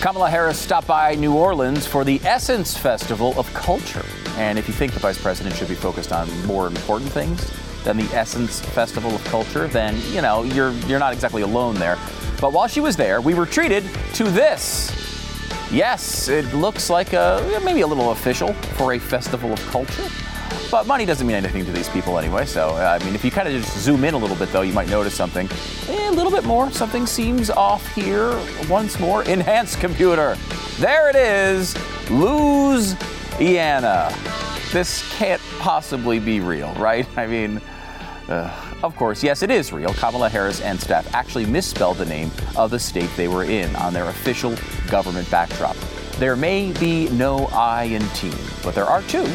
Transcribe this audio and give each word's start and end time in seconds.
Kamala 0.00 0.28
Harris 0.28 0.58
stopped 0.58 0.86
by 0.86 1.14
New 1.14 1.34
Orleans 1.34 1.86
for 1.86 2.04
the 2.04 2.20
Essence 2.24 2.76
Festival 2.76 3.38
of 3.38 3.52
Culture. 3.54 4.04
And 4.36 4.58
if 4.58 4.68
you 4.68 4.74
think 4.74 4.92
the 4.92 5.00
vice 5.00 5.20
president 5.20 5.54
should 5.56 5.68
be 5.68 5.74
focused 5.74 6.12
on 6.12 6.28
more 6.46 6.66
important 6.66 7.10
things 7.10 7.50
than 7.84 7.96
the 7.96 8.04
Essence 8.14 8.60
Festival 8.60 9.14
of 9.14 9.24
Culture, 9.24 9.66
then, 9.66 9.96
you 10.12 10.20
know, 10.20 10.42
you're, 10.42 10.72
you're 10.86 10.98
not 10.98 11.12
exactly 11.12 11.42
alone 11.42 11.76
there. 11.76 11.98
But 12.40 12.52
while 12.52 12.66
she 12.66 12.80
was 12.80 12.96
there, 12.96 13.20
we 13.20 13.34
were 13.34 13.46
treated 13.46 13.84
to 14.14 14.24
this. 14.24 14.90
Yes, 15.72 16.28
it 16.28 16.52
looks 16.54 16.90
like 16.90 17.12
a, 17.12 17.60
maybe 17.64 17.80
a 17.80 17.86
little 17.86 18.10
official 18.10 18.52
for 18.76 18.94
a 18.94 18.98
festival 18.98 19.52
of 19.52 19.60
culture. 19.66 20.08
But 20.70 20.86
money 20.86 21.04
doesn't 21.04 21.26
mean 21.26 21.36
anything 21.36 21.64
to 21.64 21.72
these 21.72 21.88
people 21.88 22.18
anyway. 22.18 22.46
So, 22.46 22.70
uh, 22.70 22.98
I 23.00 23.04
mean, 23.04 23.14
if 23.14 23.24
you 23.24 23.30
kind 23.30 23.48
of 23.48 23.54
just 23.54 23.78
zoom 23.78 24.04
in 24.04 24.14
a 24.14 24.18
little 24.18 24.36
bit, 24.36 24.50
though, 24.52 24.62
you 24.62 24.72
might 24.72 24.88
notice 24.88 25.14
something. 25.14 25.48
Eh, 25.88 26.08
a 26.08 26.12
little 26.12 26.32
bit 26.32 26.44
more. 26.44 26.70
Something 26.70 27.06
seems 27.06 27.50
off 27.50 27.86
here. 27.94 28.38
Once 28.68 28.98
more. 28.98 29.22
Enhanced 29.24 29.80
computer. 29.80 30.36
There 30.78 31.10
it 31.10 31.16
is. 31.16 31.76
Louisiana. 32.10 34.12
This 34.72 35.08
can't 35.16 35.40
possibly 35.58 36.18
be 36.18 36.40
real, 36.40 36.72
right? 36.74 37.06
I 37.16 37.26
mean, 37.26 37.60
uh, 38.28 38.50
of 38.82 38.96
course, 38.96 39.22
yes, 39.22 39.42
it 39.42 39.50
is 39.50 39.72
real. 39.72 39.92
Kamala 39.94 40.28
Harris 40.28 40.60
and 40.60 40.80
staff 40.80 41.12
actually 41.14 41.46
misspelled 41.46 41.98
the 41.98 42.06
name 42.06 42.30
of 42.56 42.70
the 42.70 42.78
state 42.78 43.10
they 43.16 43.28
were 43.28 43.44
in 43.44 43.74
on 43.76 43.92
their 43.92 44.08
official 44.08 44.54
government 44.88 45.30
backdrop. 45.30 45.76
There 46.18 46.36
may 46.36 46.72
be 46.72 47.08
no 47.10 47.46
I 47.52 47.84
in 47.84 48.02
team, 48.10 48.34
but 48.62 48.74
there 48.74 48.86
are 48.86 49.02
two 49.02 49.26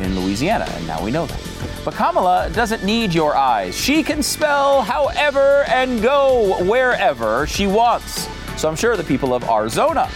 in 0.00 0.18
Louisiana, 0.18 0.66
and 0.68 0.86
now 0.86 1.02
we 1.02 1.10
know 1.10 1.26
that. 1.26 1.40
But 1.84 1.94
Kamala 1.94 2.50
doesn't 2.52 2.84
need 2.84 3.14
your 3.14 3.36
eyes. 3.36 3.76
She 3.76 4.02
can 4.02 4.22
spell 4.22 4.82
however 4.82 5.64
and 5.68 6.02
go 6.02 6.62
wherever 6.64 7.46
she 7.46 7.66
wants. 7.66 8.28
So 8.60 8.68
I'm 8.68 8.76
sure 8.76 8.96
the 8.96 9.04
people 9.04 9.32
of 9.34 9.44
Arizona 9.44 10.08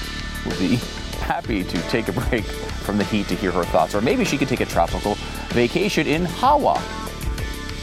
will 0.44 0.58
be 0.58 0.77
happy 1.20 1.64
to 1.64 1.82
take 1.88 2.08
a 2.08 2.12
break 2.12 2.44
from 2.44 2.98
the 2.98 3.05
heat 3.05 3.28
to 3.28 3.34
hear 3.34 3.50
her 3.52 3.64
thoughts. 3.64 3.94
Or 3.94 4.00
maybe 4.00 4.24
she 4.24 4.36
could 4.36 4.48
take 4.48 4.60
a 4.60 4.66
tropical 4.66 5.14
vacation 5.48 6.06
in 6.06 6.24
Hawa 6.24 6.82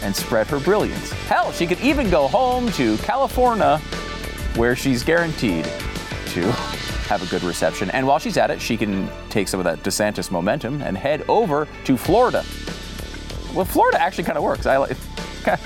and 0.03 0.16
spread 0.16 0.47
her 0.47 0.59
brilliance. 0.59 1.11
Hell, 1.11 1.52
she 1.52 1.66
could 1.66 1.79
even 1.79 2.09
go 2.09 2.27
home 2.27 2.72
to 2.73 2.97
California 2.97 3.77
where 4.55 4.75
she's 4.75 5.03
guaranteed 5.03 5.66
to 6.27 6.52
have 7.11 7.21
a 7.21 7.29
good 7.29 7.43
reception. 7.43 7.89
And 7.91 8.07
while 8.07 8.19
she's 8.19 8.37
at 8.37 8.51
it, 8.51 8.61
she 8.61 8.77
can 8.77 9.09
take 9.29 9.49
some 9.49 9.59
of 9.59 9.65
that 9.65 9.83
DeSantis 9.83 10.31
momentum 10.31 10.81
and 10.81 10.97
head 10.97 11.25
over 11.27 11.67
to 11.83 11.97
Florida. 11.97 12.45
Well, 13.53 13.65
Florida 13.65 14.01
actually 14.01 14.23
kind 14.23 14.37
of 14.37 14.43
works. 14.43 14.65
I 14.65 14.77
like. 14.77 14.97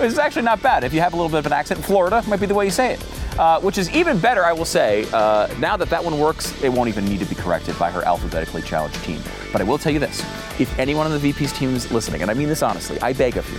It's 0.00 0.16
actually 0.16 0.42
not 0.42 0.62
bad. 0.62 0.84
If 0.84 0.94
you 0.94 1.00
have 1.00 1.12
a 1.12 1.16
little 1.16 1.28
bit 1.28 1.38
of 1.38 1.46
an 1.46 1.52
accent, 1.52 1.84
Florida 1.84 2.22
might 2.28 2.38
be 2.38 2.46
the 2.46 2.54
way 2.54 2.66
you 2.66 2.70
say 2.70 2.94
it. 2.94 3.04
Uh, 3.36 3.60
which 3.60 3.78
is 3.78 3.90
even 3.90 4.16
better, 4.20 4.44
I 4.44 4.52
will 4.52 4.64
say. 4.64 5.04
Uh, 5.12 5.48
now 5.58 5.76
that 5.76 5.90
that 5.90 6.04
one 6.04 6.20
works, 6.20 6.54
it 6.62 6.68
won't 6.68 6.88
even 6.88 7.04
need 7.04 7.18
to 7.18 7.26
be 7.26 7.34
corrected 7.34 7.76
by 7.80 7.90
her 7.90 8.04
alphabetically 8.04 8.62
challenged 8.62 9.02
team. 9.02 9.20
But 9.50 9.60
I 9.60 9.64
will 9.64 9.76
tell 9.76 9.92
you 9.92 9.98
this 9.98 10.20
if 10.60 10.78
anyone 10.78 11.06
on 11.06 11.10
the 11.10 11.18
VP's 11.18 11.52
team 11.52 11.74
is 11.74 11.90
listening, 11.90 12.22
and 12.22 12.30
I 12.30 12.34
mean 12.34 12.46
this 12.46 12.62
honestly, 12.62 13.00
I 13.00 13.12
beg 13.12 13.36
of 13.36 13.50
you, 13.50 13.58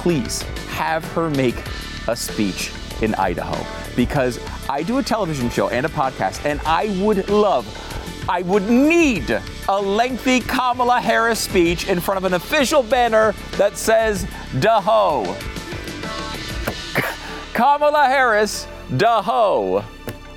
please 0.00 0.42
have 0.70 1.04
her 1.14 1.30
make 1.30 1.56
a 2.06 2.14
speech 2.14 2.70
in 3.02 3.14
Idaho 3.16 3.66
because 3.96 4.38
I 4.68 4.82
do 4.82 4.98
a 4.98 5.02
television 5.02 5.50
show 5.50 5.68
and 5.68 5.84
a 5.84 5.88
podcast, 5.88 6.44
and 6.44 6.60
I 6.64 6.88
would 7.02 7.28
love, 7.28 7.66
I 8.28 8.42
would 8.42 8.68
need 8.68 9.30
a 9.68 9.80
lengthy 9.80 10.40
Kamala 10.40 11.00
Harris 11.00 11.40
speech 11.40 11.88
in 11.88 12.00
front 12.00 12.18
of 12.18 12.24
an 12.24 12.34
official 12.34 12.82
banner 12.82 13.34
that 13.56 13.76
says 13.76 14.24
Daho. 14.54 15.26
Kamala 17.54 18.06
Harris, 18.06 18.66
Daho. 18.90 19.84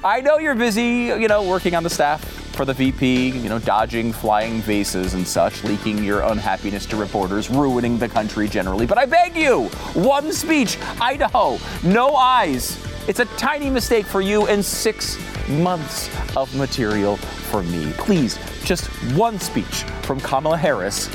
I 0.04 0.22
know 0.22 0.38
you're 0.38 0.56
busy, 0.56 1.06
you 1.20 1.28
know, 1.28 1.44
working 1.44 1.76
on 1.76 1.84
the 1.84 1.90
staff 1.90 2.45
for 2.56 2.66
the 2.66 2.74
VP, 2.74 3.30
you 3.30 3.50
know, 3.50 3.60
dodging 3.60 4.14
flying 4.14 4.62
vases 4.62 5.14
and 5.14 5.28
such, 5.28 5.64
leaking 5.64 6.04
your 6.04 6.22
unhappiness 6.22 6.86
to 6.88 6.96
reporters, 6.96 7.50
ruining 7.50 7.98
the 7.98 8.08
country 8.08 8.48
generally. 8.48 8.86
But 8.86 8.98
I 8.98 9.06
beg 9.06 9.36
you, 9.36 9.66
one 9.94 10.32
speech, 10.32 10.78
Idaho, 11.02 11.58
no 11.84 12.16
eyes. 12.16 12.82
It's 13.08 13.20
a 13.20 13.26
tiny 13.38 13.70
mistake 13.70 14.06
for 14.06 14.22
you 14.22 14.48
and 14.48 14.64
six 14.64 15.18
months 15.50 16.10
of 16.36 16.56
material 16.56 17.18
for 17.18 17.62
me. 17.62 17.92
Please, 17.98 18.40
just 18.64 18.88
one 19.14 19.38
speech 19.38 19.84
from 20.04 20.20
Kamala 20.20 20.58
Harris, 20.58 21.10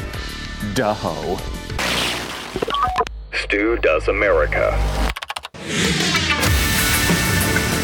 Daho. 0.74 1.40
Stu 3.32 3.78
Does 3.78 4.08
America. 4.08 4.76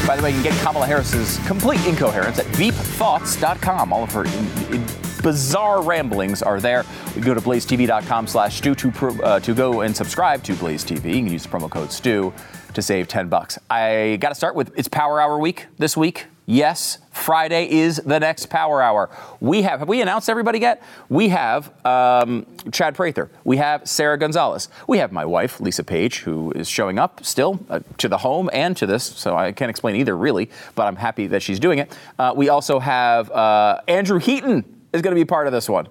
By 0.06 0.16
the 0.16 0.22
way, 0.22 0.30
you 0.30 0.42
can 0.42 0.52
get 0.52 0.64
Kamala 0.64 0.86
Harris's 0.86 1.44
complete 1.46 1.84
incoherence 1.84 2.38
at 2.38 2.46
veepthoughts.com. 2.46 3.92
All 3.92 4.04
of 4.04 4.12
her 4.12 4.24
in, 4.24 4.74
in 4.74 4.84
bizarre 5.22 5.82
ramblings 5.82 6.42
are 6.42 6.60
there. 6.60 6.84
You 7.16 7.22
go 7.22 7.34
to 7.34 7.40
blazetv.com 7.40 8.28
slash 8.28 8.58
stu 8.58 8.76
to, 8.76 8.90
pro, 8.92 9.18
uh, 9.18 9.40
to 9.40 9.54
go 9.54 9.80
and 9.80 9.96
subscribe 9.96 10.44
to 10.44 10.54
Blaze 10.54 10.84
TV. 10.84 11.06
You 11.06 11.22
can 11.24 11.32
use 11.32 11.42
the 11.42 11.48
promo 11.48 11.68
code 11.68 11.90
STU 11.90 12.32
to 12.74 12.82
save 12.82 13.08
10 13.08 13.28
bucks. 13.28 13.58
I 13.68 14.18
got 14.20 14.28
to 14.28 14.34
start 14.36 14.54
with 14.54 14.72
it's 14.78 14.86
Power 14.86 15.20
Hour 15.20 15.38
week 15.38 15.66
this 15.78 15.96
week. 15.96 16.26
Yes, 16.48 16.98
Friday 17.10 17.68
is 17.68 17.96
the 17.96 18.20
next 18.20 18.46
Power 18.46 18.80
Hour. 18.80 19.10
We 19.40 19.62
have, 19.62 19.80
have 19.80 19.88
we 19.88 20.00
announced 20.00 20.30
everybody 20.30 20.60
yet? 20.60 20.80
We 21.08 21.28
have 21.30 21.72
um, 21.84 22.46
Chad 22.70 22.94
Prather. 22.94 23.28
We 23.42 23.56
have 23.56 23.88
Sara 23.88 24.16
Gonzales. 24.16 24.68
We 24.86 24.98
have 24.98 25.10
my 25.10 25.24
wife, 25.24 25.60
Lisa 25.60 25.82
Page, 25.82 26.20
who 26.20 26.52
is 26.52 26.68
showing 26.68 27.00
up 27.00 27.24
still 27.24 27.58
uh, 27.68 27.80
to 27.98 28.08
the 28.08 28.18
home 28.18 28.48
and 28.52 28.76
to 28.76 28.86
this, 28.86 29.02
so 29.02 29.36
I 29.36 29.50
can't 29.50 29.70
explain 29.70 29.96
either 29.96 30.16
really, 30.16 30.48
but 30.76 30.86
I'm 30.86 30.94
happy 30.94 31.26
that 31.26 31.42
she's 31.42 31.58
doing 31.58 31.80
it. 31.80 31.92
Uh, 32.16 32.32
we 32.36 32.48
also 32.48 32.78
have 32.78 33.28
uh, 33.32 33.80
Andrew 33.88 34.20
Heaton 34.20 34.64
is 34.92 35.02
going 35.02 35.16
to 35.16 35.20
be 35.20 35.24
part 35.24 35.48
of 35.48 35.52
this 35.52 35.68
one. 35.68 35.88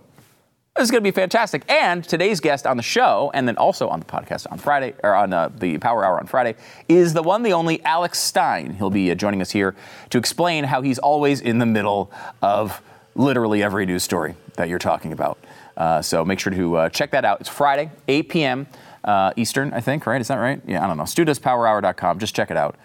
This 0.75 0.87
is 0.87 0.91
going 0.91 1.01
to 1.01 1.09
be 1.09 1.15
fantastic. 1.15 1.63
And 1.71 2.03
today's 2.03 2.41
guest 2.41 2.67
on 2.67 2.75
the 2.75 2.83
show, 2.83 3.31
and 3.33 3.47
then 3.47 3.55
also 3.55 3.87
on 3.87 4.01
the 4.01 4.05
podcast 4.05 4.45
on 4.51 4.57
Friday, 4.57 4.93
or 5.03 5.15
on 5.15 5.31
uh, 5.31 5.47
the 5.47 5.77
Power 5.77 6.03
Hour 6.03 6.19
on 6.19 6.27
Friday, 6.27 6.55
is 6.89 7.13
the 7.13 7.23
one, 7.23 7.43
the 7.43 7.53
only 7.53 7.81
Alex 7.85 8.19
Stein. 8.19 8.73
He'll 8.73 8.89
be 8.89 9.09
uh, 9.09 9.15
joining 9.15 9.41
us 9.41 9.51
here 9.51 9.73
to 10.09 10.17
explain 10.17 10.65
how 10.65 10.81
he's 10.81 10.99
always 10.99 11.39
in 11.39 11.59
the 11.59 11.65
middle 11.65 12.11
of 12.41 12.81
literally 13.15 13.63
every 13.63 13.85
news 13.85 14.03
story 14.03 14.35
that 14.55 14.67
you're 14.67 14.77
talking 14.77 15.13
about. 15.13 15.37
Uh, 15.77 16.01
so 16.01 16.25
make 16.25 16.41
sure 16.41 16.51
to 16.51 16.75
uh, 16.75 16.89
check 16.89 17.11
that 17.11 17.23
out. 17.23 17.39
It's 17.39 17.49
Friday, 17.49 17.89
8 18.09 18.27
p.m. 18.27 18.67
Uh, 19.01 19.31
Eastern, 19.37 19.73
I 19.73 19.79
think, 19.79 20.05
right? 20.05 20.19
Is 20.19 20.27
that 20.27 20.35
right? 20.35 20.61
Yeah, 20.67 20.83
I 20.83 20.87
don't 20.87 20.97
know. 20.97 21.03
StuDoesPowerHour.com. 21.03 22.19
Just 22.19 22.35
check 22.35 22.51
it 22.51 22.57
out. 22.57 22.75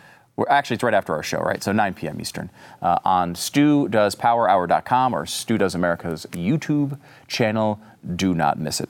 We're 0.41 0.47
actually, 0.49 0.77
it's 0.77 0.83
right 0.83 0.95
after 0.95 1.15
our 1.15 1.23
show, 1.23 1.41
right? 1.41 1.63
So 1.63 1.71
9 1.71 1.93
p.m. 1.93 2.19
Eastern 2.19 2.49
uh, 2.81 2.99
on 3.05 3.35
StuDoesPowerHour.com 3.35 5.13
or 5.13 5.27
Stu 5.27 5.59
Does 5.59 5.75
America's 5.75 6.27
YouTube 6.31 6.99
channel. 7.29 7.79
Do 8.17 8.33
not 8.33 8.59
miss 8.59 8.81
it. 8.81 8.89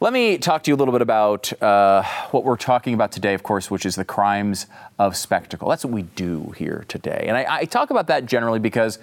Let 0.00 0.12
me 0.12 0.38
talk 0.38 0.64
to 0.64 0.72
you 0.72 0.74
a 0.74 0.76
little 0.76 0.90
bit 0.90 1.00
about 1.00 1.52
uh, 1.62 2.02
what 2.32 2.42
we're 2.42 2.56
talking 2.56 2.94
about 2.94 3.12
today, 3.12 3.32
of 3.34 3.44
course, 3.44 3.70
which 3.70 3.86
is 3.86 3.94
the 3.94 4.04
crimes 4.04 4.66
of 4.98 5.16
spectacle. 5.16 5.68
That's 5.68 5.84
what 5.84 5.94
we 5.94 6.02
do 6.02 6.52
here 6.56 6.84
today. 6.88 7.26
And 7.28 7.36
I, 7.36 7.58
I 7.58 7.64
talk 7.64 7.90
about 7.90 8.08
that 8.08 8.26
generally 8.26 8.58
because 8.58 8.98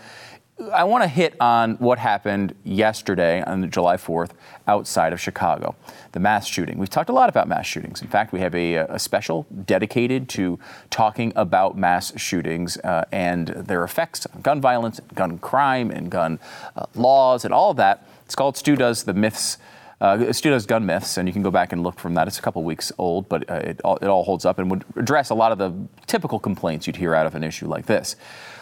I 0.74 0.84
want 0.84 1.04
to 1.04 1.08
hit 1.08 1.36
on 1.40 1.76
what 1.76 2.00
happened 2.00 2.54
yesterday 2.66 3.42
on 3.42 3.70
July 3.72 3.96
4th 3.96 4.32
outside 4.68 5.14
of 5.14 5.20
Chicago, 5.20 5.76
the 6.12 6.20
mass 6.20 6.48
shooting. 6.48 6.78
We've 6.78 6.90
talked 6.90 7.10
a 7.10 7.14
lot 7.14 7.30
about 7.30 7.48
mass 7.48 7.66
shootings. 7.66 8.02
In 8.02 8.10
fact, 8.10 8.34
we 8.34 8.42
have 8.42 8.54
a, 8.54 8.76
a 8.76 9.00
special 9.00 9.48
dedicated 9.66 10.28
to 10.30 10.60
talking 10.90 11.32
about 11.38 11.78
mass 11.78 12.12
shootings 12.20 12.78
uh, 12.78 13.06
and 13.12 13.48
their 13.48 13.86
effects 13.86 14.26
on 14.26 14.42
gun 14.42 14.60
violence, 14.60 15.00
gun 15.16 15.38
crime, 15.40 15.92
and 15.92 16.12
gun 16.12 16.40
uh, 16.76 16.86
laws, 16.94 17.46
and 17.46 17.54
all 17.54 17.72
of 17.72 17.78
that. 17.78 18.06
It's 18.26 18.36
called 18.36 18.58
Stu 18.58 18.76
Does 18.76 19.04
the 19.04 19.14
Myths 19.14 19.58
Uh, 20.02 20.32
Stu 20.32 20.50
does 20.50 20.66
gun 20.66 20.86
myths, 20.86 21.18
and 21.18 21.28
you 21.28 21.34
can 21.34 21.44
go 21.44 21.52
back 21.52 21.74
and 21.74 21.84
look 21.84 22.00
from 22.00 22.14
that. 22.14 22.28
It's 22.28 22.40
a 22.40 22.42
couple 22.42 22.64
weeks 22.64 22.92
old, 22.98 23.28
but 23.28 23.50
uh, 23.50 23.56
it, 23.56 23.82
all, 23.84 23.98
it 23.98 24.08
all 24.08 24.24
holds 24.24 24.46
up 24.46 24.58
and 24.58 24.72
would 24.72 24.86
address 24.96 25.30
a 25.30 25.36
lot 25.36 25.52
of 25.52 25.58
the 25.58 25.74
typical 26.08 26.40
complaints 26.40 26.88
you'd 26.88 26.96
hear 26.96 27.14
out 27.14 27.26
of 27.26 27.36
an 27.36 27.44
issue 27.44 27.68
like 27.68 27.86
this. 27.86 28.16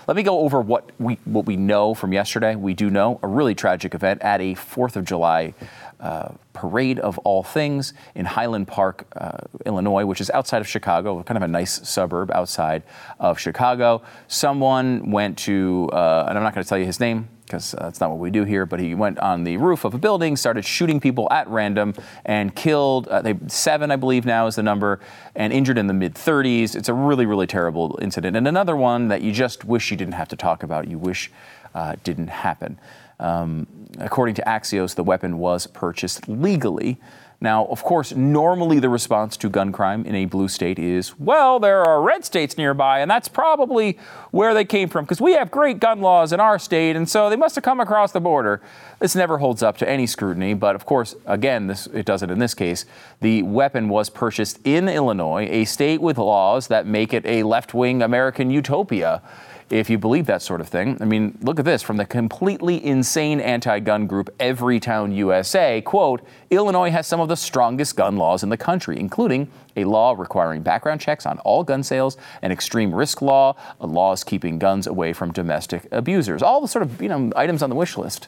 Let 0.08 0.16
me 0.16 0.24
go 0.24 0.40
over 0.40 0.62
what 0.62 0.90
we 1.00 1.16
what 1.26 1.46
we 1.46 1.58
know 1.58 1.94
from 1.94 2.14
yesterday. 2.14 2.56
We 2.56 2.74
do 2.74 2.90
know 2.90 3.20
a 3.22 3.28
really 3.28 3.54
tragic 3.54 3.94
event 3.94 4.22
at 4.22 4.40
a 4.40 4.56
Fourth 4.56 4.96
of 4.96 5.04
July 5.04 5.54
uh, 6.00 6.30
parade 6.54 6.98
of 7.00 7.18
all 7.20 7.44
things 7.44 7.94
in 8.16 8.26
Highland 8.26 8.70
Park, 8.70 9.06
uh, 9.18 9.40
Illinois, 9.66 10.06
which 10.06 10.22
is 10.22 10.30
outside 10.30 10.62
of 10.62 10.68
Chicago, 10.68 11.22
kind 11.24 11.36
of 11.36 11.44
a 11.44 11.48
nice 11.48 11.88
suburb 11.88 12.32
outside 12.32 12.84
of 13.20 13.38
Chicago. 13.38 14.02
Someone 14.28 15.12
went 15.12 15.38
to, 15.40 15.90
uh, 15.92 16.26
and 16.30 16.38
I'm 16.38 16.44
not 16.44 16.54
going 16.54 16.64
to 16.64 16.70
tell 16.70 16.78
you 16.78 16.86
his 16.86 17.02
name 17.02 17.28
because 17.48 17.74
uh, 17.76 17.78
that's 17.84 18.02
not 18.02 18.10
what 18.10 18.20
we 18.20 18.30
do 18.30 18.44
here, 18.44 18.66
but 18.66 18.80
he 18.80 18.94
went 18.94 19.18
on 19.20 19.46
the 19.46 19.56
roof 19.58 19.86
of 19.86 19.94
a 19.94 19.98
building, 19.98 20.36
started 20.36 20.66
shooting 20.66 21.00
people 21.00 21.28
at 21.32 21.48
random, 21.48 21.94
and 22.26 22.54
killed 22.54 23.08
uh, 23.08 23.22
they, 23.22 23.36
seven, 23.48 23.90
I 23.90 23.96
believe 23.96 24.26
now 24.26 24.48
is 24.48 24.58
the 24.58 24.64
number, 24.64 25.00
and 25.34 25.54
injured 25.54 25.78
in 25.78 25.88
the 25.88 25.94
mid 25.94 26.14
30s. 26.14 26.76
It's 26.76 26.90
a 26.90 26.94
really, 26.94 27.26
really 27.26 27.48
terrible 27.48 27.98
incident. 28.02 28.36
And 28.36 28.48
another 28.48 28.76
one 28.76 29.08
that 29.08 29.22
you 29.22 29.32
just 29.32 29.64
wish 29.64 29.90
you 29.92 29.98
didn't 29.98 30.16
have 30.16 30.28
to 30.28 30.36
talk 30.36 30.62
about, 30.62 30.88
you 30.88 31.00
wish 31.00 31.32
uh, 31.74 31.96
didn't 32.04 32.28
happen. 32.28 32.78
Um, 33.20 33.66
according 34.00 34.36
to 34.36 34.44
Axios, 34.44 34.96
the 34.96 35.04
weapon 35.04 35.40
was 35.40 35.68
purchased 35.68 36.28
legally. 36.28 37.00
Now, 37.40 37.66
of 37.68 37.84
course, 37.84 38.16
normally 38.16 38.80
the 38.80 38.90
response 38.90 39.38
to 39.38 39.50
gun 39.50 39.72
crime 39.72 40.06
in 40.06 40.16
a 40.16 40.26
blue 40.26 40.48
state 40.48 40.80
is, 40.80 41.20
well, 41.20 41.60
there 41.60 41.84
are 41.84 42.02
red 42.02 42.26
states 42.26 42.58
nearby, 42.58 43.00
and 43.00 43.12
that's 43.12 43.28
probably 43.28 44.00
where 44.32 44.56
they 44.56 44.66
came 44.66 44.90
from, 44.90 45.06
because 45.06 45.22
we 45.22 45.34
have 45.34 45.52
great 45.52 45.80
gun 45.80 46.02
laws 46.02 46.34
in 46.34 46.40
our 46.40 46.58
state, 46.58 46.96
and 46.96 47.08
so 47.08 47.30
they 47.30 47.36
must 47.36 47.54
have 47.54 47.64
come 47.64 47.80
across 47.80 48.12
the 48.12 48.20
border. 48.20 48.60
This 48.98 49.16
never 49.16 49.38
holds 49.38 49.62
up 49.62 49.78
to 49.78 49.88
any 49.90 50.08
scrutiny, 50.08 50.56
but 50.56 50.74
of 50.74 50.88
course, 50.88 51.16
again, 51.28 51.68
this, 51.68 51.86
it 51.88 52.08
doesn't 52.08 52.32
in 52.32 52.40
this 52.40 52.56
case. 52.56 52.86
The 53.22 53.44
weapon 53.44 53.88
was 53.88 54.10
purchased 54.10 54.60
in 54.64 54.90
Illinois, 54.90 55.48
a 55.48 55.66
state 55.66 56.02
with 56.02 56.18
laws 56.18 56.70
that 56.70 56.88
make 56.88 57.14
it 57.14 57.24
a 57.28 57.44
left 57.44 57.76
wing 57.76 58.02
American 58.02 58.50
utopia 58.50 59.22
if 59.70 59.90
you 59.90 59.98
believe 59.98 60.26
that 60.28 60.42
sort 60.42 60.62
of 60.62 60.68
thing. 60.68 60.98
I 61.02 61.06
mean, 61.06 61.38
look 61.42 61.60
at 61.60 61.66
this 61.66 61.82
from 61.82 61.98
the 61.98 62.06
completely 62.06 62.84
insane 62.84 63.40
anti 63.40 63.80
gun 63.80 64.08
group 64.08 64.36
Everytown 64.40 65.16
USA. 65.16 65.82
Quote 65.82 66.22
Illinois 66.50 66.92
has 66.92 67.08
some 67.08 67.20
of 67.20 67.28
the 67.28 67.36
strongest 67.36 67.96
gun 67.96 68.18
laws 68.18 68.44
in 68.44 68.50
the 68.50 68.58
country, 68.58 69.00
including 69.00 69.50
a 69.76 69.84
law 69.84 70.16
requiring 70.18 70.62
background 70.62 71.02
checks 71.02 71.26
on 71.26 71.40
all 71.40 71.64
gun 71.64 71.84
sales, 71.84 72.18
an 72.42 72.52
extreme 72.52 72.94
risk 72.94 73.22
law, 73.22 73.56
laws 73.80 74.24
keeping 74.24 74.58
guns 74.58 74.88
away 74.88 75.14
from 75.14 75.32
domestic 75.32 75.88
abusers. 75.92 76.42
All 76.42 76.62
the 76.62 76.68
sort 76.68 76.84
of 76.84 77.02
you 77.02 77.10
know 77.10 77.32
items 77.36 77.62
on 77.62 77.70
the 77.70 77.76
wish 77.76 77.98
list 77.98 78.28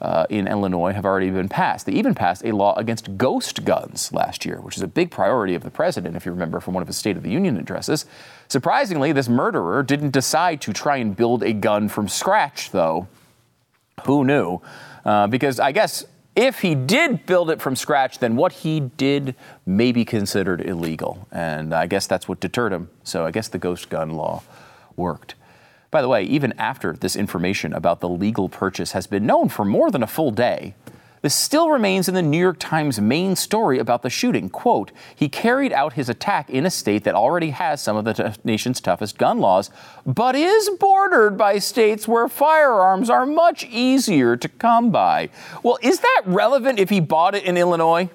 uh, 0.00 0.26
in 0.28 0.46
Illinois 0.46 0.92
have 0.92 1.04
already 1.04 1.30
been 1.30 1.48
passed. 1.48 1.86
They 1.86 1.92
even 1.92 2.14
passed 2.14 2.44
a 2.44 2.52
law 2.52 2.74
against 2.76 3.16
ghost 3.16 3.64
guns 3.64 4.12
last 4.12 4.44
year, 4.44 4.60
which 4.60 4.76
is 4.76 4.82
a 4.82 4.88
big 4.88 5.10
priority 5.10 5.54
of 5.54 5.62
the 5.62 5.70
president, 5.70 6.16
if 6.16 6.26
you 6.26 6.32
remember 6.32 6.60
from 6.60 6.74
one 6.74 6.82
of 6.82 6.86
his 6.86 6.96
State 6.96 7.16
of 7.16 7.22
the 7.22 7.30
Union 7.30 7.56
addresses. 7.56 8.06
Surprisingly, 8.48 9.12
this 9.12 9.28
murderer 9.28 9.82
didn't 9.82 10.10
decide 10.10 10.60
to 10.62 10.72
try 10.72 10.96
and 10.98 11.16
build 11.16 11.42
a 11.42 11.52
gun 11.52 11.88
from 11.88 12.08
scratch, 12.08 12.70
though. 12.70 13.08
Who 14.04 14.24
knew? 14.24 14.60
Uh, 15.04 15.26
because 15.26 15.58
I 15.58 15.72
guess 15.72 16.04
if 16.34 16.60
he 16.60 16.74
did 16.74 17.24
build 17.24 17.50
it 17.50 17.62
from 17.62 17.74
scratch, 17.74 18.18
then 18.18 18.36
what 18.36 18.52
he 18.52 18.80
did 18.80 19.34
may 19.64 19.90
be 19.90 20.04
considered 20.04 20.60
illegal. 20.60 21.26
And 21.32 21.72
I 21.72 21.86
guess 21.86 22.06
that's 22.06 22.28
what 22.28 22.40
deterred 22.40 22.74
him. 22.74 22.90
So 23.04 23.24
I 23.24 23.30
guess 23.30 23.48
the 23.48 23.58
ghost 23.58 23.88
gun 23.88 24.10
law 24.10 24.42
worked. 24.96 25.34
By 25.90 26.02
the 26.02 26.08
way, 26.08 26.24
even 26.24 26.52
after 26.58 26.92
this 26.92 27.16
information 27.16 27.72
about 27.72 28.00
the 28.00 28.08
legal 28.08 28.48
purchase 28.48 28.92
has 28.92 29.06
been 29.06 29.26
known 29.26 29.48
for 29.48 29.64
more 29.64 29.90
than 29.90 30.02
a 30.02 30.06
full 30.06 30.30
day, 30.30 30.74
this 31.22 31.34
still 31.34 31.70
remains 31.70 32.08
in 32.08 32.14
the 32.14 32.22
New 32.22 32.38
York 32.38 32.58
Times 32.60 33.00
main 33.00 33.34
story 33.34 33.78
about 33.80 34.02
the 34.02 34.10
shooting. 34.10 34.48
Quote, 34.48 34.92
he 35.14 35.28
carried 35.28 35.72
out 35.72 35.94
his 35.94 36.08
attack 36.08 36.48
in 36.50 36.66
a 36.66 36.70
state 36.70 37.02
that 37.04 37.16
already 37.16 37.50
has 37.50 37.82
some 37.82 37.96
of 37.96 38.04
the 38.04 38.12
t- 38.12 38.40
nation's 38.44 38.80
toughest 38.80 39.18
gun 39.18 39.40
laws, 39.40 39.70
but 40.04 40.36
is 40.36 40.70
bordered 40.78 41.36
by 41.36 41.58
states 41.58 42.06
where 42.06 42.28
firearms 42.28 43.10
are 43.10 43.26
much 43.26 43.64
easier 43.64 44.36
to 44.36 44.48
come 44.48 44.90
by. 44.90 45.30
Well, 45.64 45.78
is 45.82 45.98
that 46.00 46.22
relevant 46.26 46.78
if 46.78 46.90
he 46.90 47.00
bought 47.00 47.34
it 47.34 47.42
in 47.42 47.56
Illinois? 47.56 48.08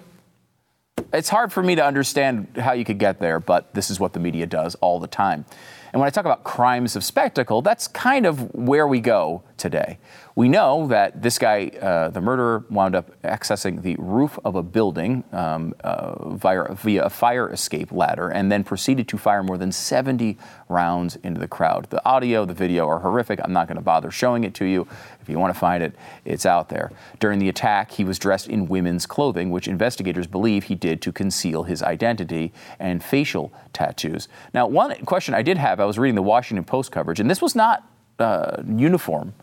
It's 1.12 1.30
hard 1.30 1.52
for 1.52 1.62
me 1.62 1.76
to 1.76 1.86
understand 1.86 2.56
how 2.56 2.72
you 2.72 2.86
could 2.86 2.98
get 3.00 3.20
there, 3.20 3.42
but 3.42 3.74
this 3.74 3.90
is 3.90 4.00
what 4.00 4.14
the 4.14 4.20
media 4.20 4.46
does 4.46 4.76
all 4.76 5.00
the 5.00 5.08
time. 5.08 5.44
And 5.92 6.00
when 6.00 6.08
I 6.08 6.10
talk 6.10 6.26
about 6.26 6.44
crimes 6.44 6.96
of 6.96 7.04
spectacle, 7.04 7.62
that's 7.62 7.88
kind 7.88 8.26
of 8.26 8.54
where 8.56 8.88
we 8.88 9.00
go 9.00 9.44
today. 9.58 9.98
We 10.34 10.48
know 10.48 10.88
that 10.88 11.22
this 11.22 11.38
guy, 11.38 11.68
uh, 11.82 12.10
the 12.10 12.22
murderer, 12.22 12.64
wound 12.70 12.96
up 12.96 13.22
accessing 13.24 13.82
the 13.82 13.98
roof 14.00 14.40
of 14.46 14.56
a 14.56 14.64
building 14.64 15.26
um, 15.34 15.74
uh, 15.84 16.30
via, 16.36 16.74
via, 16.74 17.04
a 17.04 17.10
fire 17.10 17.52
escape 17.52 17.92
ladder 17.92 18.30
and 18.30 18.50
then 18.50 18.64
proceeded 18.64 19.10
to 19.10 19.18
fire 19.18 19.44
more 19.44 19.58
than 19.58 19.74
70 19.74 20.38
rounds 20.70 21.18
into 21.18 21.40
the 21.40 21.50
crowd. 21.50 21.88
The 21.90 22.04
audio, 22.06 22.46
the 22.46 22.54
video 22.54 22.88
are 22.88 23.00
horrific. 23.00 23.42
I'm 23.44 23.52
not 23.52 23.68
going 23.68 23.76
to 23.76 23.84
bother 23.84 24.10
showing 24.10 24.46
it 24.46 24.54
to 24.56 24.66
you. 24.66 24.88
If 25.22 25.28
you 25.28 25.38
want 25.38 25.54
to 25.54 25.60
find 25.60 25.84
it, 25.84 25.96
it's 26.24 26.46
out 26.46 26.70
there. 26.70 26.92
During 27.20 27.40
the 27.40 27.50
attack, 27.50 27.92
he 27.92 28.06
was 28.06 28.18
dressed 28.18 28.48
in 28.48 28.68
women's 28.68 29.06
clothing, 29.06 29.52
which 29.52 29.68
investigators 29.68 30.28
believe 30.28 30.66
he 30.66 30.76
did 30.76 31.02
to 31.02 31.12
conceal 31.12 31.64
his 31.64 31.84
identity 31.84 32.54
and 32.80 33.04
facial 33.04 33.52
tattoos. 33.74 34.30
Now, 34.54 34.66
one 34.68 34.96
question 35.06 35.34
I 35.34 35.42
did 35.42 35.58
have 35.58 35.82
I 35.82 35.86
was 35.86 36.00
reading 36.00 36.16
the 36.16 36.22
Washington 36.22 36.64
Post 36.64 36.92
coverage, 36.92 37.20
and 37.20 37.30
this 37.30 37.42
was 37.42 37.54
not 37.54 37.86
uh, 38.18 38.64
uniform 38.66 39.34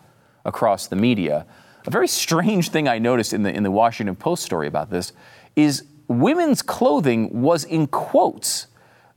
across 0.45 0.87
the 0.87 0.97
media. 0.97 1.47
A 1.87 1.91
very 1.91 2.09
strange 2.09 2.71
thing 2.71 2.89
I 2.89 2.99
noticed 2.99 3.33
in 3.33 3.43
the, 3.43 3.55
in 3.55 3.63
the 3.63 3.71
Washington 3.71 4.17
Post 4.17 4.43
story 4.43 4.67
about 4.67 4.91
this 4.91 5.13
is 5.57 5.85
women's 6.07 6.63
clothing 6.63 7.43
was 7.43 7.65
in 7.65 7.87
quotes 7.87 8.67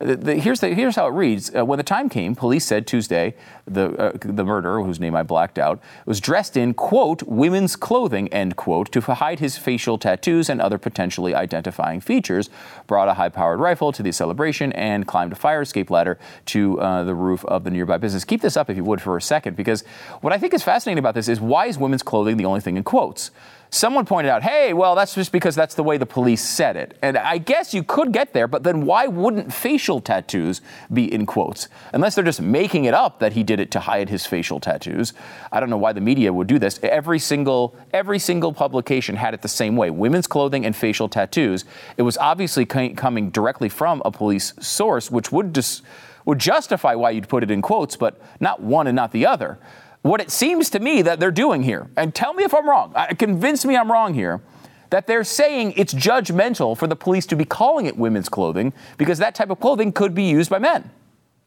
the, 0.03 0.15
the, 0.15 0.36
here's, 0.36 0.59
the, 0.59 0.74
here's 0.74 0.95
how 0.95 1.07
it 1.07 1.12
reads. 1.12 1.53
Uh, 1.56 1.65
when 1.65 1.77
the 1.77 1.83
time 1.83 2.09
came, 2.09 2.36
police 2.36 2.65
said 2.65 2.88
Tuesday 2.88 3.36
the, 3.65 3.95
uh, 3.98 4.12
the 4.19 4.44
murderer, 4.44 4.83
whose 4.83 5.00
name 5.00 5.15
I 5.15 5.24
blacked 5.24 5.57
out, 5.57 5.80
was 6.06 6.19
dressed 6.19 6.57
in, 6.57 6.74
quote, 6.74 7.24
women's 7.24 7.75
clothing, 7.75 8.27
end 8.30 8.56
quote, 8.56 8.92
to 8.92 9.01
hide 9.01 9.39
his 9.39 9.57
facial 9.57 9.98
tattoos 9.98 10.50
and 10.50 10.62
other 10.62 10.77
potentially 10.77 11.33
identifying 11.33 12.01
features, 12.01 12.50
brought 12.88 13.07
a 13.07 13.13
high 13.13 13.30
powered 13.30 13.59
rifle 13.59 13.92
to 13.92 14.03
the 14.03 14.12
celebration, 14.12 14.71
and 14.74 15.07
climbed 15.07 15.31
a 15.31 15.36
fire 15.36 15.62
escape 15.62 15.89
ladder 15.89 16.18
to 16.45 16.80
uh, 16.80 17.03
the 17.03 17.15
roof 17.15 17.45
of 17.45 17.63
the 17.63 17.71
nearby 17.71 17.98
business. 17.98 18.25
Keep 18.25 18.42
this 18.42 18.57
up 18.57 18.69
if 18.69 18.77
you 18.77 18.83
would 18.83 19.01
for 19.01 19.18
a 19.18 19.21
second, 19.21 19.56
because 19.56 19.83
what 20.21 20.33
I 20.33 20.38
think 20.38 20.53
is 20.53 20.63
fascinating 20.63 21.00
about 21.00 21.15
this 21.15 21.27
is 21.27 21.39
why 21.39 21.68
is 21.68 21.77
women's 21.77 22.03
clothing 22.03 22.38
the 22.38 22.45
only 22.45 22.62
thing 22.62 22.77
in 22.77 22.83
quotes? 22.83 23.31
Someone 23.74 24.06
pointed 24.06 24.30
out, 24.30 24.44
hey, 24.44 24.74
well, 24.74 24.96
that's 24.96 25.16
just 25.16 25.32
because 25.32 25.56
that's 25.56 25.76
the 25.76 25.84
way 25.84 25.98
the 25.98 26.06
police 26.06 26.42
said 26.42 26.76
it. 26.76 26.98
And 27.02 27.18
I 27.18 27.38
guess 27.38 27.74
you 27.74 27.84
could 27.84 28.12
get 28.12 28.34
there, 28.34 28.46
but 28.46 28.64
then 28.64 28.86
why 28.86 29.08
wouldn't 29.08 29.54
facial 29.54 30.02
tattoos 30.02 30.60
be 30.92 31.12
in 31.12 31.26
quotes? 31.26 31.70
Unless 31.94 32.16
they're 32.16 32.26
just 32.26 32.42
making 32.42 32.84
it 32.84 32.94
up 32.94 33.20
that 33.20 33.32
he 33.32 33.44
did 33.44 33.62
it 33.62 33.72
to 33.72 33.80
hide 33.80 34.10
his 34.10 34.26
facial 34.26 34.60
tattoos. 34.60 35.14
I 35.54 35.62
don't 35.62 35.70
know 35.70 35.78
why 35.78 35.94
the 35.94 36.02
media 36.02 36.34
would 36.34 36.48
do 36.48 36.60
this. 36.60 36.82
Every 36.84 37.18
single 37.18 37.74
every 37.94 38.20
single 38.20 38.52
publication 38.52 39.16
had 39.16 39.34
it 39.34 39.42
the 39.42 39.48
same 39.48 39.78
way. 39.78 39.90
Women's 39.90 40.28
clothing 40.28 40.66
and 40.66 40.76
facial 40.76 41.08
tattoos. 41.08 41.64
It 41.96 42.02
was 42.02 42.18
obviously 42.18 42.66
coming 42.66 43.30
directly 43.30 43.70
from 43.70 44.02
a 44.04 44.12
police 44.12 44.54
source, 44.60 45.10
which 45.10 45.32
would 45.32 45.56
just 45.56 45.82
would 46.26 46.40
justify 46.40 46.94
why 46.94 47.12
you'd 47.12 47.30
put 47.30 47.42
it 47.42 47.50
in 47.50 47.62
quotes, 47.62 47.96
but 47.96 48.20
not 48.42 48.62
one 48.62 48.88
and 48.88 48.98
not 48.98 49.14
the 49.14 49.26
other 49.26 49.60
what 50.01 50.19
it 50.19 50.31
seems 50.31 50.69
to 50.71 50.80
me 50.80 51.01
that 51.01 51.19
they're 51.19 51.31
doing 51.31 51.63
here, 51.63 51.89
and 51.96 52.13
tell 52.13 52.34
me 52.34 52.43
if 52.43 52.53
I'm 52.53 52.67
wrong, 52.67 52.91
uh, 52.96 53.08
convince 53.17 53.65
me 53.65 53.75
I'm 53.75 53.91
wrong 53.91 54.13
here, 54.13 54.41
that 54.89 55.08
they're 55.08 55.24
saying 55.24 55.74
it's 55.77 55.93
judgmental 55.93 56.77
for 56.77 56.88
the 56.88 56.96
police 56.96 57.25
to 57.27 57.36
be 57.36 57.46
calling 57.46 57.86
it 57.86 57.98
women's 57.98 58.29
clothing 58.29 58.74
because 58.98 59.20
that 59.20 59.36
type 59.36 59.50
of 59.50 59.60
clothing 59.60 59.91
could 59.91 60.13
be 60.13 60.24
used 60.24 60.50
by 60.50 60.60
men. 60.60 60.89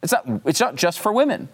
It's 0.02 0.12
not, 0.12 0.26
it's 0.44 0.60
not 0.60 0.76
just 0.76 1.00
for 1.00 1.12
women. 1.12 1.48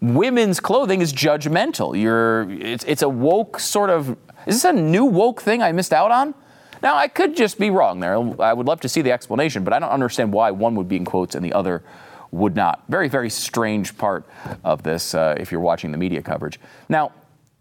Women's 0.00 0.60
clothing 0.60 1.00
is 1.00 1.12
judgmental. 1.12 2.00
You're, 2.00 2.50
it's, 2.50 2.84
it's 2.84 3.02
a 3.02 3.08
woke 3.08 3.58
sort 3.60 3.90
of, 3.90 4.10
is 4.46 4.62
this 4.62 4.64
a 4.64 4.72
new 4.72 5.04
woke 5.04 5.42
thing 5.42 5.62
I 5.62 5.72
missed 5.72 5.92
out 5.92 6.10
on? 6.10 6.34
Now, 6.82 6.96
I 6.96 7.08
could 7.08 7.36
just 7.36 7.58
be 7.58 7.70
wrong 7.70 8.00
there. 8.00 8.14
I 8.40 8.52
would 8.52 8.66
love 8.66 8.80
to 8.82 8.88
see 8.88 9.02
the 9.02 9.10
explanation, 9.10 9.64
but 9.64 9.72
I 9.72 9.80
don't 9.80 9.90
understand 9.90 10.32
why 10.32 10.52
one 10.52 10.76
would 10.76 10.88
be 10.88 10.96
in 10.96 11.04
quotes 11.04 11.34
and 11.34 11.44
the 11.44 11.52
other 11.52 11.82
would 12.30 12.56
not. 12.56 12.84
Very, 12.88 13.08
very 13.08 13.30
strange 13.30 13.96
part 13.96 14.26
of 14.64 14.82
this 14.82 15.14
uh, 15.14 15.34
if 15.38 15.50
you're 15.50 15.60
watching 15.60 15.92
the 15.92 15.98
media 15.98 16.22
coverage. 16.22 16.60
Now, 16.88 17.12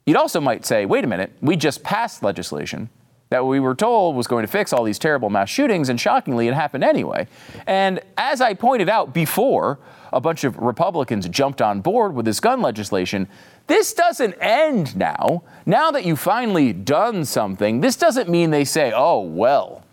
you'd 0.05 0.17
also 0.17 0.41
might 0.41 0.65
say, 0.65 0.85
wait 0.85 1.03
a 1.03 1.07
minute, 1.07 1.31
we 1.41 1.55
just 1.55 1.83
passed 1.83 2.23
legislation 2.23 2.89
that 3.29 3.45
we 3.45 3.59
were 3.59 3.75
told 3.75 4.15
was 4.15 4.27
going 4.27 4.45
to 4.45 4.51
fix 4.51 4.71
all 4.71 4.83
these 4.83 4.99
terrible 4.99 5.29
mass 5.29 5.49
shootings, 5.49 5.89
and 5.89 5.99
shockingly, 5.99 6.47
it 6.47 6.53
happened 6.53 6.83
anyway. 6.83 7.27
And 7.65 7.99
as 8.17 8.39
I 8.39 8.53
pointed 8.53 8.87
out 8.87 9.13
before, 9.13 9.79
a 10.13 10.21
bunch 10.21 10.45
of 10.45 10.57
Republicans 10.57 11.27
jumped 11.27 11.61
on 11.61 11.81
board 11.81 12.13
with 12.13 12.25
this 12.25 12.39
gun 12.39 12.61
legislation. 12.61 13.27
This 13.67 13.93
doesn't 13.93 14.33
end 14.35 14.95
now. 14.95 15.43
Now 15.65 15.91
that 15.91 16.05
you've 16.05 16.19
finally 16.19 16.71
done 16.71 17.25
something, 17.25 17.81
this 17.81 17.97
doesn't 17.97 18.29
mean 18.29 18.51
they 18.51 18.63
say, 18.63 18.93
oh, 18.95 19.19
well, 19.19 19.83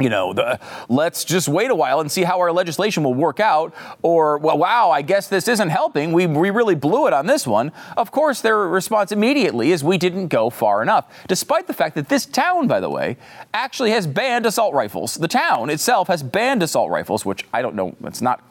you 0.00 0.08
know, 0.08 0.32
the, 0.32 0.58
let's 0.88 1.24
just 1.24 1.48
wait 1.48 1.70
a 1.70 1.74
while 1.74 2.00
and 2.00 2.10
see 2.10 2.22
how 2.22 2.38
our 2.40 2.52
legislation 2.52 3.02
will 3.02 3.14
work 3.14 3.40
out. 3.40 3.74
Or, 4.02 4.38
well, 4.38 4.58
wow, 4.58 4.90
I 4.90 5.02
guess 5.02 5.28
this 5.28 5.48
isn't 5.48 5.68
helping. 5.68 6.12
We, 6.12 6.26
we 6.26 6.50
really 6.50 6.74
blew 6.74 7.06
it 7.06 7.12
on 7.12 7.26
this 7.26 7.46
one. 7.46 7.72
Of 7.96 8.10
course, 8.10 8.40
their 8.40 8.58
response 8.68 9.12
immediately 9.12 9.72
is 9.72 9.84
we 9.84 9.98
didn't 9.98 10.28
go 10.28 10.50
far 10.50 10.82
enough, 10.82 11.12
despite 11.28 11.66
the 11.66 11.74
fact 11.74 11.94
that 11.96 12.08
this 12.08 12.26
town, 12.26 12.66
by 12.66 12.80
the 12.80 12.90
way, 12.90 13.16
actually 13.52 13.90
has 13.90 14.06
banned 14.06 14.46
assault 14.46 14.74
rifles. 14.74 15.14
The 15.14 15.28
town 15.28 15.70
itself 15.70 16.08
has 16.08 16.22
banned 16.22 16.62
assault 16.62 16.90
rifles, 16.90 17.24
which 17.24 17.46
I 17.52 17.62
don't 17.62 17.74
know, 17.74 17.96
it's 18.04 18.22
not 18.22 18.42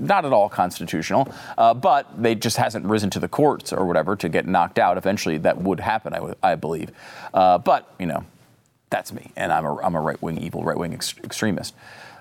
not 0.00 0.24
at 0.24 0.32
all 0.32 0.48
constitutional, 0.48 1.32
uh, 1.56 1.74
but 1.74 2.22
they 2.22 2.34
just 2.34 2.56
hasn't 2.56 2.84
risen 2.86 3.10
to 3.10 3.18
the 3.18 3.28
courts 3.28 3.72
or 3.72 3.84
whatever 3.84 4.14
to 4.16 4.28
get 4.28 4.46
knocked 4.46 4.78
out. 4.78 4.96
Eventually, 4.96 5.38
that 5.38 5.58
would 5.58 5.80
happen, 5.80 6.12
I, 6.12 6.16
w- 6.18 6.34
I 6.40 6.54
believe. 6.54 6.92
Uh, 7.34 7.58
but 7.58 7.92
you 7.98 8.06
know, 8.06 8.24
that's 8.90 9.12
me, 9.12 9.32
and 9.36 9.52
I'm 9.52 9.64
a, 9.64 9.76
I'm 9.78 9.94
a 9.94 10.00
right 10.00 10.20
wing, 10.22 10.38
evil 10.38 10.62
right 10.62 10.76
wing 10.76 10.94
ex- 10.94 11.14
extremist. 11.22 11.74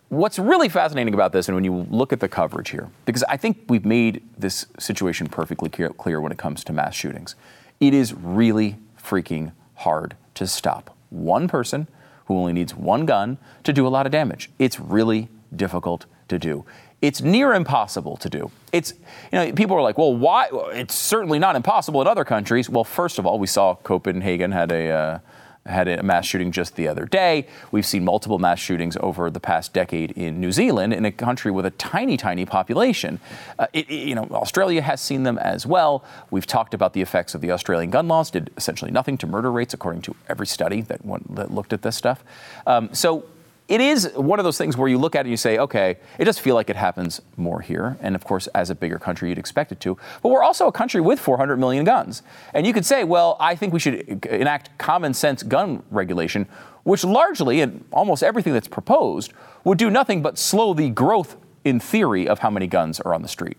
What's 0.10 0.40
really 0.40 0.70
fascinating 0.70 1.14
about 1.14 1.34
this, 1.34 1.50
and 1.50 1.56
when 1.56 1.66
you 1.66 1.86
look 1.90 2.14
at 2.14 2.22
the 2.22 2.30
coverage 2.30 2.70
here, 2.70 2.90
because 3.06 3.24
I 3.24 3.36
think 3.36 3.66
we've 3.68 3.86
made 3.86 4.24
this 4.38 4.66
situation 4.80 5.28
perfectly 5.28 5.70
clear, 5.70 6.22
when 6.22 6.32
it 6.32 6.38
comes 6.38 6.64
to 6.66 6.74
mass 6.74 6.96
shootings, 6.96 7.36
it 7.82 7.94
is 7.94 8.14
really 8.14 8.78
freaking 9.02 9.52
hard 9.76 10.16
to 10.36 10.48
stop 10.48 10.96
one 11.10 11.48
person 11.48 11.88
who 12.26 12.38
only 12.38 12.54
needs 12.54 12.74
one 12.74 13.06
gun 13.06 13.38
to 13.64 13.74
do 13.74 13.86
a 13.86 13.90
lot 13.90 14.06
of 14.06 14.12
damage. 14.12 14.50
It's 14.60 14.80
really 14.80 15.28
difficult 15.56 16.06
to 16.30 16.40
do. 16.40 16.66
It's 17.02 17.22
near 17.22 17.54
impossible 17.54 18.18
to 18.18 18.30
do. 18.30 18.52
It's, 18.72 18.94
you 19.32 19.40
know, 19.40 19.52
people 19.54 19.76
are 19.76 19.82
like, 19.82 19.98
well, 19.98 20.16
why? 20.16 20.48
It's 20.72 20.96
certainly 20.96 21.38
not 21.38 21.56
impossible 21.56 22.02
in 22.02 22.08
other 22.08 22.26
countries. 22.26 22.70
Well, 22.70 22.84
first 22.84 23.20
of 23.20 23.26
all, 23.26 23.40
we 23.40 23.48
saw 23.48 23.76
Copenhagen 23.76 24.52
had 24.52 24.72
a, 24.72 24.90
uh, 24.90 25.20
had 25.68 25.88
a 25.88 26.04
mass 26.04 26.26
shooting 26.26 26.52
just 26.52 26.76
the 26.76 26.88
other 26.88 27.06
day. 27.06 27.48
We've 27.72 27.86
seen 27.86 28.04
multiple 28.04 28.40
mass 28.40 28.60
shootings 28.60 28.98
over 29.02 29.30
the 29.30 29.40
past 29.40 29.74
decade 29.74 30.12
in 30.12 30.40
New 30.40 30.52
Zealand, 30.52 30.94
in 30.94 31.06
a 31.06 31.12
country 31.12 31.52
with 31.52 31.66
a 31.66 31.72
tiny, 31.72 32.18
tiny 32.18 32.46
population. 32.46 33.20
Uh, 33.60 33.68
it, 33.74 33.90
you 33.90 34.16
know, 34.16 34.28
Australia 34.32 34.82
has 34.82 35.02
seen 35.02 35.24
them 35.24 35.38
as 35.38 35.66
well. 35.66 36.04
We've 36.32 36.48
talked 36.48 36.74
about 36.74 36.94
the 36.94 37.02
effects 37.02 37.36
of 37.36 37.42
the 37.42 37.52
Australian 37.52 37.92
gun 37.92 38.08
laws. 38.08 38.32
Did 38.32 38.52
essentially 38.58 38.92
nothing 38.92 39.18
to 39.20 39.28
murder 39.28 39.52
rates, 39.52 39.74
according 39.74 40.02
to 40.04 40.16
every 40.28 40.48
study 40.48 40.82
that, 40.82 41.02
that 41.30 41.52
looked 41.52 41.74
at 41.74 41.82
this 41.82 41.96
stuff. 41.96 42.24
Um, 42.66 42.94
so 42.94 43.26
it 43.68 43.82
is 43.82 44.12
one 44.16 44.40
of 44.40 44.46
those 44.46 44.58
things 44.58 44.78
where 44.78 44.88
you 44.88 44.98
look 44.98 45.16
at 45.16 45.20
it 45.20 45.22
and 45.22 45.32
you 45.32 45.38
say, 45.38 45.58
okay, 45.58 45.98
it 46.18 46.26
does 46.26 46.40
feel 46.40 46.56
like 46.56 46.70
it 46.70 46.78
happens 46.78 47.22
more 47.36 47.60
here. 47.60 47.98
And 48.02 48.16
of 48.16 48.24
course, 48.24 48.48
as 48.48 48.70
a 48.70 48.76
bigger 48.76 48.98
country, 48.98 49.30
you'd 49.30 49.38
expect 49.38 49.72
it 49.74 49.80
to. 49.82 49.98
But 50.24 50.30
we're 50.30 50.44
also 50.44 50.68
a 50.68 50.72
country 50.72 51.02
with 51.02 51.20
400 51.20 51.58
million 51.58 51.84
guns. 51.84 52.22
And 52.54 52.66
you 52.66 52.74
could 52.74 52.86
say, 52.86 53.04
well, 53.04 53.36
I 53.40 53.56
think 53.56 53.74
we 53.74 53.80
should 53.80 54.26
enact 54.26 54.78
common 54.78 55.14
sense 55.14 55.44
gun 55.44 55.84
regulation, 55.92 56.48
which 56.84 57.04
largely, 57.04 57.60
and 57.60 57.84
almost 57.92 58.24
everything 58.24 58.54
that's 58.54 58.70
proposed, 58.70 59.34
would 59.66 59.78
do 59.78 59.90
nothing 59.90 60.22
but 60.22 60.38
slow 60.38 60.74
the 60.74 60.90
growth, 60.90 61.36
in 61.66 61.82
theory, 61.82 62.28
of 62.28 62.40
how 62.40 62.50
many 62.50 62.68
guns 62.68 63.02
are 63.02 63.14
on 63.14 63.22
the 63.22 63.28
street. 63.28 63.58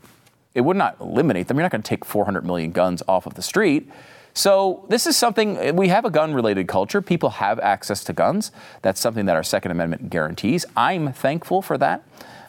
It 0.54 0.62
would 0.62 0.78
not 0.78 0.96
eliminate 1.00 1.48
them. 1.48 1.58
You're 1.58 1.64
not 1.64 1.72
going 1.72 1.82
to 1.82 1.88
take 1.88 2.06
400 2.06 2.46
million 2.46 2.72
guns 2.72 3.02
off 3.06 3.26
of 3.26 3.34
the 3.34 3.42
street. 3.42 3.90
So 4.34 4.86
this 4.88 5.06
is 5.06 5.16
something 5.16 5.76
we 5.76 5.88
have 5.88 6.04
a 6.04 6.10
gun-related 6.10 6.68
culture. 6.68 7.02
People 7.02 7.30
have 7.30 7.58
access 7.58 8.04
to 8.04 8.12
guns. 8.12 8.52
That's 8.82 9.00
something 9.00 9.26
that 9.26 9.36
our 9.36 9.42
Second 9.42 9.72
Amendment 9.72 10.10
guarantees. 10.10 10.64
I'm 10.76 11.12
thankful 11.12 11.62
for 11.62 11.76
that. 11.78 12.04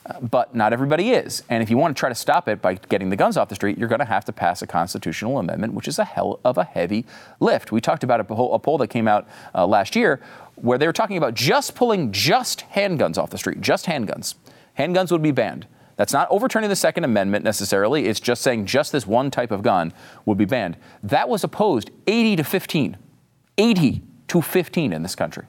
Uh, 0.06 0.20
but 0.22 0.56
not 0.56 0.74
everybody 0.74 1.12
is. 1.12 1.44
And 1.50 1.62
if 1.62 1.70
you 1.70 1.78
want 1.78 1.96
to 1.96 2.00
try 2.00 2.10
to 2.10 2.16
stop 2.16 2.48
it 2.48 2.62
by 2.62 2.76
getting 2.76 3.10
the 3.10 3.16
guns 3.16 3.38
off 3.38 3.50
the 3.50 3.56
street, 3.56 3.78
you're 3.78 3.90
going 3.90 4.00
to 4.00 4.06
have 4.06 4.26
to 4.26 4.32
pass 4.32 4.62
a 4.62 4.68
constitutional 4.68 5.38
amendment, 5.38 5.74
which 5.74 5.88
is 5.88 6.00
a 6.00 6.06
hell 6.06 6.40
of 6.44 6.58
a 6.58 6.64
heavy 6.64 7.06
lift. 7.40 7.72
We 7.72 7.82
talked 7.82 8.04
about 8.04 8.20
a 8.20 8.24
poll, 8.24 8.54
a 8.54 8.60
poll 8.60 8.78
that 8.80 8.88
came 8.88 9.08
out 9.08 9.28
uh, 9.54 9.68
last 9.68 9.96
year 9.96 10.22
where 10.56 10.78
they 10.78 10.88
were 10.88 10.94
talking 10.94 11.18
about 11.18 11.34
just 11.34 11.76
pulling 11.76 12.12
just 12.12 12.64
handguns 12.74 13.18
off 13.18 13.30
the 13.30 13.38
street, 13.38 13.62
just 13.62 13.86
handguns. 13.86 14.36
Handguns 14.78 15.12
would 15.12 15.22
be 15.22 15.32
banned. 15.32 15.68
That's 16.00 16.14
not 16.14 16.30
overturning 16.32 16.70
the 16.70 16.78
Second 16.78 17.04
Amendment 17.04 17.44
necessarily. 17.44 18.06
It's 18.06 18.22
just 18.22 18.42
saying 18.42 18.68
just 18.68 18.94
this 18.94 19.06
one 19.06 19.30
type 19.30 19.52
of 19.52 19.62
gun 19.62 19.92
would 20.24 20.38
be 20.38 20.46
banned. 20.46 20.78
That 21.04 21.28
was 21.28 21.44
opposed 21.44 21.92
80 22.08 22.38
to 22.38 22.44
15. 22.46 22.98
80 23.58 24.02
to 24.30 24.42
15 24.42 24.94
in 24.94 25.04
this 25.04 25.14
country. 25.14 25.44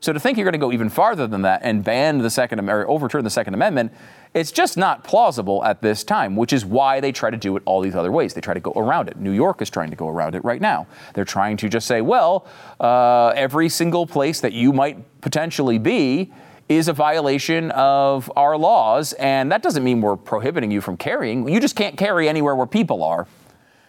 So 0.00 0.12
to 0.12 0.20
think 0.20 0.36
you're 0.36 0.44
going 0.44 0.52
to 0.52 0.58
go 0.58 0.72
even 0.72 0.90
farther 0.90 1.26
than 1.26 1.40
that 1.40 1.62
and 1.62 1.82
ban 1.82 2.18
the 2.18 2.28
Second 2.28 2.68
or 2.68 2.86
overturn 2.86 3.24
the 3.24 3.30
Second 3.30 3.54
Amendment, 3.54 3.92
it's 4.34 4.52
just 4.52 4.76
not 4.76 5.04
plausible 5.04 5.64
at 5.64 5.80
this 5.80 6.04
time, 6.04 6.36
which 6.36 6.52
is 6.52 6.66
why 6.66 7.00
they 7.00 7.10
try 7.10 7.30
to 7.30 7.38
do 7.38 7.56
it 7.56 7.62
all 7.64 7.80
these 7.80 7.96
other 7.96 8.12
ways. 8.12 8.34
They 8.34 8.42
try 8.42 8.52
to 8.52 8.60
go 8.60 8.74
around 8.76 9.08
it. 9.08 9.16
New 9.16 9.32
York 9.32 9.62
is 9.62 9.70
trying 9.70 9.88
to 9.88 9.96
go 9.96 10.08
around 10.10 10.34
it 10.34 10.44
right 10.44 10.60
now. 10.60 10.86
They're 11.14 11.24
trying 11.24 11.56
to 11.56 11.70
just 11.70 11.86
say, 11.86 12.02
well, 12.02 12.46
uh, 12.78 13.28
every 13.28 13.70
single 13.70 14.06
place 14.06 14.42
that 14.42 14.52
you 14.52 14.74
might 14.74 15.22
potentially 15.22 15.78
be 15.78 16.30
is 16.68 16.88
a 16.88 16.92
violation 16.92 17.70
of 17.72 18.30
our 18.36 18.56
laws. 18.56 19.12
And 19.14 19.52
that 19.52 19.62
doesn't 19.62 19.84
mean 19.84 20.00
we're 20.00 20.16
prohibiting 20.16 20.70
you 20.70 20.80
from 20.80 20.96
carrying. 20.96 21.48
You 21.48 21.60
just 21.60 21.76
can't 21.76 21.96
carry 21.96 22.28
anywhere 22.28 22.54
where 22.54 22.66
people 22.66 23.02
are. 23.02 23.26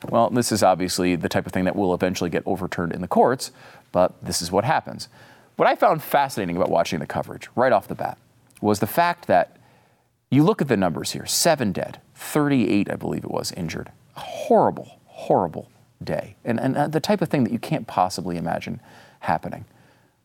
Well, 0.10 0.30
this 0.30 0.52
is 0.52 0.62
obviously 0.62 1.16
the 1.16 1.30
type 1.30 1.46
of 1.46 1.52
thing 1.52 1.66
that 1.66 1.76
will 1.76 1.94
eventually 1.94 2.30
get 2.30 2.44
overturned 2.46 2.94
in 2.94 3.02
the 3.02 3.08
courts, 3.08 3.52
but 3.92 4.14
this 4.24 4.42
is 4.42 4.52
what 4.52 4.64
happens. 4.64 5.08
What 5.56 5.68
I 5.68 5.76
found 5.76 6.04
fascinating 6.04 6.58
about 6.58 6.70
watching 6.70 7.00
the 7.00 7.08
coverage 7.08 7.50
right 7.56 7.72
off 7.72 7.88
the 7.88 7.96
bat 7.96 8.18
was 8.62 8.80
the 8.80 8.88
fact 8.88 9.28
that 9.28 9.58
you 10.30 10.44
look 10.44 10.62
at 10.62 10.68
the 10.68 10.78
numbers 10.78 11.12
here 11.12 11.26
seven 11.26 11.72
dead, 11.72 12.02
38, 12.16 12.92
I 12.92 12.96
believe 12.96 13.24
it 13.24 13.32
was, 13.32 13.52
injured. 13.54 13.92
Horrible, 14.16 15.00
horrible 15.06 15.72
day. 16.04 16.36
And, 16.44 16.60
and 16.60 16.76
uh, 16.76 16.88
the 16.88 17.00
type 17.00 17.22
of 17.22 17.30
thing 17.30 17.44
that 17.46 17.54
you 17.54 17.60
can't 17.60 17.88
possibly 17.88 18.38
imagine 18.38 18.82
happening. 19.22 19.66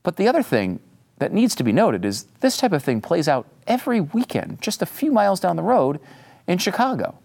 But 0.03 0.17
the 0.17 0.27
other 0.29 0.43
thing 0.43 0.81
that 1.21 1.33
needs 1.33 1.55
to 1.55 1.63
be 1.63 1.71
noted 1.71 2.05
is 2.05 2.25
this 2.41 2.57
type 2.57 2.73
of 2.73 2.83
thing 2.83 3.01
plays 3.01 3.29
out 3.29 3.47
every 3.67 4.01
weekend, 4.01 4.61
just 4.61 4.83
a 4.83 4.87
few 4.87 5.13
miles 5.13 5.39
down 5.39 5.55
the 5.55 5.63
road 5.63 6.01
in 6.47 6.59
Chicago. 6.59 7.19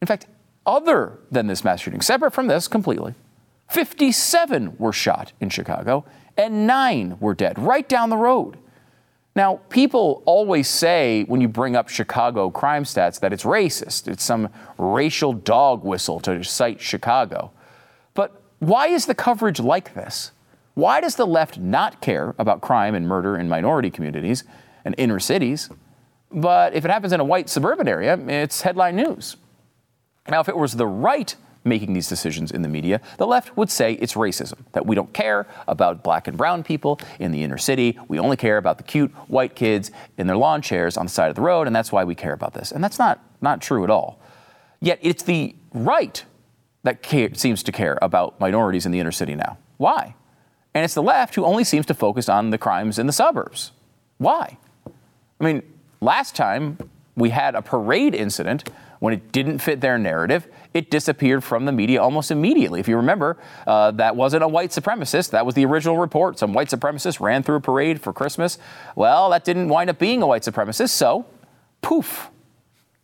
In 0.00 0.06
fact, 0.06 0.26
other 0.66 1.18
than 1.30 1.46
this 1.46 1.64
mass 1.64 1.80
shooting, 1.80 2.02
separate 2.02 2.32
from 2.32 2.46
this 2.46 2.68
completely, 2.68 3.14
57 3.68 4.76
were 4.78 4.92
shot 4.92 5.32
in 5.40 5.48
Chicago 5.48 6.04
and 6.36 6.66
nine 6.66 7.16
were 7.18 7.34
dead 7.34 7.58
right 7.58 7.88
down 7.88 8.10
the 8.10 8.16
road. 8.16 8.58
Now, 9.34 9.56
people 9.70 10.22
always 10.26 10.68
say 10.68 11.24
when 11.24 11.40
you 11.40 11.48
bring 11.48 11.76
up 11.76 11.88
Chicago 11.88 12.50
crime 12.50 12.84
stats 12.84 13.20
that 13.20 13.32
it's 13.32 13.44
racist. 13.44 14.06
It's 14.06 14.24
some 14.24 14.50
racial 14.76 15.32
dog 15.32 15.82
whistle 15.82 16.20
to 16.20 16.44
cite 16.44 16.80
Chicago. 16.80 17.52
But 18.12 18.42
why 18.58 18.88
is 18.88 19.06
the 19.06 19.14
coverage 19.14 19.60
like 19.60 19.94
this? 19.94 20.32
Why 20.80 21.02
does 21.02 21.16
the 21.16 21.26
left 21.26 21.58
not 21.58 22.00
care 22.00 22.34
about 22.38 22.62
crime 22.62 22.94
and 22.94 23.06
murder 23.06 23.36
in 23.36 23.50
minority 23.50 23.90
communities 23.90 24.44
and 24.82 24.94
inner 24.96 25.20
cities? 25.20 25.68
But 26.32 26.72
if 26.72 26.86
it 26.86 26.90
happens 26.90 27.12
in 27.12 27.20
a 27.20 27.24
white 27.24 27.50
suburban 27.50 27.86
area, 27.86 28.18
it's 28.28 28.62
headline 28.62 28.96
news. 28.96 29.36
Now, 30.26 30.40
if 30.40 30.48
it 30.48 30.56
was 30.56 30.76
the 30.76 30.86
right 30.86 31.36
making 31.64 31.92
these 31.92 32.08
decisions 32.08 32.50
in 32.50 32.62
the 32.62 32.68
media, 32.68 33.02
the 33.18 33.26
left 33.26 33.58
would 33.58 33.68
say 33.68 33.92
it's 33.92 34.14
racism, 34.14 34.54
that 34.72 34.86
we 34.86 34.96
don't 34.96 35.12
care 35.12 35.46
about 35.68 36.02
black 36.02 36.26
and 36.26 36.38
brown 36.38 36.62
people 36.62 36.98
in 37.18 37.30
the 37.30 37.42
inner 37.42 37.58
city. 37.58 37.98
We 38.08 38.18
only 38.18 38.38
care 38.38 38.56
about 38.56 38.78
the 38.78 38.84
cute 38.84 39.10
white 39.28 39.54
kids 39.54 39.90
in 40.16 40.28
their 40.28 40.38
lawn 40.38 40.62
chairs 40.62 40.96
on 40.96 41.04
the 41.04 41.12
side 41.12 41.28
of 41.28 41.36
the 41.36 41.42
road, 41.42 41.66
and 41.66 41.76
that's 41.76 41.92
why 41.92 42.04
we 42.04 42.14
care 42.14 42.32
about 42.32 42.54
this. 42.54 42.72
And 42.72 42.82
that's 42.82 42.98
not, 42.98 43.22
not 43.42 43.60
true 43.60 43.84
at 43.84 43.90
all. 43.90 44.18
Yet 44.80 44.98
it's 45.02 45.24
the 45.24 45.54
right 45.74 46.24
that 46.84 47.02
care, 47.02 47.34
seems 47.34 47.62
to 47.64 47.70
care 47.70 47.98
about 48.00 48.40
minorities 48.40 48.86
in 48.86 48.92
the 48.92 48.98
inner 48.98 49.12
city 49.12 49.34
now. 49.34 49.58
Why? 49.76 50.14
And 50.74 50.84
it's 50.84 50.94
the 50.94 51.02
left 51.02 51.34
who 51.34 51.44
only 51.44 51.64
seems 51.64 51.86
to 51.86 51.94
focus 51.94 52.28
on 52.28 52.50
the 52.50 52.58
crimes 52.58 52.98
in 52.98 53.06
the 53.06 53.12
suburbs. 53.12 53.72
Why? 54.18 54.56
I 55.40 55.44
mean, 55.44 55.62
last 56.00 56.36
time 56.36 56.78
we 57.16 57.30
had 57.30 57.54
a 57.54 57.62
parade 57.62 58.14
incident 58.14 58.68
when 59.00 59.14
it 59.14 59.32
didn't 59.32 59.58
fit 59.58 59.80
their 59.80 59.98
narrative, 59.98 60.46
it 60.74 60.90
disappeared 60.90 61.42
from 61.42 61.64
the 61.64 61.72
media 61.72 62.00
almost 62.00 62.30
immediately. 62.30 62.80
If 62.80 62.86
you 62.86 62.96
remember, 62.96 63.38
uh, 63.66 63.90
that 63.92 64.14
wasn't 64.14 64.44
a 64.44 64.48
white 64.48 64.70
supremacist. 64.70 65.30
That 65.30 65.44
was 65.44 65.54
the 65.54 65.64
original 65.64 65.96
report. 65.96 66.38
Some 66.38 66.52
white 66.52 66.68
supremacist 66.68 67.18
ran 67.18 67.42
through 67.42 67.56
a 67.56 67.60
parade 67.60 68.00
for 68.00 68.12
Christmas. 68.12 68.58
Well, 68.94 69.30
that 69.30 69.44
didn't 69.44 69.68
wind 69.68 69.90
up 69.90 69.98
being 69.98 70.22
a 70.22 70.26
white 70.26 70.42
supremacist, 70.42 70.90
so 70.90 71.24
poof, 71.80 72.28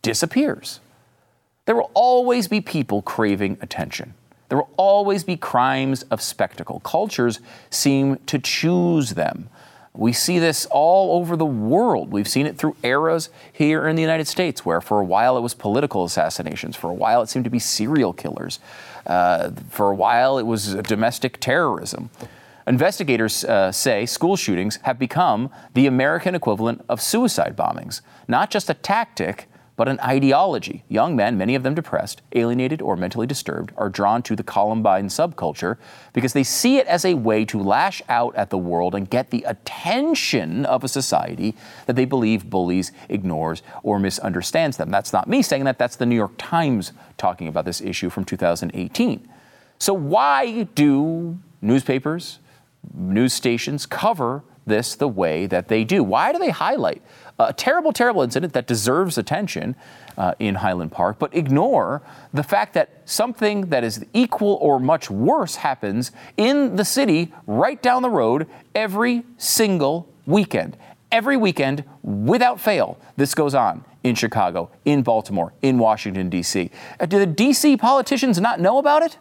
disappears. 0.03 0.79
There 1.65 1.75
will 1.75 1.91
always 1.93 2.47
be 2.47 2.61
people 2.61 3.01
craving 3.01 3.57
attention. 3.61 4.13
There 4.49 4.57
will 4.59 4.69
always 4.77 5.23
be 5.23 5.37
crimes 5.37 6.03
of 6.03 6.21
spectacle. 6.21 6.79
Cultures 6.81 7.39
seem 7.69 8.17
to 8.27 8.39
choose 8.39 9.11
them. 9.11 9.49
We 9.93 10.13
see 10.13 10.37
this 10.37 10.67
all 10.69 11.17
over 11.17 11.35
the 11.35 11.45
world. 11.45 12.11
We've 12.11 12.27
seen 12.27 12.45
it 12.45 12.57
through 12.57 12.75
eras 12.83 13.29
here 13.51 13.87
in 13.87 13.95
the 13.95 14.01
United 14.01 14.27
States, 14.27 14.63
where 14.63 14.79
for 14.79 14.99
a 14.99 15.03
while 15.03 15.37
it 15.37 15.41
was 15.41 15.55
political 15.55 16.05
assassinations, 16.05 16.75
for 16.75 16.91
a 16.91 16.93
while 16.93 17.23
it 17.23 17.29
seemed 17.29 17.45
to 17.45 17.51
be 17.51 17.59
serial 17.59 18.13
killers, 18.13 18.59
uh, 19.07 19.49
for 19.69 19.89
a 19.89 19.95
while 19.95 20.37
it 20.37 20.45
was 20.45 20.75
domestic 20.75 21.39
terrorism. 21.39 22.11
Investigators 22.67 23.43
uh, 23.45 23.71
say 23.71 24.05
school 24.05 24.35
shootings 24.35 24.77
have 24.83 24.99
become 24.99 25.49
the 25.73 25.87
American 25.87 26.35
equivalent 26.35 26.85
of 26.89 27.01
suicide 27.01 27.55
bombings, 27.55 28.01
not 28.27 28.51
just 28.51 28.69
a 28.69 28.75
tactic, 28.75 29.49
but 29.77 29.87
an 29.87 29.99
ideology. 30.01 30.83
Young 30.89 31.15
men, 31.15 31.37
many 31.37 31.53
of 31.53 31.61
them 31.61 31.75
depressed, 31.75 32.23
alienated, 32.33 32.81
or 32.81 32.97
mentally 32.97 33.27
disturbed, 33.27 33.71
are 33.77 33.89
drawn 33.89 34.23
to 34.23 34.35
the 34.35 34.43
Columbine 34.43 35.07
subculture 35.07 35.77
because 36.13 36.33
they 36.33 36.43
see 36.43 36.77
it 36.77 36.87
as 36.87 37.05
a 37.05 37.13
way 37.13 37.45
to 37.45 37.61
lash 37.61 38.01
out 38.09 38.35
at 38.35 38.49
the 38.49 38.57
world 38.57 38.95
and 38.95 39.07
get 39.07 39.29
the 39.29 39.43
attention 39.43 40.65
of 40.65 40.83
a 40.83 40.87
society 40.87 41.55
that 41.85 41.95
they 41.95 42.05
believe 42.05 42.49
bullies, 42.49 42.91
ignores, 43.07 43.61
or 43.83 43.99
misunderstands 43.99 44.77
them. 44.77 44.89
That's 44.89 45.13
not 45.13 45.29
me 45.29 45.43
saying 45.43 45.63
that, 45.65 45.77
that's 45.77 45.95
the 45.95 46.07
New 46.07 46.15
York 46.15 46.33
Times 46.39 46.91
talking 47.17 47.47
about 47.47 47.65
this 47.65 47.79
issue 47.79 48.09
from 48.09 48.25
2018. 48.25 49.29
So, 49.77 49.93
why 49.93 50.63
do 50.63 51.37
newspapers, 51.61 52.39
news 52.95 53.31
stations 53.31 53.85
cover 53.85 54.43
this 54.67 54.95
the 54.95 55.07
way 55.07 55.47
that 55.47 55.67
they 55.67 55.83
do? 55.83 56.03
Why 56.03 56.31
do 56.31 56.39
they 56.39 56.51
highlight 56.51 57.01
a 57.39 57.53
terrible, 57.53 57.93
terrible 57.93 58.21
incident 58.23 58.53
that 58.53 58.67
deserves 58.67 59.17
attention 59.17 59.75
uh, 60.17 60.33
in 60.39 60.55
Highland 60.55 60.91
Park, 60.91 61.17
but 61.19 61.35
ignore 61.35 62.01
the 62.33 62.43
fact 62.43 62.73
that 62.73 63.01
something 63.05 63.67
that 63.67 63.83
is 63.83 64.03
equal 64.13 64.57
or 64.61 64.79
much 64.79 65.11
worse 65.11 65.57
happens 65.57 66.11
in 66.35 66.75
the 66.75 66.85
city 66.85 67.31
right 67.45 67.81
down 67.81 68.01
the 68.01 68.09
road 68.09 68.47
every 68.73 69.23
single 69.37 70.09
weekend. 70.25 70.77
Every 71.11 71.37
weekend, 71.37 71.83
without 72.01 72.59
fail, 72.59 72.97
this 73.15 73.33
goes 73.35 73.53
on 73.53 73.85
in 74.03 74.15
Chicago, 74.15 74.71
in 74.83 75.03
Baltimore, 75.03 75.53
in 75.61 75.77
Washington, 75.77 76.29
D.C. 76.29 76.71
Uh, 76.99 77.05
do 77.05 77.19
the 77.19 77.25
D.C. 77.25 77.77
politicians 77.77 78.41
not 78.41 78.59
know 78.59 78.77
about 78.77 79.03
it? 79.03 79.17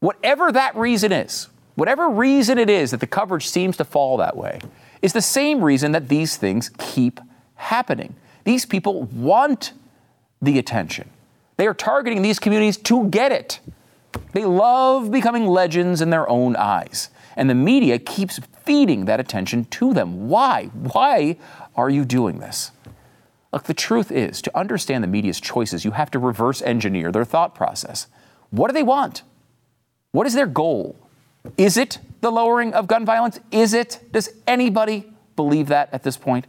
Whatever 0.00 0.52
that 0.52 0.76
reason 0.76 1.12
is, 1.12 1.48
whatever 1.76 2.10
reason 2.10 2.58
it 2.58 2.68
is 2.68 2.90
that 2.90 3.00
the 3.00 3.06
coverage 3.06 3.48
seems 3.48 3.76
to 3.76 3.84
fall 3.84 4.16
that 4.16 4.36
way, 4.36 4.60
is 5.00 5.12
the 5.12 5.22
same 5.22 5.62
reason 5.62 5.92
that 5.92 6.08
these 6.08 6.36
things 6.36 6.70
keep 6.78 7.20
happening. 7.54 8.16
These 8.44 8.66
people 8.66 9.04
want 9.04 9.72
the 10.42 10.58
attention. 10.58 11.08
They 11.56 11.66
are 11.66 11.74
targeting 11.74 12.22
these 12.22 12.38
communities 12.38 12.76
to 12.78 13.08
get 13.08 13.32
it. 13.32 13.60
They 14.32 14.44
love 14.44 15.10
becoming 15.10 15.46
legends 15.46 16.00
in 16.00 16.10
their 16.10 16.28
own 16.28 16.56
eyes. 16.56 17.10
And 17.36 17.48
the 17.48 17.54
media 17.54 17.98
keeps 17.98 18.40
feeding 18.64 19.04
that 19.04 19.20
attention 19.20 19.66
to 19.66 19.92
them. 19.94 20.28
Why? 20.28 20.66
Why 20.66 21.36
are 21.74 21.90
you 21.90 22.04
doing 22.04 22.38
this? 22.38 22.72
Look, 23.52 23.64
the 23.64 23.74
truth 23.74 24.10
is, 24.10 24.42
to 24.42 24.58
understand 24.58 25.04
the 25.04 25.08
media's 25.08 25.40
choices, 25.40 25.84
you 25.84 25.92
have 25.92 26.10
to 26.10 26.18
reverse 26.18 26.60
engineer 26.62 27.12
their 27.12 27.24
thought 27.24 27.54
process. 27.54 28.06
What 28.50 28.68
do 28.68 28.74
they 28.74 28.82
want? 28.82 29.22
What 30.12 30.26
is 30.26 30.34
their 30.34 30.46
goal? 30.46 30.96
Is 31.56 31.76
it 31.76 31.98
the 32.20 32.30
lowering 32.30 32.72
of 32.74 32.86
gun 32.86 33.04
violence? 33.04 33.40
Is 33.50 33.74
it? 33.74 34.00
Does 34.12 34.30
anybody 34.46 35.12
believe 35.36 35.68
that 35.68 35.88
at 35.92 36.02
this 36.02 36.16
point? 36.16 36.46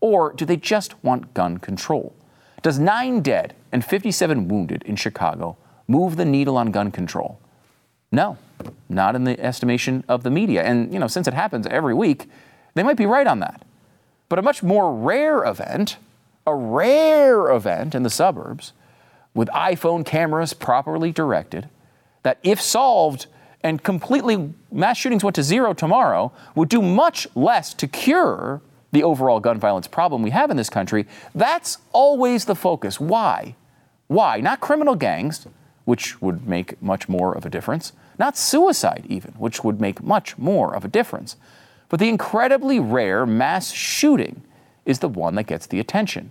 Or 0.00 0.32
do 0.32 0.44
they 0.44 0.56
just 0.56 1.02
want 1.04 1.34
gun 1.34 1.58
control? 1.58 2.14
Does 2.62 2.78
nine 2.78 3.20
dead 3.20 3.54
and 3.72 3.84
57 3.84 4.48
wounded 4.48 4.82
in 4.82 4.96
Chicago 4.96 5.56
move 5.88 6.16
the 6.16 6.24
needle 6.24 6.56
on 6.56 6.70
gun 6.70 6.90
control? 6.90 7.40
No, 8.12 8.38
not 8.88 9.14
in 9.14 9.24
the 9.24 9.38
estimation 9.40 10.04
of 10.08 10.22
the 10.22 10.30
media. 10.30 10.62
And, 10.62 10.92
you 10.92 10.98
know, 10.98 11.06
since 11.06 11.28
it 11.28 11.34
happens 11.34 11.66
every 11.66 11.94
week, 11.94 12.28
they 12.74 12.82
might 12.82 12.96
be 12.96 13.06
right 13.06 13.26
on 13.26 13.40
that. 13.40 13.64
But 14.28 14.38
a 14.38 14.42
much 14.42 14.62
more 14.62 14.94
rare 14.94 15.44
event, 15.44 15.96
a 16.46 16.54
rare 16.54 17.50
event 17.50 17.94
in 17.94 18.02
the 18.02 18.10
suburbs, 18.10 18.72
with 19.34 19.48
iPhone 19.48 20.04
cameras 20.04 20.52
properly 20.52 21.12
directed, 21.12 21.68
that 22.22 22.38
if 22.42 22.60
solved, 22.60 23.26
and 23.62 23.82
completely 23.82 24.52
mass 24.72 24.96
shootings 24.96 25.22
went 25.22 25.36
to 25.36 25.42
zero 25.42 25.72
tomorrow 25.74 26.32
would 26.54 26.68
do 26.68 26.80
much 26.80 27.26
less 27.34 27.74
to 27.74 27.86
cure 27.86 28.62
the 28.92 29.02
overall 29.02 29.40
gun 29.40 29.58
violence 29.58 29.86
problem 29.86 30.22
we 30.22 30.30
have 30.30 30.50
in 30.50 30.56
this 30.56 30.70
country. 30.70 31.06
That's 31.34 31.78
always 31.92 32.46
the 32.46 32.54
focus. 32.54 32.98
Why? 32.98 33.54
Why? 34.08 34.40
Not 34.40 34.60
criminal 34.60 34.96
gangs, 34.96 35.46
which 35.84 36.20
would 36.20 36.46
make 36.46 36.80
much 36.82 37.08
more 37.08 37.32
of 37.32 37.46
a 37.46 37.50
difference, 37.50 37.92
not 38.18 38.36
suicide, 38.36 39.04
even, 39.08 39.32
which 39.32 39.62
would 39.62 39.80
make 39.80 40.02
much 40.02 40.36
more 40.38 40.74
of 40.74 40.84
a 40.84 40.88
difference. 40.88 41.36
But 41.88 42.00
the 42.00 42.08
incredibly 42.08 42.80
rare 42.80 43.26
mass 43.26 43.72
shooting 43.72 44.42
is 44.84 44.98
the 44.98 45.08
one 45.08 45.34
that 45.36 45.44
gets 45.44 45.66
the 45.66 45.80
attention, 45.80 46.30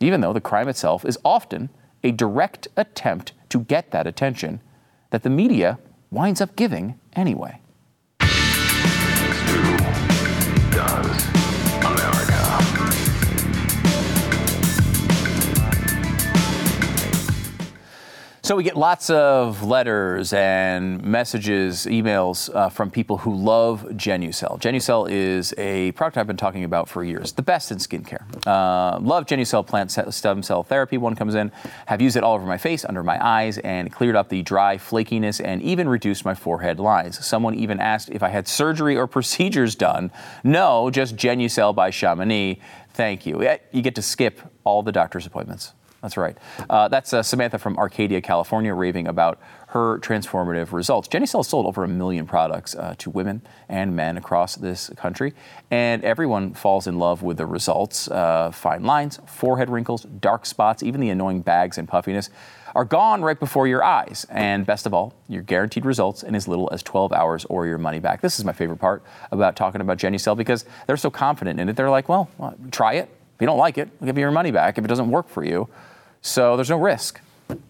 even 0.00 0.20
though 0.20 0.32
the 0.32 0.40
crime 0.40 0.68
itself 0.68 1.04
is 1.04 1.18
often 1.24 1.70
a 2.02 2.10
direct 2.10 2.68
attempt 2.76 3.32
to 3.50 3.60
get 3.60 3.90
that 3.90 4.06
attention 4.06 4.60
that 5.10 5.22
the 5.22 5.30
media 5.30 5.78
winds 6.12 6.42
up 6.42 6.54
giving 6.56 7.00
anyway. 7.14 7.61
So 18.44 18.56
we 18.56 18.64
get 18.64 18.76
lots 18.76 19.08
of 19.08 19.62
letters 19.62 20.32
and 20.32 21.00
messages, 21.04 21.86
emails 21.86 22.52
uh, 22.52 22.70
from 22.70 22.90
people 22.90 23.18
who 23.18 23.36
love 23.36 23.86
Genucel. 23.90 24.60
Genucel 24.60 25.08
is 25.08 25.54
a 25.58 25.92
product 25.92 26.18
I've 26.18 26.26
been 26.26 26.36
talking 26.36 26.64
about 26.64 26.88
for 26.88 27.04
years, 27.04 27.30
the 27.30 27.42
best 27.42 27.70
in 27.70 27.78
skincare. 27.78 28.24
Uh, 28.44 28.98
love 28.98 29.26
Genucel 29.26 29.64
plant 29.64 29.92
stem 29.92 30.42
cell 30.42 30.64
therapy. 30.64 30.98
One 30.98 31.14
comes 31.14 31.36
in, 31.36 31.52
have 31.86 32.02
used 32.02 32.16
it 32.16 32.24
all 32.24 32.34
over 32.34 32.44
my 32.44 32.58
face, 32.58 32.84
under 32.84 33.04
my 33.04 33.24
eyes, 33.24 33.58
and 33.58 33.92
cleared 33.92 34.16
up 34.16 34.28
the 34.28 34.42
dry 34.42 34.76
flakiness 34.76 35.40
and 35.40 35.62
even 35.62 35.88
reduced 35.88 36.24
my 36.24 36.34
forehead 36.34 36.80
lines. 36.80 37.24
Someone 37.24 37.54
even 37.54 37.78
asked 37.78 38.10
if 38.10 38.24
I 38.24 38.28
had 38.28 38.48
surgery 38.48 38.96
or 38.96 39.06
procedures 39.18 39.76
done. 39.76 40.10
No, 40.42 40.90
just 40.90 41.14
Genucel 41.14 41.72
by 41.76 41.90
Chamonix. 41.90 42.58
Thank 42.92 43.24
you. 43.24 43.40
You 43.70 43.82
get 43.82 43.94
to 43.94 44.02
skip 44.02 44.40
all 44.64 44.82
the 44.82 44.90
doctor's 44.90 45.26
appointments. 45.26 45.74
That's 46.02 46.16
right. 46.16 46.36
Uh, 46.68 46.88
that's 46.88 47.12
uh, 47.12 47.22
Samantha 47.22 47.58
from 47.58 47.78
Arcadia, 47.78 48.20
California, 48.20 48.74
raving 48.74 49.06
about 49.06 49.38
her 49.68 50.00
transformative 50.00 50.72
results. 50.72 51.06
Genucel 51.08 51.44
sold 51.44 51.64
over 51.66 51.84
a 51.84 51.88
million 51.88 52.26
products 52.26 52.74
uh, 52.74 52.94
to 52.98 53.08
women 53.08 53.40
and 53.68 53.94
men 53.94 54.18
across 54.18 54.56
this 54.56 54.90
country, 54.96 55.32
and 55.70 56.02
everyone 56.04 56.54
falls 56.54 56.88
in 56.88 56.98
love 56.98 57.22
with 57.22 57.36
the 57.36 57.46
results. 57.46 58.10
Uh, 58.10 58.50
fine 58.50 58.82
lines, 58.82 59.20
forehead 59.26 59.70
wrinkles, 59.70 60.02
dark 60.02 60.44
spots, 60.44 60.82
even 60.82 61.00
the 61.00 61.08
annoying 61.08 61.40
bags 61.40 61.78
and 61.78 61.88
puffiness 61.88 62.30
are 62.74 62.84
gone 62.84 63.22
right 63.22 63.38
before 63.38 63.68
your 63.68 63.84
eyes. 63.84 64.26
And 64.30 64.66
best 64.66 64.86
of 64.86 64.94
all, 64.94 65.14
you're 65.28 65.42
guaranteed 65.42 65.84
results 65.84 66.22
in 66.22 66.34
as 66.34 66.48
little 66.48 66.68
as 66.72 66.82
12 66.82 67.12
hours 67.12 67.44
or 67.46 67.66
your 67.66 67.78
money 67.78 68.00
back. 68.00 68.22
This 68.22 68.38
is 68.38 68.44
my 68.44 68.52
favorite 68.52 68.78
part 68.78 69.02
about 69.30 69.56
talking 69.56 69.80
about 69.80 69.98
Genucel 69.98 70.36
because 70.36 70.64
they're 70.86 70.96
so 70.96 71.10
confident 71.10 71.60
in 71.60 71.68
it. 71.68 71.76
They're 71.76 71.90
like, 71.90 72.08
well 72.08 72.30
try 72.70 72.94
it. 72.94 73.10
If 73.34 73.40
you 73.40 73.46
don't 73.46 73.58
like 73.58 73.78
it, 73.78 73.88
we'll 74.00 74.06
give 74.06 74.16
you 74.16 74.22
your 74.22 74.30
money 74.30 74.50
back 74.50 74.78
if 74.78 74.84
it 74.84 74.88
doesn't 74.88 75.10
work 75.10 75.28
for 75.28 75.44
you. 75.44 75.68
So 76.22 76.56
there's 76.56 76.70
no 76.70 76.78
risk. 76.78 77.20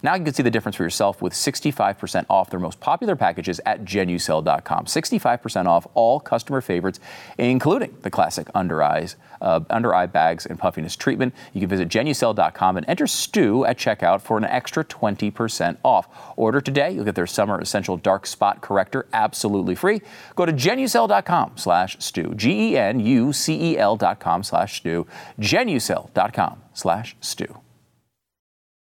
Now 0.02 0.14
you 0.14 0.24
can 0.24 0.34
see 0.34 0.42
the 0.42 0.50
difference 0.50 0.76
for 0.76 0.82
yourself 0.82 1.22
with 1.22 1.32
65% 1.32 2.26
off 2.28 2.50
their 2.50 2.60
most 2.60 2.80
popular 2.80 3.16
packages 3.16 3.60
at 3.66 3.84
genucel.com. 3.84 4.84
65% 4.84 5.66
off 5.66 5.86
all 5.94 6.20
customer 6.20 6.60
favorites, 6.60 7.00
including 7.38 7.96
the 8.02 8.10
classic 8.10 8.48
under 8.54 8.82
eyes, 8.82 9.16
uh, 9.40 9.60
under 9.70 9.94
eye 9.94 10.06
bags 10.06 10.46
and 10.46 10.58
puffiness 10.58 10.96
treatment. 10.96 11.34
You 11.52 11.60
can 11.60 11.68
visit 11.68 11.88
genucel.com 11.88 12.76
and 12.76 12.88
enter 12.88 13.06
Stu 13.06 13.64
at 13.64 13.78
checkout 13.78 14.20
for 14.20 14.36
an 14.36 14.44
extra 14.44 14.84
20% 14.84 15.78
off. 15.82 16.08
Order 16.36 16.60
today. 16.60 16.92
You'll 16.92 17.04
get 17.04 17.14
their 17.14 17.26
summer 17.26 17.60
essential 17.60 17.96
dark 17.96 18.26
spot 18.26 18.60
corrector 18.60 19.06
absolutely 19.12 19.74
free. 19.74 20.00
Go 20.36 20.46
to 20.46 20.52
genucel.com 20.52 21.52
slash 21.56 21.96
Stu. 21.98 22.34
G-E-N-U-C-E-L 22.34 23.96
dot 23.96 24.20
com 24.20 24.42
slash 24.42 24.76
Stu. 24.78 25.06
genucel.com 25.40 26.62
slash 26.74 27.16
Stu. 27.20 27.61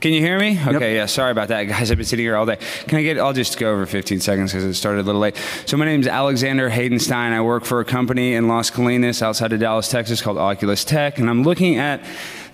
Can 0.00 0.14
you 0.14 0.20
hear 0.20 0.38
me? 0.38 0.52
Okay, 0.58 0.72
yep. 0.72 0.82
yeah. 0.82 1.06
Sorry 1.06 1.30
about 1.30 1.48
that, 1.48 1.64
guys. 1.64 1.90
I've 1.90 1.98
been 1.98 2.06
sitting 2.06 2.24
here 2.24 2.34
all 2.34 2.46
day. 2.46 2.56
Can 2.88 2.98
I 2.98 3.02
get? 3.02 3.18
I'll 3.18 3.34
just 3.34 3.58
go 3.58 3.70
over 3.70 3.84
15 3.84 4.20
seconds 4.20 4.50
because 4.50 4.64
it 4.64 4.72
started 4.72 5.02
a 5.02 5.02
little 5.02 5.20
late. 5.20 5.36
So 5.66 5.76
my 5.76 5.84
name 5.84 6.00
is 6.00 6.06
Alexander 6.06 6.70
Haydenstein. 6.70 7.32
I 7.32 7.42
work 7.42 7.66
for 7.66 7.80
a 7.80 7.84
company 7.84 8.32
in 8.32 8.48
Las 8.48 8.70
Colinas, 8.70 9.20
outside 9.20 9.52
of 9.52 9.60
Dallas, 9.60 9.88
Texas, 9.88 10.22
called 10.22 10.38
Oculus 10.38 10.84
Tech, 10.84 11.18
and 11.18 11.28
I'm 11.28 11.42
looking 11.42 11.76
at 11.76 12.02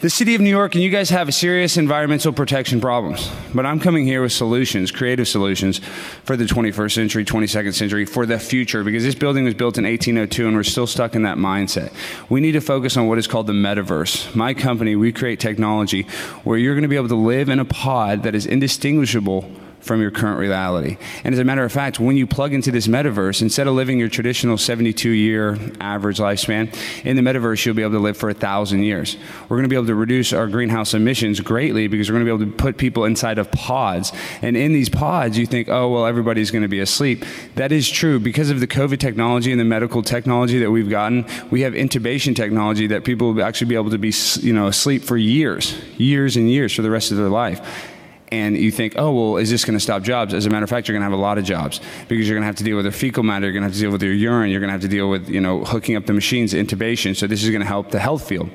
the 0.00 0.11
city 0.11 0.35
of 0.35 0.40
New 0.42 0.50
York 0.50 0.74
and 0.74 0.85
you 0.85 0.90
guys 0.90 1.09
have 1.09 1.32
serious 1.32 1.76
environmental 1.76 2.32
protection 2.32 2.80
problems, 2.80 3.30
but 3.54 3.64
I'm 3.64 3.80
coming 3.80 4.04
here 4.04 4.20
with 4.20 4.32
solutions, 4.32 4.90
creative 4.90 5.26
solutions 5.26 5.78
for 6.24 6.37
the 6.37 6.44
21st 6.44 6.92
century, 6.92 7.24
22nd 7.24 7.74
century, 7.74 8.04
for 8.04 8.26
the 8.26 8.38
future, 8.38 8.85
because 8.85 9.04
this 9.04 9.14
building 9.14 9.44
was 9.44 9.54
built 9.54 9.78
in 9.78 9.85
1802 9.85 10.46
and 10.46 10.56
we're 10.56 10.64
still 10.64 10.87
stuck 10.87 11.14
in 11.14 11.22
that 11.22 11.38
mindset. 11.38 11.92
We 12.28 12.40
need 12.40 12.52
to 12.52 12.61
focus 12.61 12.96
on 12.96 13.06
what 13.09 13.16
is 13.16 13.26
called 13.26 13.46
the 13.46 13.54
metaverse. 13.54 14.35
My 14.35 14.52
company, 14.52 14.96
we 14.96 15.12
create 15.12 15.40
technology 15.40 16.02
where 16.44 16.59
you're 16.59 16.74
going 16.74 16.82
to 16.82 16.88
be 16.88 16.96
able 16.96 17.09
to 17.09 17.14
live 17.14 17.48
in 17.48 17.59
a 17.59 17.64
pod 17.64 18.22
that 18.24 18.35
is 18.35 18.44
indistinguishable 18.44 19.50
from 19.87 20.01
your 20.01 20.11
current 20.11 20.38
reality. 20.38 20.96
And 21.25 21.33
as 21.33 21.38
a 21.38 21.44
matter 21.44 21.64
of 21.64 21.72
fact, 21.72 22.01
when 22.01 22.16
you 22.16 22.27
plug 22.27 22.53
into 22.53 22.70
this 22.70 22.87
metaverse, 22.88 23.40
instead 23.40 23.66
of 23.66 23.75
living 23.75 23.99
your 23.99 24.09
traditional 24.09 24.59
72 24.59 25.09
year 25.09 25.59
average 25.81 26.18
lifespan, 26.18 26.75
in 27.05 27.16
the 27.16 27.22
metaverse, 27.22 27.64
you'll 27.64 27.75
be 27.75 27.83
able 27.83 27.92
to 27.92 28.01
live 28.01 28.16
for 28.16 28.29
a 28.29 28.35
thousand 28.35 28.83
years. 28.83 29.16
We're 29.49 29.57
going 29.57 29.62
to 29.62 29.68
be 29.68 29.77
able 29.77 29.87
to 29.87 29.94
reduce 29.94 30.33
our 30.33 30.49
greenhouse 30.49 30.94
emissions 30.94 31.40
greatly 31.40 31.87
because 31.87 32.11
we're 32.11 32.14
going 32.14 32.27
to 32.27 32.37
be 32.37 32.44
able 32.44 32.53
to 32.53 32.57
put 32.57 32.77
people 32.77 33.05
inside 33.05 33.38
of 33.38 33.51
pods. 33.53 34.12
And 34.42 34.57
in 34.57 34.72
these 34.72 34.88
pods, 34.88 35.38
you 35.38 35.46
think, 35.46 35.68
oh, 35.68 35.88
well, 35.88 36.07
everybody's 36.07 36.51
going 36.51 36.62
to 36.62 36.68
be 36.68 36.81
asleep. 36.81 37.25
That 37.55 37.72
is 37.72 37.88
true. 37.88 38.18
Because 38.18 38.51
of 38.51 38.61
the 38.61 38.66
COVID 38.66 38.99
technology 38.99 39.53
and 39.53 39.61
the 39.61 39.64
medical 39.64 40.03
technology 40.03 40.59
that 40.59 40.70
we've 40.70 40.90
gotten, 40.90 41.27
we 41.51 41.61
have 41.62 41.75
intubation 41.75 42.35
technology 42.35 42.88
that 42.88 43.05
people 43.05 43.33
will 43.33 43.42
actually 43.44 43.68
be 43.68 43.77
able 43.77 43.90
to 43.90 43.99
be, 43.99 44.12
you 44.40 44.53
know, 44.53 44.66
asleep 44.66 45.05
for 45.05 45.16
years, 45.16 45.75
years 45.96 46.37
and 46.37 46.51
years 46.51 46.75
for 46.75 46.83
the 46.83 46.90
rest 46.90 47.12
of 47.12 47.16
their 47.16 47.29
life 47.29 47.92
and 48.33 48.57
you 48.57 48.71
think, 48.71 48.95
oh, 48.97 49.12
well, 49.12 49.37
is 49.37 49.51
this 49.51 49.65
going 49.65 49.77
to 49.77 49.81
stop 49.81 50.03
jobs? 50.03 50.35
As 50.35 50.47
a 50.47 50.51
matter 50.51 50.65
of 50.65 50.71
fact, 50.71 50.89
you're 50.89 50.95
going 50.95 51.03
to 51.03 51.11
have 51.11 51.19
a 51.19 51.23
lot 51.23 51.39
of 51.39 51.45
jobs 51.45 51.81
because 52.09 52.29
you're 52.29 52.35
going 52.35 52.43
to 52.43 52.47
have 52.47 52.57
to 52.57 52.65
deal 52.65 52.77
with 52.77 52.85
their 52.85 52.93
fecal 52.93 53.23
matter, 53.23 53.47
you're 53.47 53.53
going 53.53 53.62
to 53.62 53.69
have 53.69 53.75
to 53.75 53.81
deal 53.81 53.93
with 53.93 54.03
your 54.03 54.12
urine, 54.12 54.51
you're 54.51 54.61
going 54.61 54.69
to 54.69 54.73
have 54.73 54.81
to 54.81 54.89
deal 54.89 55.09
with, 55.09 55.29
you 55.29 55.41
know, 55.41 55.65
hooking 55.65 55.97
up 55.97 56.07
the 56.07 56.12
machines, 56.12 56.53
intubation. 56.53 57.15
So 57.15 57.27
this 57.27 57.45
is 57.45 57.51
going 57.51 57.61
to 57.61 57.67
help 57.67 57.91
the 57.91 58.01
health 58.01 58.27
field. 58.27 58.51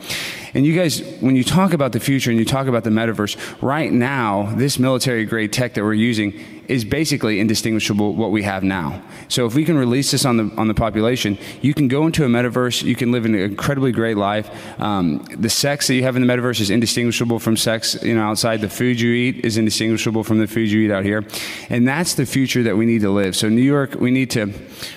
And 0.53 0.65
you 0.65 0.75
guys, 0.75 1.01
when 1.21 1.35
you 1.35 1.43
talk 1.43 1.73
about 1.73 1.93
the 1.93 1.99
future 1.99 2.29
and 2.29 2.37
you 2.37 2.45
talk 2.45 2.67
about 2.67 2.83
the 2.83 2.89
metaverse, 2.89 3.61
right 3.61 3.91
now, 3.91 4.53
this 4.55 4.77
military 4.77 5.25
grade 5.25 5.53
tech 5.53 5.75
that 5.75 5.83
we're 5.83 5.93
using 5.93 6.60
is 6.71 6.85
basically 6.85 7.39
indistinguishable 7.39 8.15
what 8.15 8.31
we 8.31 8.43
have 8.43 8.63
now. 8.63 9.01
So 9.27 9.45
if 9.45 9.55
we 9.55 9.65
can 9.65 9.77
release 9.77 10.11
this 10.11 10.23
on 10.23 10.37
the 10.37 10.51
on 10.57 10.69
the 10.69 10.73
population, 10.73 11.37
you 11.61 11.73
can 11.73 11.89
go 11.89 12.05
into 12.05 12.23
a 12.23 12.27
metaverse, 12.27 12.83
you 12.83 12.95
can 12.95 13.11
live 13.11 13.25
an 13.25 13.35
incredibly 13.35 13.91
great 13.91 14.15
life. 14.15 14.49
Um, 14.79 15.25
the 15.37 15.49
sex 15.49 15.87
that 15.87 15.95
you 15.95 16.03
have 16.03 16.15
in 16.15 16.25
the 16.25 16.33
metaverse 16.33 16.61
is 16.61 16.69
indistinguishable 16.69 17.39
from 17.39 17.57
sex, 17.57 18.01
you 18.01 18.15
know, 18.15 18.23
outside. 18.23 18.61
The 18.61 18.69
food 18.69 19.01
you 19.01 19.11
eat 19.11 19.43
is 19.43 19.57
indistinguishable 19.57 20.23
from 20.23 20.39
the 20.39 20.47
food 20.47 20.71
you 20.71 20.81
eat 20.81 20.91
out 20.91 21.03
here, 21.03 21.25
and 21.69 21.85
that's 21.85 22.15
the 22.15 22.25
future 22.25 22.63
that 22.63 22.77
we 22.77 22.85
need 22.85 23.01
to 23.01 23.11
live. 23.11 23.35
So 23.35 23.49
New 23.49 23.61
York, 23.61 23.95
we 23.95 24.09
need 24.09 24.31
to 24.31 24.53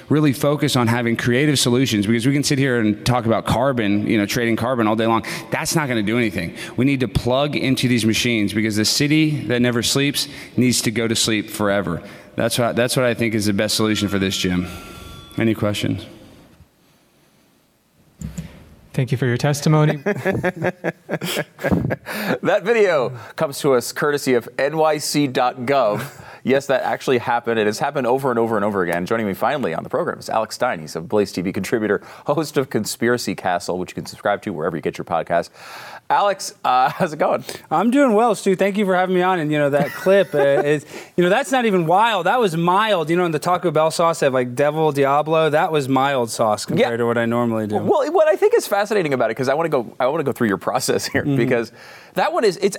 really 0.09 0.33
focus 0.33 0.77
on 0.77 0.87
having 0.87 1.17
creative 1.17 1.59
solutions 1.59 2.07
because 2.07 2.25
we 2.25 2.33
can 2.33 2.45
sit 2.45 2.59
here 2.59 2.79
and 2.79 3.05
talk 3.05 3.27
about 3.27 3.47
carbon, 3.47 4.07
you 4.07 4.17
know, 4.17 4.27
trading 4.27 4.55
carbon 4.55 4.87
all 4.87 4.97
day 4.97 5.07
long. 5.07 5.25
That's 5.51 5.75
not 5.75 5.89
going 5.89 6.05
to 6.05 6.07
do 6.07 6.19
anything. 6.19 6.57
We 6.77 6.85
need 6.85 7.01
to 7.01 7.09
plug 7.09 7.57
into 7.57 7.89
these 7.89 8.05
machines 8.05 8.53
because 8.53 8.77
the 8.77 8.85
city 8.85 9.47
that 9.47 9.61
never 9.61 9.83
sleeps 9.83 10.29
needs 10.57 10.83
to 10.83 10.91
go 10.91 11.09
to 11.09 11.17
sleep 11.17 11.51
forever. 11.65 12.03
That's 12.37 12.59
what, 12.59 12.77
that's 12.77 12.95
what 12.95 13.07
I 13.07 13.15
think 13.15 13.33
is 13.35 13.47
the 13.47 13.55
best 13.55 13.75
solution 13.75 14.07
for 14.09 14.19
this, 14.19 14.37
Jim. 14.37 14.67
Any 15.39 15.55
questions? 15.55 16.05
Thank 18.93 19.11
you 19.11 19.17
for 19.17 19.25
your 19.25 19.39
testimony. 19.39 19.97
that 20.05 20.83
video 22.63 23.17
comes 23.37 23.61
to 23.61 23.73
us 23.73 23.93
courtesy 23.93 24.35
of 24.35 24.47
nyc.gov. 24.57 26.23
Yes, 26.45 26.67
that 26.67 26.83
actually 26.83 27.17
happened. 27.17 27.59
It 27.59 27.65
has 27.65 27.79
happened 27.79 28.07
over 28.07 28.29
and 28.29 28.39
over 28.39 28.57
and 28.57 28.65
over 28.67 28.83
again. 28.83 29.07
Joining 29.07 29.27
me 29.27 29.33
finally 29.33 29.73
on 29.75 29.83
the 29.83 29.89
program 29.89 30.19
is 30.19 30.29
Alex 30.29 30.57
Stein. 30.57 30.81
He's 30.81 30.95
a 30.95 31.01
Blaze 31.01 31.33
TV 31.33 31.55
contributor, 31.55 32.03
host 32.27 32.59
of 32.59 32.69
Conspiracy 32.69 33.35
Castle, 33.35 33.79
which 33.79 33.93
you 33.93 33.95
can 33.95 34.05
subscribe 34.05 34.43
to 34.43 34.53
wherever 34.53 34.77
you 34.77 34.83
get 34.83 34.99
your 34.99 35.07
podcast. 35.07 35.49
Alex, 36.11 36.55
uh, 36.65 36.89
how's 36.97 37.13
it 37.13 37.19
going? 37.19 37.45
I'm 37.71 37.91
doing 37.91 38.13
well, 38.13 38.35
Stu. 38.35 38.57
Thank 38.57 38.77
you 38.77 38.85
for 38.85 38.95
having 38.95 39.15
me 39.15 39.23
on. 39.23 39.39
And 39.39 39.51
you 39.51 39.59
know 39.59 39.71
that 39.71 39.91
clip 39.91 40.35
uh, 40.35 40.39
is, 40.65 40.85
you 41.17 41.25
know, 41.25 41.31
that's 41.31 41.51
not 41.51 41.65
even 41.65 41.87
wild. 41.87 42.27
That 42.27 42.39
was 42.39 42.57
mild. 42.57 43.09
You 43.09 43.17
know, 43.17 43.25
in 43.25 43.33
the 43.33 43.39
Taco 43.39 43.71
Bell 43.71 43.91
sauce, 43.91 44.21
they 44.21 44.27
have 44.27 44.35
like 44.35 44.55
Devil 44.55 44.93
Diablo. 44.93 45.51
That 45.51 45.73
was 45.73 45.89
mild 45.89 46.31
sauce 46.31 46.67
compared 46.67 46.93
yeah. 46.93 46.97
to 46.99 47.07
what 47.07 47.17
I 47.17 47.25
normally 47.25 47.67
do. 47.67 47.77
Well, 47.77 48.11
what 48.13 48.29
I 48.29 48.37
think 48.37 48.55
is 48.55 48.67
fascinating 48.67 49.15
about 49.15 49.31
it, 49.31 49.37
because 49.37 49.49
I 49.49 49.55
want 49.55 49.67
to 49.67 49.71
go, 49.71 49.97
I 49.99 50.07
want 50.07 50.21
to 50.21 50.25
go 50.25 50.33
through 50.33 50.49
your 50.49 50.59
process 50.59 51.07
here, 51.07 51.23
mm-hmm. 51.23 51.37
because 51.37 51.73
that 52.15 52.33
one 52.33 52.45
is 52.45 52.59
it's 52.59 52.77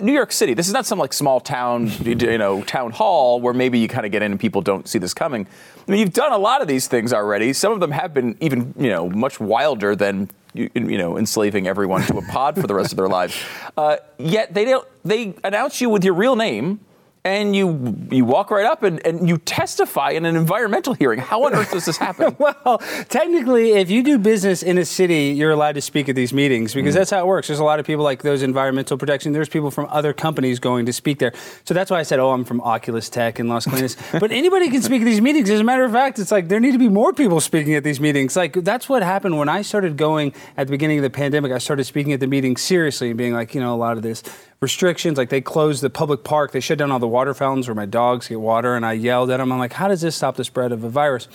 New 0.00 0.12
York 0.12 0.32
City. 0.32 0.54
This 0.54 0.66
is 0.66 0.72
not 0.72 0.86
some 0.86 0.98
like 0.98 1.12
small 1.12 1.40
town, 1.40 1.90
you 2.04 2.38
know, 2.38 2.62
town 2.62 2.90
hall 2.90 3.40
where 3.40 3.54
maybe 3.54 3.78
you 3.78 3.88
kind 3.88 4.06
of 4.06 4.12
get 4.12 4.22
in 4.22 4.32
and 4.32 4.40
people 4.40 4.62
don't 4.62 4.88
see 4.88 4.98
this 4.98 5.12
coming. 5.12 5.46
I 5.86 5.90
mean, 5.90 6.00
you've 6.00 6.12
done 6.12 6.32
a 6.32 6.38
lot 6.38 6.62
of 6.62 6.68
these 6.68 6.86
things 6.86 7.12
already. 7.12 7.52
Some 7.52 7.72
of 7.72 7.80
them 7.80 7.90
have 7.90 8.14
been 8.14 8.36
even, 8.40 8.72
you 8.78 8.88
know, 8.88 9.10
much 9.10 9.40
wilder 9.40 9.94
than 9.94 10.30
you, 10.54 10.70
you 10.74 10.98
know 10.98 11.18
enslaving 11.18 11.66
everyone 11.66 12.02
to 12.02 12.18
a 12.18 12.22
pod 12.22 12.60
for 12.60 12.66
the 12.66 12.74
rest 12.74 12.92
of 12.92 12.96
their 12.96 13.08
lives. 13.08 13.36
Uh, 13.74 13.96
yet 14.18 14.52
they 14.52 14.66
don't. 14.66 14.86
They 15.02 15.34
announce 15.42 15.80
you 15.80 15.88
with 15.88 16.04
your 16.04 16.12
real 16.12 16.36
name 16.36 16.80
and 17.24 17.54
you 17.54 17.96
you 18.10 18.24
walk 18.24 18.50
right 18.50 18.66
up 18.66 18.82
and, 18.82 19.04
and 19.06 19.28
you 19.28 19.38
testify 19.38 20.10
in 20.10 20.24
an 20.24 20.34
environmental 20.34 20.92
hearing. 20.94 21.20
How 21.20 21.44
on 21.44 21.54
earth 21.54 21.70
does 21.70 21.84
this 21.84 21.96
happen? 21.96 22.34
well, 22.38 22.78
technically, 23.08 23.72
if 23.72 23.90
you 23.90 24.02
do 24.02 24.18
business 24.18 24.62
in 24.62 24.76
a 24.78 24.84
city, 24.84 25.26
you're 25.36 25.52
allowed 25.52 25.76
to 25.76 25.80
speak 25.80 26.08
at 26.08 26.16
these 26.16 26.32
meetings 26.32 26.74
because 26.74 26.94
mm. 26.94 26.98
that's 26.98 27.10
how 27.10 27.20
it 27.20 27.26
works. 27.26 27.46
There's 27.46 27.60
a 27.60 27.64
lot 27.64 27.78
of 27.78 27.86
people 27.86 28.02
like 28.02 28.22
those 28.22 28.42
environmental 28.42 28.98
protection. 28.98 29.32
There's 29.32 29.48
people 29.48 29.70
from 29.70 29.86
other 29.90 30.12
companies 30.12 30.58
going 30.58 30.86
to 30.86 30.92
speak 30.92 31.20
there. 31.20 31.32
So 31.64 31.74
that's 31.74 31.90
why 31.90 32.00
I 32.00 32.02
said, 32.02 32.18
oh, 32.18 32.30
I'm 32.30 32.44
from 32.44 32.60
Oculus 32.60 33.08
Tech 33.08 33.38
in 33.38 33.48
Las 33.48 33.66
Colinas. 33.66 33.96
but 34.20 34.32
anybody 34.32 34.68
can 34.68 34.82
speak 34.82 35.02
at 35.02 35.04
these 35.04 35.20
meetings. 35.20 35.48
As 35.48 35.60
a 35.60 35.64
matter 35.64 35.84
of 35.84 35.92
fact, 35.92 36.18
it's 36.18 36.32
like 36.32 36.48
there 36.48 36.58
need 36.58 36.72
to 36.72 36.78
be 36.78 36.88
more 36.88 37.12
people 37.12 37.40
speaking 37.40 37.74
at 37.74 37.84
these 37.84 38.00
meetings. 38.00 38.34
Like 38.34 38.54
that's 38.64 38.88
what 38.88 39.04
happened 39.04 39.38
when 39.38 39.48
I 39.48 39.62
started 39.62 39.96
going 39.96 40.34
at 40.56 40.66
the 40.66 40.72
beginning 40.72 40.98
of 40.98 41.02
the 41.02 41.10
pandemic. 41.10 41.52
I 41.52 41.58
started 41.58 41.84
speaking 41.84 42.12
at 42.12 42.20
the 42.20 42.26
meetings 42.26 42.62
seriously 42.62 43.10
and 43.10 43.18
being 43.18 43.32
like, 43.32 43.54
you 43.54 43.60
know, 43.60 43.74
a 43.74 43.76
lot 43.76 43.96
of 43.96 44.02
this 44.02 44.24
restrictions. 44.62 45.18
Like 45.18 45.28
they 45.28 45.42
closed 45.42 45.82
the 45.82 45.90
public 45.90 46.24
park, 46.24 46.52
they 46.52 46.60
shut 46.60 46.78
down 46.78 46.90
all 46.90 46.98
the 46.98 47.08
water 47.08 47.34
fountains 47.34 47.68
where 47.68 47.74
my 47.74 47.84
dogs 47.84 48.28
get 48.28 48.40
water, 48.40 48.74
and 48.74 48.86
I 48.86 48.94
yelled 48.94 49.30
at 49.30 49.36
them. 49.36 49.52
I'm 49.52 49.58
like, 49.58 49.74
how 49.74 49.88
does 49.88 50.00
this 50.00 50.16
stop 50.16 50.36
the 50.36 50.44
spread 50.44 50.72
of 50.72 50.82
a 50.84 50.88
virus? 50.88 51.28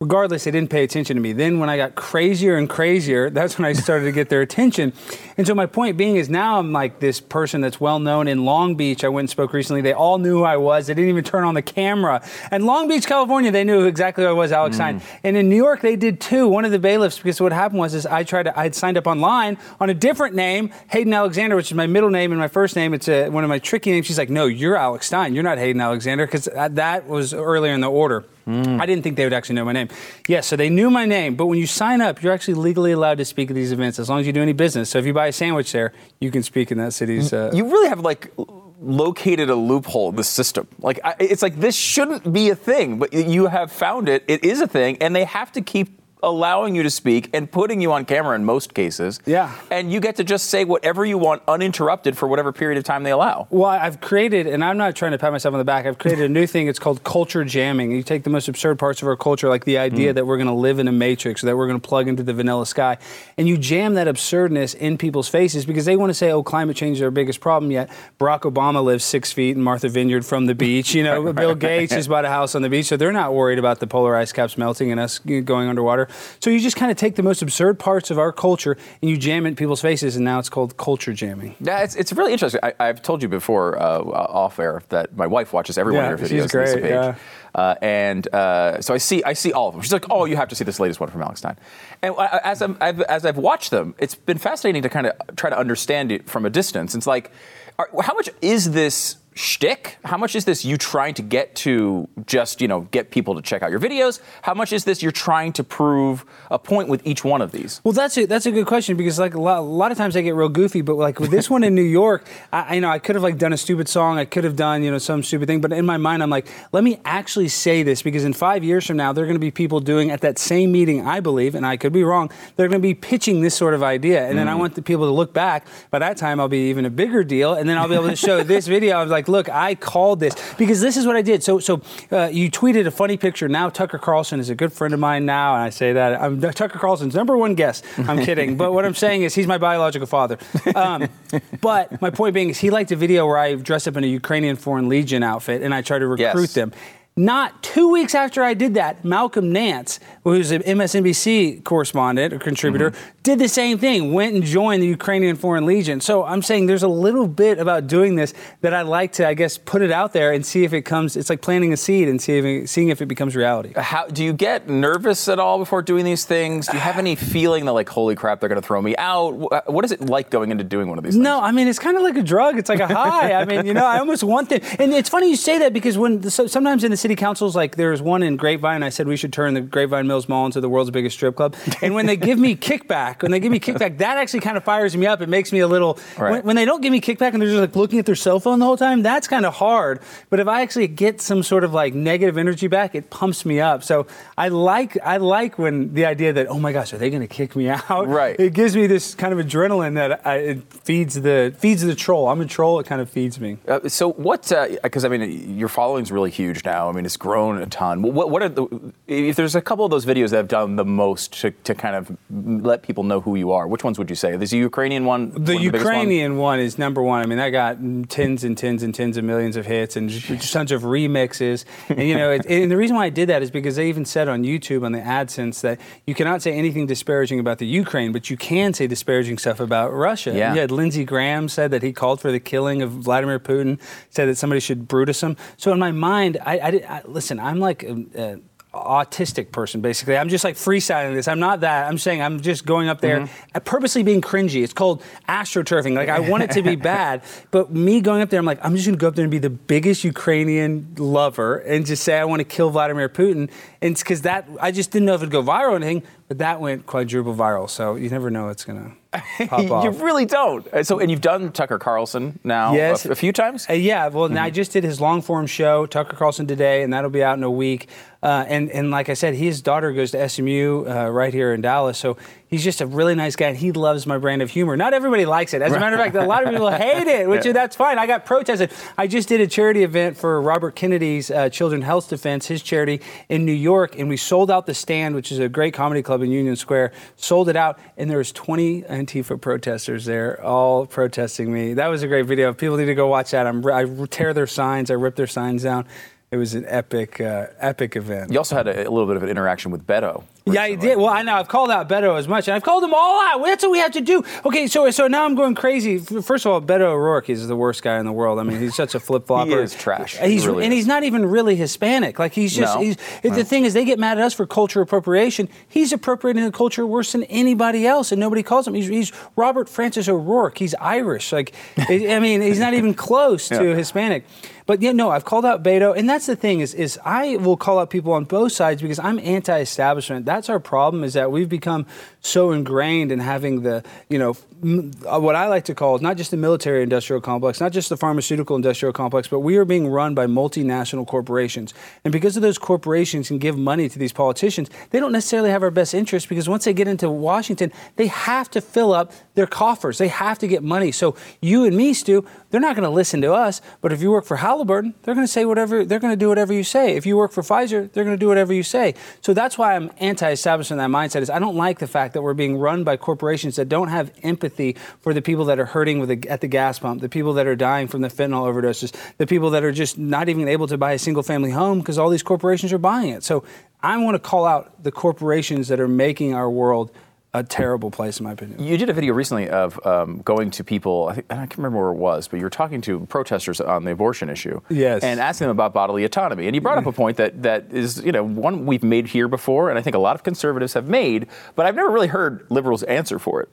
Regardless, 0.00 0.44
they 0.44 0.52
didn't 0.52 0.70
pay 0.70 0.84
attention 0.84 1.16
to 1.16 1.20
me. 1.20 1.32
Then 1.32 1.58
when 1.58 1.68
I 1.68 1.76
got 1.76 1.96
crazier 1.96 2.56
and 2.56 2.70
crazier, 2.70 3.30
that's 3.30 3.58
when 3.58 3.64
I 3.64 3.72
started 3.72 4.04
to 4.04 4.12
get 4.12 4.28
their 4.28 4.42
attention. 4.42 4.92
And 5.36 5.44
so 5.44 5.56
my 5.56 5.66
point 5.66 5.96
being 5.96 6.14
is 6.14 6.28
now 6.28 6.60
I'm 6.60 6.70
like 6.70 7.00
this 7.00 7.18
person 7.18 7.62
that's 7.62 7.80
well 7.80 7.98
known 7.98 8.28
in 8.28 8.44
Long 8.44 8.76
Beach. 8.76 9.02
I 9.02 9.08
went 9.08 9.24
and 9.24 9.30
spoke 9.30 9.52
recently. 9.52 9.80
They 9.80 9.92
all 9.92 10.18
knew 10.18 10.38
who 10.38 10.44
I 10.44 10.56
was. 10.56 10.86
They 10.86 10.94
didn't 10.94 11.10
even 11.10 11.24
turn 11.24 11.42
on 11.42 11.54
the 11.54 11.62
camera. 11.62 12.24
And 12.52 12.64
Long 12.64 12.86
Beach, 12.86 13.06
California, 13.06 13.50
they 13.50 13.64
knew 13.64 13.86
exactly 13.86 14.22
who 14.22 14.30
I 14.30 14.34
was, 14.34 14.52
Alex 14.52 14.74
mm. 14.74 14.78
Stein. 14.78 15.02
And 15.24 15.36
in 15.36 15.48
New 15.48 15.56
York, 15.56 15.80
they 15.80 15.96
did 15.96 16.20
too. 16.20 16.46
One 16.46 16.64
of 16.64 16.70
the 16.70 16.78
bailiffs, 16.78 17.16
because 17.18 17.40
what 17.40 17.50
happened 17.50 17.80
was 17.80 17.92
is 17.92 18.06
I 18.06 18.22
tried 18.22 18.44
to, 18.44 18.56
I 18.56 18.62
had 18.62 18.76
signed 18.76 18.98
up 18.98 19.08
online 19.08 19.58
on 19.80 19.90
a 19.90 19.94
different 19.94 20.36
name, 20.36 20.70
Hayden 20.90 21.12
Alexander, 21.12 21.56
which 21.56 21.72
is 21.72 21.74
my 21.74 21.88
middle 21.88 22.10
name 22.10 22.30
and 22.30 22.40
my 22.40 22.46
first 22.46 22.76
name. 22.76 22.94
It's 22.94 23.08
a, 23.08 23.30
one 23.30 23.42
of 23.42 23.48
my 23.48 23.58
tricky 23.58 23.90
names. 23.90 24.06
She's 24.06 24.18
like, 24.18 24.30
no, 24.30 24.46
you're 24.46 24.76
Alex 24.76 25.08
Stein. 25.08 25.34
You're 25.34 25.42
not 25.42 25.58
Hayden 25.58 25.80
Alexander 25.80 26.24
because 26.24 26.44
that 26.54 27.08
was 27.08 27.34
earlier 27.34 27.72
in 27.72 27.80
the 27.80 27.90
order. 27.90 28.24
Mm. 28.48 28.80
I 28.80 28.86
didn't 28.86 29.02
think 29.02 29.16
they 29.16 29.24
would 29.24 29.34
actually 29.34 29.56
know 29.56 29.66
my 29.66 29.72
name. 29.72 29.88
Yes, 30.26 30.46
so 30.46 30.56
they 30.56 30.70
knew 30.70 30.88
my 30.88 31.04
name, 31.04 31.36
but 31.36 31.46
when 31.46 31.58
you 31.58 31.66
sign 31.66 32.00
up, 32.00 32.22
you're 32.22 32.32
actually 32.32 32.54
legally 32.54 32.92
allowed 32.92 33.18
to 33.18 33.24
speak 33.26 33.50
at 33.50 33.54
these 33.54 33.72
events 33.72 33.98
as 33.98 34.08
long 34.08 34.20
as 34.20 34.26
you 34.26 34.32
do 34.32 34.40
any 34.40 34.54
business. 34.54 34.88
So 34.88 34.98
if 34.98 35.04
you 35.04 35.12
buy 35.12 35.26
a 35.26 35.32
sandwich 35.32 35.70
there, 35.72 35.92
you 36.18 36.30
can 36.30 36.42
speak 36.42 36.72
in 36.72 36.78
that 36.78 36.94
city's. 36.94 37.32
Uh, 37.32 37.50
you 37.52 37.70
really 37.70 37.88
have 37.88 38.00
like 38.00 38.32
located 38.80 39.50
a 39.50 39.54
loophole 39.54 40.08
in 40.08 40.16
the 40.16 40.24
system. 40.24 40.66
Like 40.80 40.98
it's 41.20 41.42
like 41.42 41.60
this 41.60 41.76
shouldn't 41.76 42.32
be 42.32 42.48
a 42.48 42.56
thing, 42.56 42.98
but 42.98 43.12
you 43.12 43.48
have 43.48 43.70
found 43.70 44.08
it. 44.08 44.24
It 44.26 44.42
is 44.44 44.62
a 44.62 44.66
thing, 44.66 44.96
and 45.02 45.14
they 45.14 45.24
have 45.24 45.52
to 45.52 45.60
keep 45.60 46.00
allowing 46.22 46.74
you 46.74 46.82
to 46.82 46.90
speak 46.90 47.30
and 47.32 47.50
putting 47.50 47.80
you 47.80 47.92
on 47.92 48.04
camera 48.04 48.34
in 48.34 48.44
most 48.44 48.74
cases. 48.74 49.20
Yeah. 49.26 49.54
And 49.70 49.92
you 49.92 50.00
get 50.00 50.16
to 50.16 50.24
just 50.24 50.46
say 50.46 50.64
whatever 50.64 51.04
you 51.04 51.18
want 51.18 51.42
uninterrupted 51.46 52.16
for 52.16 52.26
whatever 52.26 52.52
period 52.52 52.78
of 52.78 52.84
time 52.84 53.02
they 53.02 53.10
allow. 53.10 53.46
Well, 53.50 53.66
I've 53.66 54.00
created, 54.00 54.46
and 54.46 54.64
I'm 54.64 54.76
not 54.76 54.96
trying 54.96 55.12
to 55.12 55.18
pat 55.18 55.32
myself 55.32 55.52
on 55.52 55.58
the 55.58 55.64
back, 55.64 55.86
I've 55.86 55.98
created 55.98 56.24
a 56.24 56.28
new 56.28 56.46
thing. 56.46 56.68
It's 56.68 56.78
called 56.78 57.04
culture 57.04 57.44
jamming. 57.44 57.92
You 57.92 58.02
take 58.02 58.24
the 58.24 58.30
most 58.30 58.48
absurd 58.48 58.78
parts 58.78 59.02
of 59.02 59.08
our 59.08 59.16
culture, 59.16 59.48
like 59.48 59.64
the 59.64 59.78
idea 59.78 60.12
mm. 60.12 60.14
that 60.16 60.26
we're 60.26 60.36
going 60.36 60.48
to 60.48 60.52
live 60.52 60.78
in 60.78 60.88
a 60.88 60.92
matrix, 60.92 61.42
that 61.42 61.56
we're 61.56 61.66
going 61.66 61.80
to 61.80 61.88
plug 61.88 62.08
into 62.08 62.22
the 62.22 62.34
vanilla 62.34 62.66
sky, 62.66 62.98
and 63.36 63.48
you 63.48 63.56
jam 63.56 63.94
that 63.94 64.08
absurdness 64.08 64.74
in 64.74 64.98
people's 64.98 65.28
faces 65.28 65.64
because 65.66 65.84
they 65.84 65.96
want 65.96 66.10
to 66.10 66.14
say, 66.14 66.30
oh, 66.30 66.42
climate 66.42 66.76
change 66.76 66.98
is 66.98 67.02
our 67.02 67.10
biggest 67.10 67.40
problem, 67.40 67.70
yet 67.70 67.90
Barack 68.18 68.40
Obama 68.40 68.82
lives 68.82 69.04
six 69.04 69.32
feet 69.32 69.56
in 69.56 69.62
Martha 69.62 69.88
Vineyard 69.88 70.24
from 70.24 70.46
the 70.46 70.54
beach. 70.54 70.94
You 70.94 71.04
know, 71.04 71.32
Bill 71.38 71.54
Gates 71.54 71.94
just 71.94 72.08
bought 72.08 72.24
a 72.24 72.28
house 72.28 72.54
on 72.54 72.62
the 72.62 72.68
beach, 72.68 72.86
so 72.86 72.96
they're 72.96 73.12
not 73.12 73.34
worried 73.34 73.58
about 73.58 73.80
the 73.80 73.86
polar 73.86 74.16
ice 74.16 74.32
caps 74.32 74.58
melting 74.58 74.90
and 74.90 75.00
us 75.00 75.18
going 75.18 75.68
underwater. 75.68 76.07
So 76.40 76.50
you 76.50 76.60
just 76.60 76.76
kind 76.76 76.90
of 76.90 76.96
take 76.96 77.16
the 77.16 77.22
most 77.22 77.42
absurd 77.42 77.78
parts 77.78 78.10
of 78.10 78.18
our 78.18 78.32
culture 78.32 78.76
and 79.02 79.10
you 79.10 79.16
jam 79.16 79.46
it 79.46 79.50
in 79.50 79.56
people's 79.56 79.80
faces, 79.80 80.16
and 80.16 80.24
now 80.24 80.38
it's 80.38 80.48
called 80.48 80.76
culture 80.76 81.12
jamming. 81.12 81.54
Yeah, 81.60 81.82
it's, 81.82 81.94
it's 81.94 82.12
really 82.12 82.32
interesting. 82.32 82.60
I, 82.62 82.86
have 82.86 83.02
told 83.02 83.22
you 83.22 83.28
before 83.28 83.80
uh, 83.80 84.00
off 84.00 84.58
air 84.58 84.82
that 84.88 85.16
my 85.16 85.26
wife 85.26 85.52
watches 85.52 85.78
every 85.78 85.94
yeah, 85.94 86.04
one 86.04 86.12
of 86.12 86.20
your 86.20 86.28
videos. 86.28 86.42
She's 86.42 86.52
great, 86.52 86.84
yeah. 86.84 87.16
Uh, 87.54 87.74
and 87.82 88.32
uh, 88.34 88.80
so 88.80 88.94
I 88.94 88.98
see, 88.98 89.22
I 89.24 89.32
see 89.32 89.52
all 89.52 89.68
of 89.68 89.74
them. 89.74 89.82
She's 89.82 89.92
like, 89.92 90.04
"Oh, 90.10 90.26
you 90.26 90.36
have 90.36 90.48
to 90.48 90.54
see 90.54 90.64
this 90.64 90.78
latest 90.78 91.00
one 91.00 91.10
from 91.10 91.22
Alex 91.22 91.40
Stein." 91.40 91.56
And 92.02 92.14
as, 92.18 92.62
i 92.62 92.86
have 92.86 93.00
as 93.02 93.24
I've 93.24 93.38
watched 93.38 93.70
them, 93.70 93.94
it's 93.98 94.14
been 94.14 94.38
fascinating 94.38 94.82
to 94.82 94.88
kind 94.88 95.06
of 95.06 95.14
try 95.36 95.50
to 95.50 95.58
understand 95.58 96.12
it 96.12 96.28
from 96.28 96.44
a 96.44 96.50
distance. 96.50 96.94
It's 96.94 97.06
like, 97.06 97.32
are, 97.78 97.88
how 98.02 98.14
much 98.14 98.30
is 98.42 98.72
this 98.72 99.16
shtick? 99.38 99.98
How 100.04 100.16
much 100.16 100.34
is 100.34 100.44
this 100.44 100.64
you 100.64 100.76
trying 100.76 101.14
to 101.14 101.22
get 101.22 101.54
to 101.56 102.08
just, 102.26 102.60
you 102.60 102.66
know, 102.66 102.82
get 102.90 103.12
people 103.12 103.36
to 103.36 103.42
check 103.42 103.62
out 103.62 103.70
your 103.70 103.78
videos? 103.78 104.20
How 104.42 104.52
much 104.52 104.72
is 104.72 104.84
this 104.84 105.00
you're 105.00 105.12
trying 105.12 105.52
to 105.54 105.64
prove 105.64 106.24
a 106.50 106.58
point 106.58 106.88
with 106.88 107.06
each 107.06 107.24
one 107.24 107.40
of 107.40 107.52
these? 107.52 107.80
Well, 107.84 107.92
that's 107.92 108.18
a, 108.18 108.26
that's 108.26 108.46
a 108.46 108.50
good 108.50 108.66
question 108.66 108.96
because 108.96 109.18
like 109.18 109.34
a 109.34 109.40
lot, 109.40 109.58
a 109.58 109.60
lot 109.60 109.92
of 109.92 109.98
times 109.98 110.16
I 110.16 110.22
get 110.22 110.34
real 110.34 110.48
goofy, 110.48 110.80
but 110.80 110.96
like 110.96 111.20
with 111.20 111.30
this 111.30 111.48
one 111.48 111.62
in 111.62 111.76
New 111.76 111.82
York, 111.82 112.26
I, 112.52 112.74
you 112.74 112.80
know, 112.80 112.90
I 112.90 112.98
could 112.98 113.14
have 113.14 113.22
like 113.22 113.38
done 113.38 113.52
a 113.52 113.56
stupid 113.56 113.88
song, 113.88 114.18
I 114.18 114.24
could 114.24 114.42
have 114.42 114.56
done 114.56 114.82
you 114.82 114.90
know 114.90 114.98
some 114.98 115.22
stupid 115.22 115.46
thing, 115.46 115.60
but 115.60 115.72
in 115.72 115.86
my 115.86 115.98
mind 115.98 116.24
I'm 116.24 116.30
like, 116.30 116.48
let 116.72 116.82
me 116.82 117.00
actually 117.04 117.48
say 117.48 117.84
this 117.84 118.02
because 118.02 118.24
in 118.24 118.32
five 118.32 118.64
years 118.64 118.86
from 118.86 118.96
now 118.96 119.12
there 119.12 119.22
are 119.22 119.26
going 119.28 119.36
to 119.36 119.40
be 119.40 119.52
people 119.52 119.78
doing 119.78 120.10
at 120.10 120.20
that 120.22 120.38
same 120.38 120.72
meeting, 120.72 121.06
I 121.06 121.20
believe, 121.20 121.54
and 121.54 121.64
I 121.64 121.76
could 121.76 121.92
be 121.92 122.02
wrong, 122.02 122.32
they're 122.56 122.68
going 122.68 122.82
to 122.82 122.86
be 122.88 122.94
pitching 122.94 123.42
this 123.42 123.54
sort 123.54 123.74
of 123.74 123.84
idea, 123.84 124.28
and 124.28 124.36
then 124.36 124.48
I 124.48 124.54
mm. 124.54 124.58
want 124.58 124.74
the 124.74 124.82
people 124.82 125.06
to 125.06 125.12
look 125.12 125.32
back. 125.32 125.68
By 125.92 126.00
that 126.00 126.16
time, 126.16 126.40
I'll 126.40 126.48
be 126.48 126.70
even 126.70 126.84
a 126.84 126.90
bigger 126.90 127.22
deal, 127.22 127.54
and 127.54 127.68
then 127.68 127.78
I'll 127.78 127.88
be 127.88 127.94
able 127.94 128.08
to 128.08 128.16
show 128.16 128.42
this 128.42 128.66
video. 128.66 128.96
I 128.96 129.02
was 129.02 129.12
like, 129.28 129.46
look, 129.46 129.54
I 129.54 129.74
called 129.74 130.20
this 130.20 130.34
because 130.56 130.80
this 130.80 130.96
is 130.96 131.06
what 131.06 131.16
I 131.16 131.22
did. 131.22 131.42
So, 131.42 131.58
so 131.58 131.80
uh, 132.10 132.28
you 132.32 132.50
tweeted 132.50 132.86
a 132.86 132.90
funny 132.90 133.16
picture. 133.16 133.48
Now 133.48 133.68
Tucker 133.68 133.98
Carlson 133.98 134.40
is 134.40 134.50
a 134.50 134.54
good 134.54 134.72
friend 134.72 134.94
of 134.94 135.00
mine 135.00 135.26
now, 135.26 135.54
and 135.54 135.62
I 135.62 135.70
say 135.70 135.92
that 135.92 136.20
I'm 136.20 136.40
Tucker 136.40 136.78
Carlson's 136.78 137.14
number 137.14 137.36
one 137.36 137.54
guest. 137.54 137.84
I'm 137.98 138.18
kidding, 138.24 138.56
but 138.56 138.72
what 138.72 138.84
I'm 138.84 138.94
saying 138.94 139.22
is 139.22 139.34
he's 139.34 139.46
my 139.46 139.58
biological 139.58 140.06
father. 140.06 140.38
Um, 140.74 141.08
but 141.60 142.00
my 142.00 142.10
point 142.10 142.34
being 142.34 142.48
is 142.50 142.58
he 142.58 142.70
liked 142.70 142.90
a 142.92 142.96
video 142.96 143.26
where 143.26 143.38
I 143.38 143.54
dressed 143.54 143.86
up 143.88 143.96
in 143.96 144.04
a 144.04 144.08
Ukrainian 144.08 144.56
Foreign 144.56 144.88
Legion 144.88 145.22
outfit 145.22 145.62
and 145.62 145.74
I 145.74 145.82
tried 145.82 146.00
to 146.00 146.06
recruit 146.06 146.42
Yes. 146.42 146.54
them. 146.54 146.72
Not 147.18 147.64
two 147.64 147.90
weeks 147.90 148.14
after 148.14 148.44
I 148.44 148.54
did 148.54 148.74
that, 148.74 149.04
Malcolm 149.04 149.52
Nance, 149.52 149.98
who's 150.22 150.52
an 150.52 150.62
MSNBC 150.62 151.64
correspondent 151.64 152.32
or 152.32 152.38
contributor, 152.38 152.92
mm-hmm. 152.92 153.08
did 153.24 153.40
the 153.40 153.48
same 153.48 153.76
thing, 153.76 154.12
went 154.12 154.36
and 154.36 154.44
joined 154.44 154.84
the 154.84 154.86
Ukrainian 154.86 155.34
Foreign 155.34 155.66
Legion. 155.66 156.00
So 156.00 156.24
I'm 156.24 156.42
saying 156.42 156.66
there's 156.66 156.84
a 156.84 156.88
little 156.88 157.26
bit 157.26 157.58
about 157.58 157.88
doing 157.88 158.14
this 158.14 158.34
that 158.60 158.72
I'd 158.72 158.82
like 158.82 159.14
to, 159.14 159.26
I 159.26 159.34
guess, 159.34 159.58
put 159.58 159.82
it 159.82 159.90
out 159.90 160.12
there 160.12 160.30
and 160.30 160.46
see 160.46 160.62
if 160.62 160.72
it 160.72 160.82
comes, 160.82 161.16
it's 161.16 161.28
like 161.28 161.42
planting 161.42 161.72
a 161.72 161.76
seed 161.76 162.08
and 162.08 162.22
see 162.22 162.38
if 162.38 162.44
it, 162.44 162.68
seeing 162.68 162.88
if 162.90 163.02
it 163.02 163.06
becomes 163.06 163.34
reality. 163.34 163.72
How 163.74 164.06
do 164.06 164.22
you 164.22 164.32
get 164.32 164.68
nervous 164.68 165.26
at 165.26 165.40
all 165.40 165.58
before 165.58 165.82
doing 165.82 166.04
these 166.04 166.24
things? 166.24 166.68
Do 166.68 166.76
you 166.76 166.80
have 166.80 166.98
any 166.98 167.16
feeling 167.16 167.64
that 167.64 167.72
like, 167.72 167.88
holy 167.88 168.14
crap, 168.14 168.38
they're 168.38 168.48
going 168.48 168.62
to 168.62 168.66
throw 168.66 168.80
me 168.80 168.94
out? 168.96 169.32
Uh, 169.50 169.62
what 169.66 169.84
is 169.84 169.90
it 169.90 170.02
like 170.02 170.30
going 170.30 170.52
into 170.52 170.62
doing 170.62 170.88
one 170.88 170.98
of 170.98 171.04
these? 171.04 171.16
No, 171.16 171.40
I 171.40 171.50
mean 171.50 171.66
it's 171.66 171.80
kind 171.80 171.96
of 171.96 172.04
like 172.04 172.16
a 172.16 172.22
drug. 172.22 172.58
It's 172.58 172.68
like 172.68 172.78
a 172.78 172.86
high. 172.86 173.32
I 173.32 173.44
mean, 173.44 173.66
you 173.66 173.74
know, 173.74 173.86
I 173.86 173.98
almost 173.98 174.22
want 174.22 174.50
that. 174.50 174.80
And 174.80 174.92
it's 174.92 175.08
funny 175.08 175.28
you 175.28 175.36
say 175.36 175.58
that 175.58 175.72
because 175.72 175.98
when 175.98 176.30
so, 176.30 176.46
sometimes 176.46 176.84
in 176.84 176.92
the 176.92 176.96
city 176.96 177.07
councils, 177.16 177.56
like 177.56 177.76
there's 177.76 178.00
one 178.00 178.22
in 178.22 178.36
Grapevine, 178.36 178.82
I 178.82 178.88
said 178.88 179.06
we 179.06 179.16
should 179.16 179.32
turn 179.32 179.54
the 179.54 179.60
Grapevine 179.60 180.06
Mills 180.06 180.28
Mall 180.28 180.46
into 180.46 180.60
the 180.60 180.68
world's 180.68 180.90
biggest 180.90 181.16
strip 181.16 181.36
club. 181.36 181.56
And 181.82 181.94
when 181.94 182.06
they 182.06 182.16
give 182.16 182.38
me 182.38 182.56
kickback, 182.56 183.22
when 183.22 183.30
they 183.30 183.40
give 183.40 183.52
me 183.52 183.60
kickback, 183.60 183.98
that 183.98 184.18
actually 184.18 184.40
kind 184.40 184.56
of 184.56 184.64
fires 184.64 184.96
me 184.96 185.06
up. 185.06 185.20
It 185.20 185.28
makes 185.28 185.52
me 185.52 185.60
a 185.60 185.68
little. 185.68 185.98
Right. 186.18 186.32
When, 186.32 186.42
when 186.42 186.56
they 186.56 186.64
don't 186.64 186.80
give 186.80 186.92
me 186.92 187.00
kickback 187.00 187.32
and 187.32 187.42
they're 187.42 187.48
just 187.48 187.60
like 187.60 187.76
looking 187.76 187.98
at 187.98 188.06
their 188.06 188.14
cell 188.14 188.40
phone 188.40 188.58
the 188.58 188.64
whole 188.64 188.76
time, 188.76 189.02
that's 189.02 189.28
kind 189.28 189.44
of 189.44 189.54
hard. 189.54 190.00
But 190.30 190.40
if 190.40 190.48
I 190.48 190.62
actually 190.62 190.88
get 190.88 191.20
some 191.20 191.42
sort 191.42 191.64
of 191.64 191.74
like 191.74 191.94
negative 191.94 192.38
energy 192.38 192.68
back, 192.68 192.94
it 192.94 193.10
pumps 193.10 193.44
me 193.44 193.60
up. 193.60 193.82
So 193.82 194.06
I 194.36 194.48
like 194.48 194.96
I 195.04 195.16
like 195.16 195.58
when 195.58 195.94
the 195.94 196.06
idea 196.06 196.32
that 196.32 196.48
oh 196.48 196.58
my 196.58 196.72
gosh, 196.72 196.92
are 196.92 196.98
they 196.98 197.10
going 197.10 197.22
to 197.22 197.28
kick 197.28 197.56
me 197.56 197.68
out? 197.68 198.08
Right. 198.08 198.38
It 198.38 198.52
gives 198.54 198.76
me 198.76 198.86
this 198.86 199.14
kind 199.14 199.32
of 199.32 199.44
adrenaline 199.44 199.94
that 199.94 200.26
I, 200.26 200.36
it 200.36 200.72
feeds 200.72 201.14
the 201.20 201.54
feeds 201.58 201.82
the 201.82 201.94
troll. 201.94 202.28
I'm 202.28 202.40
a 202.40 202.46
troll. 202.46 202.78
It 202.80 202.86
kind 202.86 203.00
of 203.00 203.10
feeds 203.10 203.40
me. 203.40 203.58
Uh, 203.66 203.88
so 203.88 204.12
what? 204.12 204.52
Because 204.82 205.04
I 205.04 205.08
mean, 205.08 205.58
your 205.58 205.68
following's 205.68 206.12
really 206.12 206.30
huge 206.30 206.64
now. 206.64 206.88
I 206.88 206.92
mean, 206.92 206.97
it's 207.06 207.16
grown 207.16 207.60
a 207.60 207.66
ton. 207.66 208.02
What, 208.02 208.30
what 208.30 208.42
are 208.42 208.48
the? 208.48 208.92
If 209.06 209.36
there's 209.36 209.54
a 209.54 209.60
couple 209.60 209.84
of 209.84 209.90
those 209.90 210.06
videos 210.06 210.30
that 210.30 210.36
have 210.36 210.48
done 210.48 210.76
the 210.76 210.84
most 210.84 211.32
to, 211.40 211.50
to 211.50 211.74
kind 211.74 211.96
of 211.96 212.16
let 212.30 212.82
people 212.82 213.04
know 213.04 213.20
who 213.20 213.34
you 213.36 213.52
are, 213.52 213.66
which 213.66 213.84
ones 213.84 213.98
would 213.98 214.10
you 214.10 214.16
say? 214.16 214.36
There's 214.36 214.50
the 214.50 214.58
Ukrainian 214.58 215.04
one. 215.04 215.30
The 215.30 215.34
one 215.34 215.40
of 215.42 215.44
biggest 215.44 215.72
ones? 215.72 215.84
Ukrainian 215.84 216.36
one 216.36 216.60
is 216.60 216.78
number 216.78 217.02
one. 217.02 217.22
I 217.22 217.26
mean, 217.26 217.38
that 217.38 217.50
got 217.50 217.78
tens 218.08 218.44
and 218.44 218.56
tens 218.56 218.82
and 218.82 218.94
tens 218.94 219.16
of 219.16 219.24
millions 219.24 219.56
of 219.56 219.66
hits 219.66 219.96
and 219.96 220.10
tons 220.40 220.72
of 220.72 220.82
remixes. 220.82 221.64
And 221.88 222.08
you 222.08 222.16
know, 222.16 222.30
it, 222.30 222.46
and 222.48 222.70
the 222.70 222.76
reason 222.76 222.96
why 222.96 223.06
I 223.06 223.10
did 223.10 223.28
that 223.28 223.42
is 223.42 223.50
because 223.50 223.76
they 223.76 223.88
even 223.88 224.04
said 224.04 224.28
on 224.28 224.42
YouTube 224.42 224.84
on 224.84 224.92
the 224.92 225.00
AdSense 225.00 225.60
that 225.62 225.80
you 226.06 226.14
cannot 226.14 226.42
say 226.42 226.52
anything 226.52 226.86
disparaging 226.86 227.38
about 227.40 227.58
the 227.58 227.66
Ukraine, 227.66 228.12
but 228.12 228.30
you 228.30 228.36
can 228.36 228.74
say 228.74 228.86
disparaging 228.86 229.38
stuff 229.38 229.60
about 229.60 229.92
Russia. 229.92 230.32
Yeah. 230.34 230.54
You 230.54 230.60
had 230.60 230.70
Lindsey 230.70 231.04
Graham 231.04 231.48
said 231.48 231.70
that 231.70 231.82
he 231.82 231.92
called 231.92 232.20
for 232.20 232.32
the 232.32 232.40
killing 232.40 232.82
of 232.82 232.90
Vladimir 232.90 233.38
Putin, 233.38 233.78
said 234.10 234.26
that 234.26 234.36
somebody 234.36 234.60
should 234.60 234.88
Brutus 234.88 235.22
him. 235.22 235.36
So 235.56 235.72
in 235.72 235.78
my 235.78 235.92
mind, 235.92 236.38
I, 236.44 236.58
I, 236.58 236.68
I 236.88 237.02
listen. 237.04 237.38
I'm 237.38 237.60
like. 237.60 237.82
an 237.82 238.42
autistic 238.74 239.50
person 239.50 239.80
basically. 239.80 240.16
I'm 240.16 240.28
just 240.28 240.44
like 240.44 240.54
freestyling 240.54 241.14
this. 241.14 241.26
I'm 241.26 241.40
not 241.40 241.60
that. 241.60 241.86
I'm 241.86 241.96
saying 241.96 242.20
i'm 242.20 242.40
just 242.40 242.66
going 242.66 242.88
up 242.88 243.00
there 243.00 243.28
uh, 243.54 243.60
purposely 243.60 244.02
being 244.02 244.20
cringy. 244.20 244.62
It's 244.62 244.74
called 244.74 245.02
astroturfing. 245.28 245.94
Like 245.94 246.08
i 246.10 246.20
want 246.20 246.42
it 246.42 246.50
to 246.52 246.62
be 246.62 246.76
bad 246.94 247.22
but 247.50 247.70
me 247.70 248.00
going 248.00 248.20
up 248.20 248.28
there 248.28 248.38
i'm 248.38 248.46
like 248.46 248.62
i'm 248.62 248.74
just 248.74 248.86
going 248.86 248.96
to 248.96 249.00
go 249.00 249.08
up 249.08 249.14
there 249.14 249.24
and 249.24 249.30
be 249.30 249.38
the 249.38 249.50
biggest 249.50 250.04
ukrainian 250.04 250.94
lover 250.98 251.58
and 251.58 251.86
just 251.86 252.04
say 252.04 252.18
i 252.18 252.24
want 252.24 252.40
to 252.40 252.44
kill 252.44 252.70
vladimir 252.70 253.08
putin. 253.08 253.50
And 253.80 253.92
it's 253.92 254.02
because 254.02 254.22
that 254.22 254.46
i 254.60 254.70
just 254.70 254.90
didn't 254.90 255.06
know 255.06 255.14
if 255.14 255.22
it'd 255.22 255.32
go 255.32 255.42
viral 255.42 255.72
or 255.72 255.76
anything 255.76 256.02
but 256.28 256.38
that 256.38 256.60
went 256.60 256.86
quadruple 256.86 257.34
viral. 257.34 257.70
So 257.70 257.96
you 257.96 258.10
never 258.10 258.30
know 258.30 258.50
it's 258.50 258.64
going 258.64 258.82
to 258.82 258.97
you 259.40 259.90
really 259.90 260.26
don't. 260.26 260.66
Uh, 260.72 260.82
So, 260.84 260.98
and 260.98 261.10
you've 261.10 261.20
done 261.22 261.50
Tucker 261.52 261.78
Carlson 261.78 262.38
now 262.44 262.74
Yes. 262.74 263.06
a, 263.06 263.12
a 263.12 263.14
few 263.14 263.32
times. 263.32 263.66
Uh, 263.68 263.72
yeah, 263.72 264.08
well, 264.08 264.28
now 264.28 264.44
I 264.44 264.50
just 264.50 264.72
did 264.72 264.84
his 264.84 265.00
long 265.00 265.22
form 265.22 265.46
show, 265.46 265.86
Tucker 265.86 266.16
Carlson 266.16 266.46
today, 266.46 266.82
and 266.82 266.92
that'll 266.92 267.10
be 267.10 267.22
out 267.22 267.38
in 267.38 267.42
a 267.44 267.50
week. 267.50 267.88
Uh, 268.20 268.44
and 268.48 268.68
and 268.72 268.90
like 268.90 269.08
I 269.08 269.14
said, 269.14 269.34
his 269.34 269.62
daughter 269.62 269.92
goes 269.92 270.10
to 270.10 270.28
SMU 270.28 270.84
uh, 270.88 271.08
right 271.08 271.32
here 271.32 271.52
in 271.54 271.60
Dallas, 271.60 271.96
so 271.98 272.16
he's 272.48 272.64
just 272.64 272.80
a 272.80 272.86
really 272.86 273.14
nice 273.14 273.36
guy, 273.36 273.46
and 273.46 273.56
he 273.56 273.70
loves 273.70 274.08
my 274.08 274.18
brand 274.18 274.42
of 274.42 274.50
humor. 274.50 274.76
Not 274.76 274.92
everybody 274.92 275.24
likes 275.24 275.54
it. 275.54 275.62
As 275.62 275.72
a 275.72 275.78
matter 275.78 275.94
of 275.94 276.00
fact, 276.02 276.16
a 276.16 276.26
lot 276.26 276.42
of 276.42 276.50
people 276.50 276.68
hate 276.72 277.06
it, 277.06 277.28
which 277.28 277.46
Yeah. 277.46 277.52
that's 277.52 277.76
fine. 277.76 277.96
I 277.96 278.08
got 278.08 278.26
protested. 278.26 278.72
I 278.96 279.06
just 279.06 279.28
did 279.28 279.40
a 279.40 279.46
charity 279.46 279.84
event 279.84 280.16
for 280.16 280.42
Robert 280.42 280.74
Kennedy's 280.74 281.30
uh, 281.30 281.48
Children's 281.48 281.84
Health 281.84 282.08
Defense, 282.10 282.46
his 282.48 282.60
charity 282.60 283.00
in 283.28 283.44
New 283.44 283.52
York, 283.52 283.96
and 283.96 284.08
we 284.08 284.16
sold 284.16 284.50
out 284.50 284.66
the 284.66 284.74
stand, 284.74 285.14
which 285.14 285.30
is 285.30 285.38
a 285.38 285.48
great 285.48 285.72
comedy 285.72 286.02
club 286.02 286.20
in 286.20 286.32
Union 286.32 286.56
Square. 286.56 286.90
Sold 287.14 287.48
it 287.48 287.54
out, 287.54 287.78
and 287.96 288.10
there 288.10 288.18
was 288.18 288.32
20 288.32 288.82
Antifa 288.82 289.40
protesters 289.40 290.06
there, 290.06 290.42
all 290.44 290.86
protesting 290.86 291.52
me. 291.52 291.74
That 291.74 291.86
was 291.86 292.02
a 292.02 292.08
great 292.08 292.26
video. 292.26 292.52
People 292.52 292.78
need 292.78 292.86
to 292.86 292.96
go 292.96 293.06
watch 293.06 293.30
that. 293.30 293.46
I'm, 293.46 293.64
I 293.64 293.84
tear 294.10 294.34
their 294.34 294.48
signs, 294.48 294.90
I 294.90 294.94
rip 294.94 295.14
their 295.14 295.28
signs 295.28 295.62
down. 295.62 295.86
It 296.30 296.36
was 296.36 296.52
an 296.54 296.66
epic, 296.68 297.22
uh, 297.22 297.46
epic 297.58 297.96
event. 297.96 298.30
You 298.30 298.36
also 298.38 298.54
had 298.54 298.68
a, 298.68 298.80
a 298.86 298.90
little 298.90 299.06
bit 299.06 299.16
of 299.16 299.22
an 299.22 299.30
interaction 299.30 299.70
with 299.70 299.86
Beto. 299.86 300.24
Yeah, 300.44 300.62
I 300.62 300.74
did. 300.74 300.98
Well, 300.98 301.08
I 301.08 301.22
know 301.22 301.34
I've 301.34 301.48
called 301.48 301.70
out 301.70 301.88
Beto 301.88 302.18
as 302.18 302.28
much, 302.28 302.48
and 302.48 302.54
I've 302.54 302.62
called 302.62 302.82
them 302.82 302.92
all 302.94 303.20
out. 303.22 303.42
That's 303.44 303.62
what 303.62 303.72
we 303.72 303.78
have 303.78 303.92
to 303.92 304.00
do. 304.02 304.22
Okay, 304.44 304.66
so 304.66 304.90
so 304.90 305.06
now 305.06 305.24
I'm 305.24 305.34
going 305.34 305.54
crazy. 305.54 305.98
First 305.98 306.44
of 306.44 306.52
all, 306.52 306.60
Beto 306.60 306.82
O'Rourke 306.82 307.30
is 307.30 307.48
the 307.48 307.56
worst 307.56 307.82
guy 307.82 307.98
in 307.98 308.04
the 308.06 308.12
world. 308.12 308.38
I 308.38 308.42
mean, 308.42 308.58
he's 308.58 308.74
such 308.74 308.94
a 308.94 309.00
flip 309.00 309.26
flopper. 309.26 309.50
He 309.50 309.56
is 309.56 309.74
trash. 309.74 310.16
He's 310.18 310.42
He 310.42 310.48
really 310.48 310.64
and 310.64 310.72
is. 310.72 310.78
he's 310.80 310.86
not 310.86 311.02
even 311.02 311.24
really 311.26 311.56
Hispanic. 311.56 312.18
Like 312.18 312.32
he's 312.34 312.54
just. 312.54 312.74
No. 312.76 312.80
He's, 312.82 312.96
The 313.22 313.44
thing 313.44 313.64
is, 313.64 313.72
they 313.74 313.84
get 313.86 313.98
mad 313.98 314.18
at 314.18 314.24
us 314.24 314.34
for 314.34 314.46
culture 314.46 314.80
appropriation. 314.82 315.48
He's 315.66 315.92
appropriating 315.94 316.44
the 316.44 316.52
culture 316.52 316.86
worse 316.86 317.12
than 317.12 317.24
anybody 317.24 317.86
else, 317.86 318.12
and 318.12 318.20
nobody 318.20 318.42
calls 318.42 318.66
him. 318.66 318.74
He's, 318.74 318.88
he's 318.88 319.12
Robert 319.36 319.68
Francis 319.68 320.08
O'Rourke. 320.08 320.58
He's 320.58 320.74
Irish. 320.74 321.32
Like 321.32 321.54
I 321.78 322.18
mean, 322.20 322.42
he's 322.42 322.58
not 322.60 322.74
even 322.74 322.92
close 322.92 323.48
to 323.48 323.68
Yeah. 323.70 323.74
Hispanic. 323.74 324.24
But 324.68 324.82
yeah, 324.82 324.92
no, 324.92 325.08
I've 325.08 325.24
called 325.24 325.46
out 325.46 325.62
Beto, 325.62 325.96
and 325.96 326.06
that's 326.06 326.26
the 326.26 326.36
thing 326.36 326.60
is, 326.60 326.74
is 326.74 326.98
I 327.02 327.38
will 327.38 327.56
call 327.56 327.78
out 327.78 327.88
people 327.88 328.12
on 328.12 328.24
both 328.24 328.52
sides 328.52 328.82
because 328.82 328.98
I'm 328.98 329.18
anti-establishment. 329.20 330.26
That's 330.26 330.50
our 330.50 330.60
problem 330.60 331.04
is 331.04 331.14
that 331.14 331.32
we've 331.32 331.48
become 331.48 331.86
so 332.20 332.50
ingrained 332.50 333.10
in 333.10 333.18
having 333.18 333.62
the, 333.62 333.82
you 334.10 334.18
know, 334.18 334.36
m- 334.62 334.90
uh, 335.06 335.18
what 335.18 335.36
I 335.36 335.48
like 335.48 335.64
to 335.66 335.74
call 335.74 335.96
is 335.96 336.02
not 336.02 336.18
just 336.18 336.30
the 336.30 336.36
military-industrial 336.36 337.22
complex, 337.22 337.60
not 337.60 337.72
just 337.72 337.88
the 337.88 337.96
pharmaceutical-industrial 337.96 338.92
complex, 338.92 339.26
but 339.26 339.40
we 339.40 339.56
are 339.56 339.64
being 339.64 339.88
run 339.88 340.14
by 340.14 340.26
multinational 340.26 341.06
corporations, 341.06 341.72
and 342.04 342.12
because 342.12 342.36
of 342.36 342.42
those 342.42 342.58
corporations 342.58 343.28
can 343.28 343.38
give 343.38 343.56
money 343.56 343.88
to 343.88 343.98
these 343.98 344.12
politicians, 344.12 344.68
they 344.90 345.00
don't 345.00 345.12
necessarily 345.12 345.48
have 345.48 345.62
our 345.62 345.70
best 345.70 345.94
interest 345.94 346.28
because 346.28 346.46
once 346.46 346.66
they 346.66 346.74
get 346.74 346.86
into 346.86 347.08
Washington, 347.08 347.72
they 347.96 348.08
have 348.08 348.50
to 348.50 348.60
fill 348.60 348.92
up 348.92 349.14
their 349.34 349.46
coffers. 349.46 349.96
They 349.96 350.08
have 350.08 350.38
to 350.40 350.46
get 350.48 350.62
money. 350.62 350.92
So 350.92 351.14
you 351.40 351.64
and 351.64 351.74
me, 351.74 351.94
Stu, 351.94 352.26
they're 352.50 352.60
not 352.60 352.74
going 352.74 352.82
to 352.82 352.94
listen 352.94 353.22
to 353.22 353.32
us. 353.32 353.62
But 353.80 353.92
if 353.92 354.02
you 354.02 354.10
work 354.10 354.24
for 354.24 354.36
Halliburton, 354.58 354.92
they're 355.02 355.14
going 355.14 355.24
to 355.24 355.32
say 355.32 355.44
whatever. 355.44 355.84
They're 355.84 356.00
going 356.00 356.12
to 356.12 356.16
do 356.16 356.28
whatever 356.28 356.52
you 356.52 356.64
say. 356.64 356.96
If 356.96 357.06
you 357.06 357.16
work 357.16 357.30
for 357.30 357.42
Pfizer, 357.42 357.92
they're 357.92 358.02
going 358.02 358.16
to 358.16 358.20
do 358.20 358.26
whatever 358.26 358.52
you 358.52 358.64
say. 358.64 358.96
So 359.20 359.32
that's 359.32 359.56
why 359.56 359.76
I'm 359.76 359.88
anti-establishment. 359.98 360.78
That 360.78 360.90
mindset 360.90 361.22
is 361.22 361.30
I 361.30 361.38
don't 361.38 361.54
like 361.54 361.78
the 361.78 361.86
fact 361.86 362.14
that 362.14 362.22
we're 362.22 362.34
being 362.34 362.58
run 362.58 362.82
by 362.82 362.96
corporations 362.96 363.54
that 363.54 363.68
don't 363.68 363.86
have 363.86 364.10
empathy 364.24 364.74
for 365.00 365.14
the 365.14 365.22
people 365.22 365.44
that 365.44 365.60
are 365.60 365.64
hurting 365.64 366.04
the, 366.06 366.28
at 366.28 366.40
the 366.40 366.48
gas 366.48 366.80
pump, 366.80 367.02
the 367.02 367.08
people 367.08 367.34
that 367.34 367.46
are 367.46 367.54
dying 367.54 367.86
from 367.86 368.00
the 368.00 368.08
fentanyl 368.08 368.52
overdoses, 368.52 368.92
the 369.18 369.28
people 369.28 369.50
that 369.50 369.62
are 369.62 369.70
just 369.70 369.96
not 369.96 370.28
even 370.28 370.48
able 370.48 370.66
to 370.66 370.76
buy 370.76 370.90
a 370.90 370.98
single-family 370.98 371.52
home 371.52 371.78
because 371.78 371.96
all 371.96 372.10
these 372.10 372.24
corporations 372.24 372.72
are 372.72 372.78
buying 372.78 373.10
it. 373.10 373.22
So 373.22 373.44
I 373.80 373.96
want 373.98 374.16
to 374.16 374.18
call 374.18 374.44
out 374.44 374.82
the 374.82 374.90
corporations 374.90 375.68
that 375.68 375.78
are 375.78 375.86
making 375.86 376.34
our 376.34 376.50
world 376.50 376.90
a 377.38 377.42
terrible 377.44 377.90
place, 377.90 378.18
in 378.18 378.24
my 378.24 378.32
opinion. 378.32 378.62
You 378.62 378.76
did 378.76 378.90
a 378.90 378.92
video 378.92 379.14
recently 379.14 379.48
of 379.48 379.84
um, 379.86 380.20
going 380.22 380.50
to 380.52 380.64
people. 380.64 381.08
I, 381.08 381.14
think, 381.14 381.26
I 381.30 381.36
can't 381.36 381.56
remember 381.58 381.78
where 381.78 381.90
it 381.90 381.98
was, 381.98 382.28
but 382.28 382.38
you 382.38 382.42
were 382.42 382.50
talking 382.50 382.80
to 382.82 383.06
protesters 383.06 383.60
on 383.60 383.84
the 383.84 383.92
abortion 383.92 384.28
issue. 384.28 384.60
Yes. 384.68 385.02
And 385.02 385.20
asking 385.20 385.46
them 385.46 385.56
about 385.56 385.72
bodily 385.72 386.04
autonomy. 386.04 386.46
And 386.46 386.54
you 386.54 386.60
brought 386.60 386.78
up 386.78 386.86
a 386.86 386.92
point 386.92 387.16
that 387.18 387.42
that 387.42 387.72
is, 387.72 388.02
you 388.04 388.12
know, 388.12 388.24
one 388.24 388.66
we've 388.66 388.82
made 388.82 389.06
here 389.06 389.28
before, 389.28 389.70
and 389.70 389.78
I 389.78 389.82
think 389.82 389.96
a 389.96 390.00
lot 390.00 390.16
of 390.16 390.22
conservatives 390.22 390.74
have 390.74 390.88
made, 390.88 391.28
but 391.54 391.66
I've 391.66 391.76
never 391.76 391.90
really 391.90 392.08
heard 392.08 392.46
liberals 392.50 392.82
answer 392.82 393.18
for 393.18 393.40
it. 393.42 393.48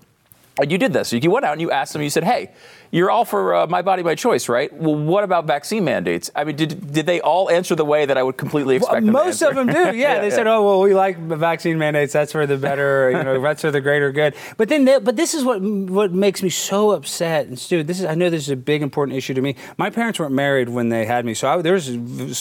And 0.60 0.72
you 0.72 0.78
did 0.78 0.94
this. 0.94 1.12
You 1.12 1.32
went 1.32 1.46
out 1.46 1.52
and 1.52 1.62
you 1.62 1.70
asked 1.70 1.92
them. 1.94 2.02
You 2.02 2.10
said, 2.10 2.24
"Hey, 2.24 2.52
you're 2.96 3.12
all 3.12 3.26
for 3.26 3.54
uh, 3.54 3.68
my 3.68 3.82
body, 3.82 4.04
my 4.04 4.16
choice, 4.16 4.48
right? 4.48 4.72
Well, 4.72 4.96
what 4.96 5.26
about 5.26 5.46
vaccine 5.46 5.84
mandates? 5.84 6.32
I 6.34 6.46
mean, 6.46 6.56
did, 6.56 6.94
did 6.94 7.06
they 7.06 7.20
all 7.20 7.50
answer 7.50 7.76
the 7.76 7.84
way 7.84 8.06
that 8.06 8.18
I 8.18 8.24
would 8.24 8.38
completely 8.38 8.78
expect 8.78 9.04
them 9.04 9.12
Most 9.12 9.42
of 9.42 9.54
them 9.54 9.68
do. 9.68 9.76
Yeah, 9.96 10.22
they 10.22 10.30
said, 10.30 10.48
"Oh 10.48 10.64
well, 10.64 10.82
we 10.82 10.94
like 10.94 11.18
vaccine 11.18 11.78
mandates. 11.78 12.14
That's 12.14 12.32
for 12.32 12.46
the 12.46 12.58
better. 12.58 13.12
You 13.12 13.24
know, 13.24 13.42
that's 13.42 13.62
for 13.62 13.72
the 13.72 13.82
greater 13.82 14.12
good." 14.12 14.34
But 14.56 14.70
then, 14.70 14.86
they, 14.86 15.00
but 15.00 15.16
this 15.18 15.34
is 15.34 15.44
what 15.44 15.62
what 15.62 16.12
makes 16.14 16.42
me 16.42 16.50
so 16.50 16.92
upset. 16.92 17.48
And 17.48 17.60
Stu, 17.60 17.84
this 17.84 18.00
is 18.00 18.06
I 18.06 18.16
know 18.16 18.30
this 18.30 18.44
is 18.44 18.50
a 18.50 18.56
big 18.56 18.82
important 18.82 19.18
issue 19.18 19.34
to 19.34 19.42
me. 19.42 19.56
My 19.78 19.90
parents 19.90 20.20
weren't 20.20 20.34
married 20.34 20.70
when 20.70 20.90
they 20.90 21.06
had 21.06 21.26
me, 21.26 21.34
so 21.34 21.50
I, 21.50 21.62
there's 21.62 21.90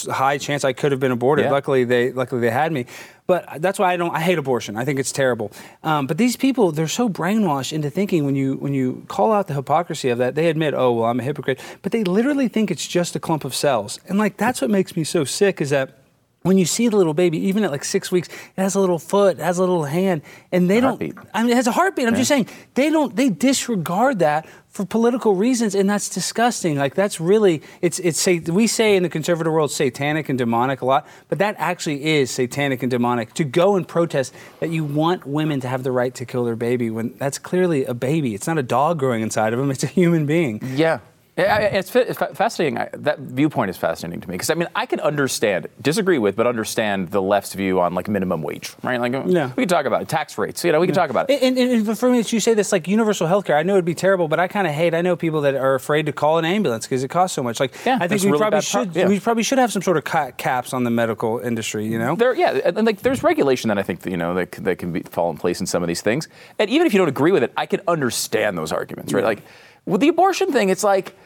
a 0.06 0.12
high 0.12 0.38
chance 0.38 0.64
I 0.64 0.72
could 0.72 0.92
have 0.92 1.00
been 1.00 1.12
aborted. 1.12 1.46
Yeah. 1.46 1.52
Luckily, 1.52 1.84
they 1.84 2.12
luckily 2.12 2.40
they 2.40 2.50
had 2.50 2.70
me. 2.70 2.86
But 3.26 3.62
that's 3.62 3.78
why 3.78 3.94
I 3.94 3.96
don't. 3.96 4.14
I 4.14 4.20
hate 4.20 4.36
abortion. 4.36 4.76
I 4.76 4.84
think 4.84 4.98
it's 4.98 5.12
terrible. 5.12 5.50
Um, 5.82 6.06
but 6.06 6.18
these 6.18 6.36
people, 6.36 6.72
they're 6.72 6.86
so 6.86 7.08
brainwashed 7.08 7.72
into 7.72 7.88
thinking 7.88 8.26
when 8.26 8.34
you 8.34 8.56
when 8.56 8.74
you 8.74 9.04
call 9.08 9.32
out 9.32 9.46
the 9.46 9.54
hypocrisy 9.54 10.10
of 10.10 10.18
that, 10.18 10.34
they 10.34 10.48
admit, 10.48 10.74
"Oh 10.74 10.92
well, 10.92 11.06
I'm 11.06 11.20
a 11.20 11.22
hypocrite," 11.22 11.58
but 11.80 11.92
they 11.92 12.04
literally 12.04 12.48
think 12.48 12.70
it's 12.70 12.86
just 12.86 13.16
a 13.16 13.20
clump 13.20 13.44
of 13.44 13.54
cells. 13.54 13.98
And 14.08 14.18
like 14.18 14.36
that's 14.36 14.60
what 14.60 14.70
makes 14.70 14.94
me 14.94 15.04
so 15.04 15.24
sick 15.24 15.62
is 15.62 15.70
that 15.70 16.03
when 16.44 16.58
you 16.58 16.66
see 16.66 16.88
the 16.88 16.96
little 16.98 17.14
baby, 17.14 17.38
even 17.38 17.64
at 17.64 17.70
like 17.70 17.84
six 17.84 18.12
weeks, 18.12 18.28
it 18.28 18.60
has 18.60 18.74
a 18.74 18.80
little 18.80 18.98
foot, 18.98 19.38
it 19.38 19.42
has 19.42 19.56
a 19.56 19.62
little 19.62 19.84
hand, 19.84 20.20
and 20.52 20.68
they 20.68 20.78
don't. 20.78 21.00
heartbeat. 21.00 21.14
I 21.32 21.42
mean, 21.42 21.52
it 21.52 21.56
has 21.56 21.66
a 21.66 21.72
heartbeat. 21.72 22.06
I'm 22.06 22.14
just 22.14 22.28
saying 22.28 22.48
they 22.74 22.90
don't. 22.90 23.16
They 23.16 23.30
disregard 23.30 24.18
that 24.18 24.46
for 24.68 24.84
political 24.84 25.34
reasons, 25.34 25.74
and 25.74 25.88
that's 25.88 26.10
disgusting. 26.10 26.76
Like 26.76 26.94
that's 26.94 27.18
really 27.18 27.62
it's 27.80 27.98
it's 27.98 28.20
say 28.20 28.40
we 28.40 28.66
say 28.66 28.94
in 28.94 29.02
the 29.02 29.08
conservative 29.08 29.54
world 29.54 29.70
satanic 29.70 30.28
and 30.28 30.36
demonic 30.36 30.82
a 30.82 30.84
lot, 30.84 31.06
but 31.30 31.38
that 31.38 31.54
actually 31.56 32.04
is 32.04 32.30
satanic 32.30 32.82
and 32.82 32.90
demonic 32.90 33.32
to 33.34 33.44
go 33.44 33.76
and 33.76 33.88
protest 33.88 34.34
that 34.60 34.68
you 34.68 34.84
want 34.84 35.26
women 35.26 35.60
to 35.60 35.68
have 35.68 35.82
the 35.82 35.92
right 35.92 36.14
to 36.14 36.26
kill 36.26 36.44
their 36.44 36.56
baby 36.56 36.90
when 36.90 37.16
that's 37.16 37.38
clearly 37.38 37.86
a 37.86 37.94
baby. 37.94 38.34
It's 38.34 38.46
not 38.46 38.58
a 38.58 38.62
dog 38.62 38.98
growing 38.98 39.22
inside 39.22 39.54
of 39.54 39.58
them. 39.58 39.70
It's 39.70 39.82
a 39.82 39.86
human 39.86 40.26
being. 40.26 40.60
Yeah. 40.74 40.98
Yeah, 41.36 41.56
It's, 41.58 41.94
it's 41.96 42.16
fascinating. 42.34 42.78
That 42.92 43.18
viewpoint 43.18 43.68
is 43.68 43.76
fascinating 43.76 44.20
to 44.20 44.28
me 44.28 44.34
because 44.34 44.50
I 44.50 44.54
mean 44.54 44.68
I 44.76 44.86
can 44.86 45.00
understand, 45.00 45.66
disagree 45.82 46.18
with, 46.18 46.36
but 46.36 46.46
understand 46.46 47.10
the 47.10 47.20
left's 47.20 47.54
view 47.54 47.80
on 47.80 47.92
like 47.92 48.06
minimum 48.06 48.40
wage, 48.42 48.72
right? 48.84 49.00
Like 49.00 49.12
Yeah. 49.26 49.50
we 49.56 49.62
can 49.64 49.68
talk 49.68 49.84
about 49.86 50.02
it, 50.02 50.08
tax 50.08 50.38
rates. 50.38 50.62
You 50.64 50.70
know, 50.70 50.78
we 50.78 50.86
can 50.86 50.94
talk 50.94 51.10
about 51.10 51.28
it. 51.28 51.42
And, 51.42 51.58
and, 51.58 51.88
and 51.88 51.98
for 51.98 52.08
me, 52.08 52.18
you 52.24 52.38
say 52.38 52.54
this 52.54 52.70
like 52.70 52.86
universal 52.86 53.26
health 53.26 53.46
care. 53.46 53.56
I 53.56 53.64
know 53.64 53.72
it'd 53.74 53.84
be 53.84 53.96
terrible, 53.96 54.28
but 54.28 54.38
I 54.38 54.46
kind 54.46 54.68
of 54.68 54.74
hate. 54.74 54.94
I 54.94 55.02
know 55.02 55.16
people 55.16 55.40
that 55.40 55.56
are 55.56 55.74
afraid 55.74 56.06
to 56.06 56.12
call 56.12 56.38
an 56.38 56.44
ambulance 56.44 56.86
because 56.86 57.02
it 57.02 57.08
costs 57.08 57.34
so 57.34 57.42
much. 57.42 57.58
Like, 57.58 57.74
Yeah, 57.84 57.98
I 58.00 58.06
think 58.06 58.22
we 58.22 58.28
really 58.28 58.38
probably 58.38 58.58
bad 58.60 58.66
pro- 58.70 58.84
should. 58.84 58.94
yeah. 58.96 59.08
We 59.08 59.18
probably 59.18 59.42
should 59.42 59.58
have 59.58 59.72
some 59.72 59.82
sort 59.82 59.96
of 59.96 60.04
ca- 60.04 60.30
caps 60.32 60.72
on 60.72 60.84
the 60.84 60.90
medical 60.90 61.40
industry. 61.40 61.84
You 61.86 61.98
know. 61.98 62.14
There, 62.14 62.34
yeah, 62.36 62.60
and, 62.64 62.84
like 62.86 63.00
there's 63.02 63.24
regulation 63.24 63.68
that 63.68 63.78
I 63.78 63.82
think 63.82 64.06
you 64.06 64.16
know 64.16 64.34
that, 64.34 64.52
that 64.52 64.78
can 64.78 64.92
be 64.92 65.00
fall 65.00 65.30
in 65.30 65.36
place 65.38 65.58
in 65.58 65.66
some 65.66 65.82
of 65.82 65.88
these 65.88 66.00
things. 66.00 66.28
And 66.60 66.70
even 66.70 66.86
if 66.86 66.94
you 66.94 66.98
don't 66.98 67.08
agree 67.08 67.32
with 67.32 67.42
it, 67.42 67.52
I 67.56 67.66
can 67.66 67.80
understand 67.88 68.56
those 68.56 68.70
arguments, 68.70 69.12
right? 69.12 69.24
Like 69.24 69.42
with 69.86 70.00
the 70.00 70.08
abortion 70.08 70.52
thing, 70.52 70.68
it's 70.70 70.84
like, 70.84 71.16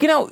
you 0.00 0.08
know. 0.08 0.30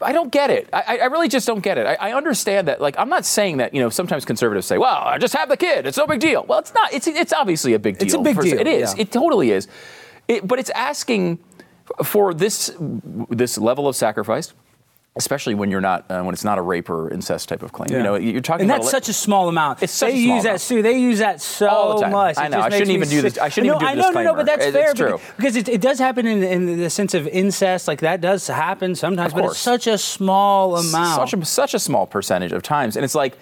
I 0.00 0.12
don't 0.12 0.30
get 0.30 0.50
it. 0.50 0.68
I, 0.72 0.98
I 0.98 1.04
really 1.06 1.26
just 1.26 1.44
don't 1.44 1.58
get 1.58 1.76
it. 1.76 1.84
I, 1.84 1.94
I 2.10 2.12
understand 2.12 2.68
that. 2.68 2.80
Like, 2.80 2.94
I'm 3.00 3.08
not 3.08 3.24
saying 3.24 3.56
that. 3.56 3.74
You 3.74 3.80
know, 3.82 3.88
sometimes 3.90 4.24
conservatives 4.24 4.64
say, 4.64 4.78
"Well, 4.78 4.94
I 4.96 5.18
just 5.18 5.34
have 5.34 5.48
the 5.48 5.56
kid. 5.56 5.88
It's 5.88 5.98
no 5.98 6.06
big 6.06 6.20
deal." 6.20 6.44
Well, 6.46 6.60
it's 6.60 6.72
not. 6.72 6.92
It's 6.92 7.08
it's 7.08 7.32
obviously 7.32 7.74
a 7.74 7.80
big 7.80 7.98
deal. 7.98 8.06
It's 8.06 8.14
a 8.14 8.18
big 8.20 8.36
for- 8.36 8.42
deal, 8.42 8.60
It 8.60 8.68
is. 8.68 8.94
yeah. 8.94 9.00
It 9.02 9.10
totally 9.10 9.50
is. 9.50 9.66
It, 10.28 10.46
but 10.46 10.60
it's 10.60 10.70
asking 10.70 11.40
for 12.04 12.32
this 12.32 12.70
this 12.78 13.58
level 13.58 13.88
of 13.88 13.96
sacrifice, 13.96 14.54
especially 15.18 15.54
when 15.54 15.70
you're 15.70 15.80
not 15.80 16.04
uh, 16.10 16.22
when 16.22 16.32
it's 16.32 16.44
not 16.44 16.56
a 16.58 16.62
rape 16.62 16.88
or 16.88 17.10
incest 17.12 17.48
type 17.48 17.62
of 17.62 17.72
claim. 17.72 17.90
You 17.90 18.02
know, 18.02 18.14
you're 18.14 18.40
talking 18.40 18.62
and 18.62 18.70
about 18.70 18.82
that's 18.82 18.86
li- 18.86 18.90
such 18.98 19.08
a 19.08 19.12
small 19.12 19.48
amount. 19.48 19.82
It's 19.82 19.92
such 19.92 20.12
they 20.12 20.18
a 20.20 20.24
small 20.24 20.34
use 20.36 20.42
that, 20.44 20.48
amount. 20.50 20.60
Sue. 20.62 20.82
They 20.82 20.98
use 20.98 21.18
that 21.18 21.40
so 21.42 21.68
All 21.68 21.96
the 21.96 22.02
time. 22.02 22.12
much. 22.12 22.38
I 22.38 22.48
know. 22.48 22.60
I 22.60 22.70
shouldn't 22.70 22.90
even 22.90 23.08
do 23.08 23.20
this- 23.22 23.36
I 23.38 23.48
shouldn't 23.48 23.72
no, 23.72 23.76
even 23.76 23.96
do 23.96 24.00
the 24.02 24.08
I 24.08 24.12
know, 24.12 24.20
no, 24.20 24.22
no, 24.30 24.34
but 24.34 24.46
that's 24.46 24.64
It- 24.64 24.72
fair 24.72 24.94
because- 24.94 25.20
because 25.36 25.56
it, 25.56 25.68
it 25.68 25.80
does 25.80 25.98
happen 25.98 26.26
in, 26.26 26.42
in 26.42 26.78
the 26.78 26.88
sense 26.90 27.12
of 27.14 27.26
incest. 27.28 27.88
Like 27.88 28.00
that 28.00 28.20
does 28.20 28.46
happen 28.46 28.94
sometimes, 28.94 29.34
but 29.34 29.44
it's 29.44 29.58
such 29.58 29.86
a 29.86 29.98
small 29.98 30.76
amount. 30.76 31.28
such 31.28 31.34
a 31.40 31.44
such 31.44 31.74
a 31.74 31.78
small 31.78 32.06
percentage 32.06 32.52
of 32.52 32.62
times, 32.62 32.96
and 32.96 33.04
it's 33.04 33.14
like. 33.14 33.36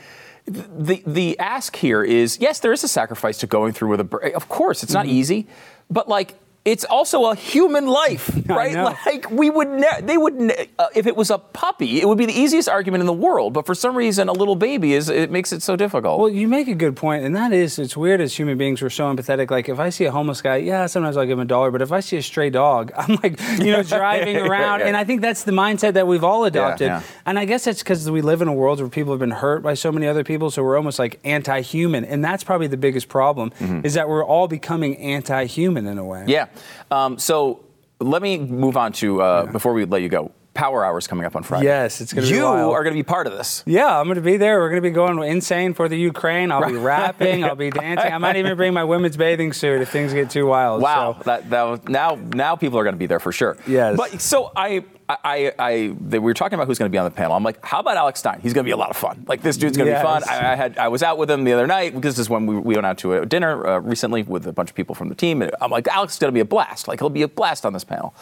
The 0.49 1.03
the 1.05 1.37
ask 1.41 1.75
here 1.75 2.05
is 2.05 2.39
yes, 2.41 2.61
there 2.61 2.73
is 2.73 2.85
a 2.85 2.89
sacrifice 2.89 3.37
to 3.39 3.49
going 3.49 3.73
through 3.73 3.89
with 3.89 4.01
a. 4.01 4.33
Of 4.37 4.49
course, 4.49 4.85
it's 4.85 4.93
not 4.93 5.07
easy, 5.07 5.49
but 5.91 6.09
like 6.09 6.35
it's 6.67 6.85
also 6.85 7.27
a 7.31 7.35
human 7.35 7.87
life, 7.87 8.29
right? 8.47 8.75
Like 9.07 9.31
we 9.31 9.49
would, 9.51 9.69
ne- 9.69 10.01
they 10.03 10.19
would, 10.19 10.35
ne- 10.35 10.69
uh, 10.79 10.89
if 10.95 11.07
it 11.07 11.17
was 11.17 11.31
a 11.31 11.39
puppy, 11.39 12.01
it 12.01 12.07
would 12.09 12.19
be 12.19 12.27
the 12.27 12.39
easiest 12.39 12.69
argument 12.69 13.01
in 13.01 13.07
the 13.07 13.13
world. 13.13 13.53
But 13.55 13.65
for 13.67 13.75
some 13.75 13.97
reason, 13.97 14.29
a 14.29 14.33
little 14.33 14.57
baby 14.57 14.93
is 14.93 15.09
it 15.09 15.31
makes 15.31 15.53
it 15.53 15.63
so 15.63 15.77
difficult. 15.77 16.19
Well, 16.19 16.29
you 16.29 16.49
make 16.49 16.67
a 16.69 16.75
good 16.75 16.97
point, 16.97 17.25
and 17.25 17.35
that 17.37 17.53
is, 17.53 17.79
it's 17.79 17.97
weird 17.97 18.21
as 18.21 18.37
human 18.37 18.59
beings, 18.59 18.83
we're 18.83 18.91
so 18.91 19.05
empathetic. 19.15 19.51
Like, 19.51 19.69
if 19.69 19.79
I 19.79 19.91
see 19.91 20.05
a 20.07 20.11
homeless 20.11 20.43
guy, 20.43 20.57
yeah, 20.57 20.87
sometimes 20.87 21.17
I'll 21.17 21.25
give 21.25 21.39
him 21.39 21.45
a 21.45 21.45
dollar, 21.47 21.71
but 21.71 21.83
if 21.83 21.93
I 21.93 22.01
see 22.01 22.17
a 22.17 22.23
stray 22.23 22.51
dog, 22.51 22.91
I'm 22.99 23.17
like, 23.23 23.41
you 23.61 23.71
know, 23.73 23.83
driving 23.85 24.37
around. 24.37 24.83
And 24.83 24.97
I 24.97 25.05
think 25.05 25.21
that's 25.21 25.45
the 25.45 25.53
mindset 25.53 25.93
that 25.95 26.07
we've 26.09 26.25
all 26.25 26.45
adopted. 26.45 26.89
yeah. 26.89 27.03
And 27.25 27.39
I 27.39 27.45
guess 27.45 27.65
that's 27.65 27.79
because 27.83 28.11
we 28.11 28.23
live 28.23 28.43
in 28.43 28.49
a 28.49 28.53
world 28.53 28.81
where 28.81 28.89
people 28.89 29.13
have 29.13 29.21
been 29.21 29.31
hurt 29.31 29.63
by 29.63 29.75
so 29.75 29.93
many 29.93 30.07
other 30.09 30.25
people, 30.25 30.51
so 30.51 30.65
we're 30.65 30.77
almost 30.77 30.99
like 30.99 31.21
anti 31.25 31.61
human. 31.61 32.05
And 32.05 32.25
that's 32.25 32.43
probably 32.43 32.67
the 32.67 32.77
biggest 32.77 33.09
problem, 33.09 33.53
is 33.85 33.95
that 33.95 34.09
we're 34.09 34.25
all 34.25 34.49
becoming 34.49 34.97
anti 34.99 35.45
human 35.45 35.87
in 35.87 35.99
a 35.99 36.05
way. 36.05 36.21
Mm-hmm. 36.21 36.31
Yeah. 36.31 36.47
Um, 36.91 37.19
so 37.19 37.65
let 38.01 38.23
me 38.23 38.39
move 38.39 38.77
on 38.77 38.93
to 38.95 39.23
uh, 39.23 39.47
before 39.53 39.73
we 39.73 39.85
let 39.85 40.03
you 40.03 40.09
go. 40.09 40.33
Power 40.55 40.83
hours 40.87 41.07
coming 41.07 41.27
up 41.27 41.37
on 41.37 41.43
Friday. 41.43 41.67
Yes, 41.67 42.01
it's 42.01 42.15
gonna 42.15 42.27
be 42.27 42.33
You 42.33 42.47
are 42.47 42.83
going 42.83 42.95
to 42.95 42.99
be 42.99 43.03
part 43.03 43.27
of 43.27 43.35
this. 43.35 43.63
Yeah, 43.67 44.01
I'm 44.01 44.07
going 44.07 44.15
to 44.15 44.23
be 44.23 44.39
there. 44.39 44.59
We're 44.59 44.71
going 44.71 44.81
to 44.83 44.89
be 44.89 44.95
going 44.95 45.23
insane 45.31 45.75
for 45.75 45.87
the 45.87 45.99
Ukraine. 45.99 46.51
I'll 46.51 46.67
be 46.67 46.77
rapping. 46.79 47.45
I'll 47.45 47.57
be 47.57 47.69
dancing. 47.69 48.11
I 48.11 48.17
might 48.17 48.37
even 48.37 48.57
bring 48.57 48.73
my 48.73 48.85
women's 48.85 49.19
bathing 49.19 49.53
suit 49.53 49.83
if 49.83 49.91
things 49.91 50.15
get 50.15 50.31
too 50.31 50.47
wild. 50.47 50.81
Wow, 50.81 51.13
So- 51.19 51.23
that, 51.25 51.51
that 51.51 51.63
was, 51.65 51.81
now 51.89 52.15
now 52.15 52.57
people 52.57 52.79
are 52.79 52.85
going 52.85 52.95
to 52.95 52.99
be 52.99 53.05
there 53.05 53.21
for 53.21 53.33
sure. 53.33 53.59
Yes. 53.67 53.99
But 53.99 54.19
so 54.23 54.51
I 54.57 54.85
I 55.09 55.53
I 55.59 55.95
they, 56.01 56.19
we 56.19 56.25
were 56.25 56.35
talking 56.35 56.55
about 56.57 56.67
who's 56.67 56.79
going 56.79 56.91
to 56.91 56.93
be 56.95 56.99
on 56.99 57.05
the 57.05 57.11
panel. 57.11 57.37
I'm 57.37 57.45
like, 57.45 57.65
how 57.65 57.81
about 57.81 57.97
Alex 57.97 58.19
Stein? 58.21 58.41
He's 58.43 58.53
going 58.53 58.65
to 58.65 58.69
be 58.69 58.73
a 58.73 58.77
lot 58.77 58.91
of 58.91 58.97
fun. 58.97 59.25
Like 59.29 59.41
this 59.43 59.57
dude's 59.57 59.77
going 59.77 59.87
to 59.87 59.93
Yes. 59.93 60.03
be 60.03 60.07
fun. 60.07 60.23
I, 60.29 60.53
I 60.53 60.55
had 60.57 60.79
I 60.79 60.89
was 60.89 61.03
out 61.03 61.17
with 61.19 61.31
him 61.31 61.45
the 61.45 61.53
other 61.53 61.67
night 61.67 61.95
because 61.95 62.17
this 62.17 62.25
is 62.25 62.31
when 62.31 62.47
we, 62.47 62.57
we 62.57 62.75
went 62.75 62.87
out 62.87 62.99
to 62.99 63.15
a 63.15 63.27
dinner 63.27 63.67
uh, 63.67 63.79
recently 63.79 64.23
with 64.25 64.47
a 64.47 64.53
bunch 64.53 64.71
of 64.71 64.75
people 64.75 64.95
from 64.95 65.09
the 65.09 65.15
team. 65.15 65.43
And 65.43 65.53
I'm 65.61 65.71
like, 65.71 65.87
Alex 65.89 66.15
is 66.15 66.19
going 66.19 66.31
to 66.31 66.35
be 66.35 66.41
a 66.41 66.45
blast. 66.45 66.89
Like 66.89 66.99
he'll 67.01 67.09
be 67.11 67.23
a 67.23 67.29
blast 67.29 67.65
on 67.65 67.73
this 67.73 67.85
panel. 67.85 68.15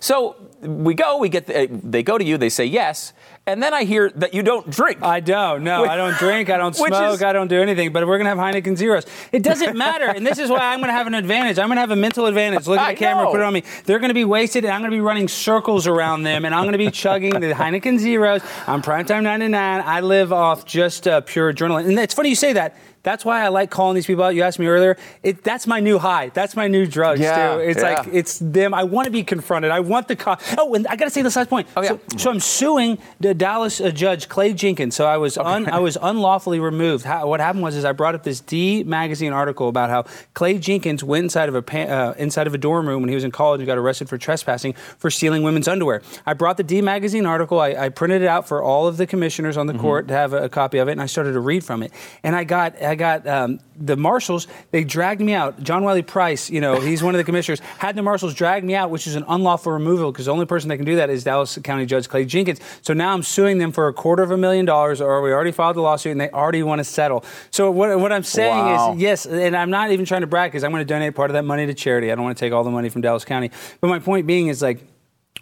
So 0.00 0.36
we 0.60 0.94
go, 0.94 1.18
we 1.18 1.28
get 1.28 1.46
the, 1.46 1.66
they 1.70 2.02
go 2.02 2.18
to 2.18 2.24
you, 2.24 2.38
they 2.38 2.48
say 2.48 2.64
yes, 2.64 3.12
and 3.46 3.62
then 3.62 3.72
I 3.72 3.84
hear 3.84 4.10
that 4.16 4.34
you 4.34 4.42
don't 4.42 4.68
drink. 4.70 5.02
I 5.02 5.20
don't. 5.20 5.62
No, 5.62 5.82
Which- 5.82 5.90
I 5.90 5.96
don't 5.96 6.16
drink. 6.16 6.50
I 6.50 6.56
don't 6.56 6.74
smoke. 6.76 7.14
is- 7.14 7.22
I 7.22 7.32
don't 7.32 7.48
do 7.48 7.60
anything. 7.60 7.92
But 7.92 8.06
we're 8.06 8.18
gonna 8.18 8.30
have 8.30 8.38
Heineken 8.38 8.76
zeros. 8.76 9.04
It 9.32 9.42
doesn't 9.42 9.76
matter. 9.86 10.06
and 10.06 10.26
this 10.26 10.38
is 10.38 10.50
why 10.50 10.58
I'm 10.72 10.80
gonna 10.80 10.92
have 10.92 11.06
an 11.06 11.14
advantage. 11.14 11.58
I'm 11.58 11.68
gonna 11.68 11.80
have 11.80 11.90
a 11.92 11.96
mental 11.96 12.26
advantage. 12.26 12.66
Look 12.66 12.78
at 12.80 12.86
I 12.86 12.92
the 12.94 12.98
camera. 12.98 13.24
know. 13.24 13.30
Put 13.30 13.40
it 13.40 13.44
on 13.44 13.52
me. 13.52 13.62
They're 13.84 13.98
gonna 14.00 14.14
be 14.14 14.24
wasted, 14.24 14.64
and 14.64 14.72
I'm 14.74 14.80
gonna 14.80 14.90
be 14.90 15.00
running 15.00 15.28
circles 15.28 15.86
around 15.86 16.24
them, 16.24 16.44
and 16.44 16.54
I'm 16.54 16.64
gonna 16.64 16.78
be 16.78 16.90
chugging 16.90 17.38
the 17.38 17.52
Heineken 17.52 17.98
zeros. 17.98 18.42
I'm 18.66 18.82
primetime 18.82 19.22
99. 19.22 19.82
I 19.86 20.00
live 20.00 20.32
off 20.32 20.64
just 20.64 21.06
uh, 21.06 21.20
pure 21.20 21.52
adrenaline. 21.52 21.86
And 21.88 21.98
it's 21.98 22.14
funny 22.14 22.30
you 22.30 22.34
say 22.36 22.52
that. 22.54 22.76
That's 23.06 23.24
why 23.24 23.44
I 23.44 23.48
like 23.48 23.70
calling 23.70 23.94
these 23.94 24.04
people 24.04 24.24
out. 24.24 24.34
You 24.34 24.42
asked 24.42 24.58
me 24.58 24.66
earlier. 24.66 24.96
It, 25.22 25.44
that's 25.44 25.68
my 25.68 25.78
new 25.78 25.96
high. 25.96 26.30
That's 26.30 26.56
my 26.56 26.66
new 26.66 26.86
drug, 26.88 27.20
Yeah, 27.20 27.54
Stu. 27.54 27.60
It's 27.60 27.80
yeah. 27.80 27.94
like 27.94 28.08
it's 28.12 28.40
them. 28.40 28.74
I 28.74 28.82
want 28.82 29.04
to 29.06 29.12
be 29.12 29.22
confronted. 29.22 29.70
I 29.70 29.78
want 29.78 30.08
the 30.08 30.16
co- 30.16 30.34
oh, 30.58 30.74
and 30.74 30.88
I 30.88 30.96
got 30.96 31.04
to 31.04 31.10
say 31.12 31.22
this 31.22 31.36
last 31.36 31.48
point. 31.48 31.68
Oh, 31.76 31.82
yeah. 31.82 31.90
So, 31.90 32.00
so 32.16 32.30
I'm 32.30 32.40
suing 32.40 32.98
the 33.20 33.32
Dallas 33.32 33.80
uh, 33.80 33.92
judge 33.92 34.28
Clay 34.28 34.52
Jenkins. 34.52 34.96
So 34.96 35.06
I 35.06 35.18
was 35.18 35.38
un, 35.38 35.70
I 35.70 35.78
was 35.78 35.96
unlawfully 36.02 36.58
removed. 36.58 37.04
How, 37.04 37.28
what 37.28 37.38
happened 37.38 37.62
was 37.62 37.76
is 37.76 37.84
I 37.84 37.92
brought 37.92 38.16
up 38.16 38.24
this 38.24 38.40
D 38.40 38.82
magazine 38.82 39.32
article 39.32 39.68
about 39.68 39.88
how 39.88 40.06
Clay 40.34 40.58
Jenkins 40.58 41.04
went 41.04 41.22
inside 41.26 41.48
of 41.48 41.54
a 41.54 41.62
pa- 41.62 41.76
uh, 41.82 42.14
inside 42.18 42.48
of 42.48 42.54
a 42.54 42.58
dorm 42.58 42.88
room 42.88 43.02
when 43.02 43.08
he 43.08 43.14
was 43.14 43.22
in 43.22 43.30
college 43.30 43.60
and 43.60 43.68
got 43.68 43.78
arrested 43.78 44.08
for 44.08 44.18
trespassing 44.18 44.72
for 44.98 45.10
stealing 45.12 45.44
women's 45.44 45.68
underwear. 45.68 46.02
I 46.26 46.34
brought 46.34 46.56
the 46.56 46.64
D 46.64 46.82
magazine 46.82 47.24
article. 47.24 47.60
I, 47.60 47.68
I 47.74 47.88
printed 47.88 48.22
it 48.22 48.28
out 48.28 48.48
for 48.48 48.64
all 48.64 48.88
of 48.88 48.96
the 48.96 49.06
commissioners 49.06 49.56
on 49.56 49.68
the 49.68 49.74
court 49.74 50.08
to 50.08 50.14
have 50.14 50.32
a, 50.32 50.46
a 50.46 50.48
copy 50.48 50.78
of 50.78 50.88
it, 50.88 50.92
and 50.92 51.00
I 51.00 51.06
started 51.06 51.34
to 51.34 51.40
read 51.40 51.62
from 51.62 51.84
it. 51.84 51.92
And 52.24 52.34
I 52.34 52.42
got 52.42 52.82
I 52.82 52.95
got. 52.96 53.26
Um, 53.26 53.60
the 53.78 53.94
marshals, 53.94 54.46
they 54.70 54.84
dragged 54.84 55.20
me 55.20 55.34
out. 55.34 55.62
John 55.62 55.84
Wiley 55.84 56.00
Price, 56.00 56.48
you 56.48 56.62
know, 56.62 56.80
he's 56.80 57.02
one 57.02 57.14
of 57.14 57.18
the 57.18 57.24
commissioners, 57.24 57.60
had 57.78 57.94
the 57.94 58.02
marshals 58.02 58.32
drag 58.32 58.64
me 58.64 58.74
out, 58.74 58.90
which 58.90 59.06
is 59.06 59.16
an 59.16 59.24
unlawful 59.28 59.70
removal 59.70 60.10
because 60.12 60.24
the 60.24 60.32
only 60.32 60.46
person 60.46 60.68
that 60.70 60.76
can 60.78 60.86
do 60.86 60.96
that 60.96 61.10
is 61.10 61.24
Dallas 61.24 61.58
County 61.62 61.84
Judge 61.84 62.08
Clay 62.08 62.24
Jenkins. 62.24 62.58
So 62.80 62.94
now 62.94 63.12
I'm 63.12 63.22
suing 63.22 63.58
them 63.58 63.72
for 63.72 63.88
a 63.88 63.92
quarter 63.92 64.22
of 64.22 64.30
a 64.30 64.38
million 64.38 64.64
dollars, 64.64 65.02
or 65.02 65.20
we 65.20 65.30
already 65.30 65.52
filed 65.52 65.76
the 65.76 65.82
lawsuit 65.82 66.12
and 66.12 66.20
they 66.20 66.30
already 66.30 66.62
want 66.62 66.78
to 66.78 66.84
settle. 66.84 67.22
So 67.50 67.70
what, 67.70 67.98
what 68.00 68.12
I'm 68.12 68.22
saying 68.22 68.56
Wow. 68.56 68.94
is, 68.94 68.98
yes, 69.00 69.26
and 69.26 69.54
I'm 69.54 69.68
not 69.70 69.90
even 69.90 70.06
trying 70.06 70.22
to 70.22 70.26
brag 70.26 70.52
because 70.52 70.64
I'm 70.64 70.70
going 70.70 70.80
to 70.80 70.88
donate 70.88 71.14
part 71.14 71.28
of 71.28 71.34
that 71.34 71.44
money 71.44 71.66
to 71.66 71.74
charity. 71.74 72.10
I 72.10 72.14
don't 72.14 72.24
want 72.24 72.38
to 72.38 72.40
take 72.44 72.54
all 72.54 72.64
the 72.64 72.70
money 72.70 72.88
from 72.88 73.02
Dallas 73.02 73.26
County. 73.26 73.50
But 73.82 73.88
my 73.88 73.98
point 73.98 74.26
being 74.26 74.48
is 74.48 74.62
like, 74.62 74.80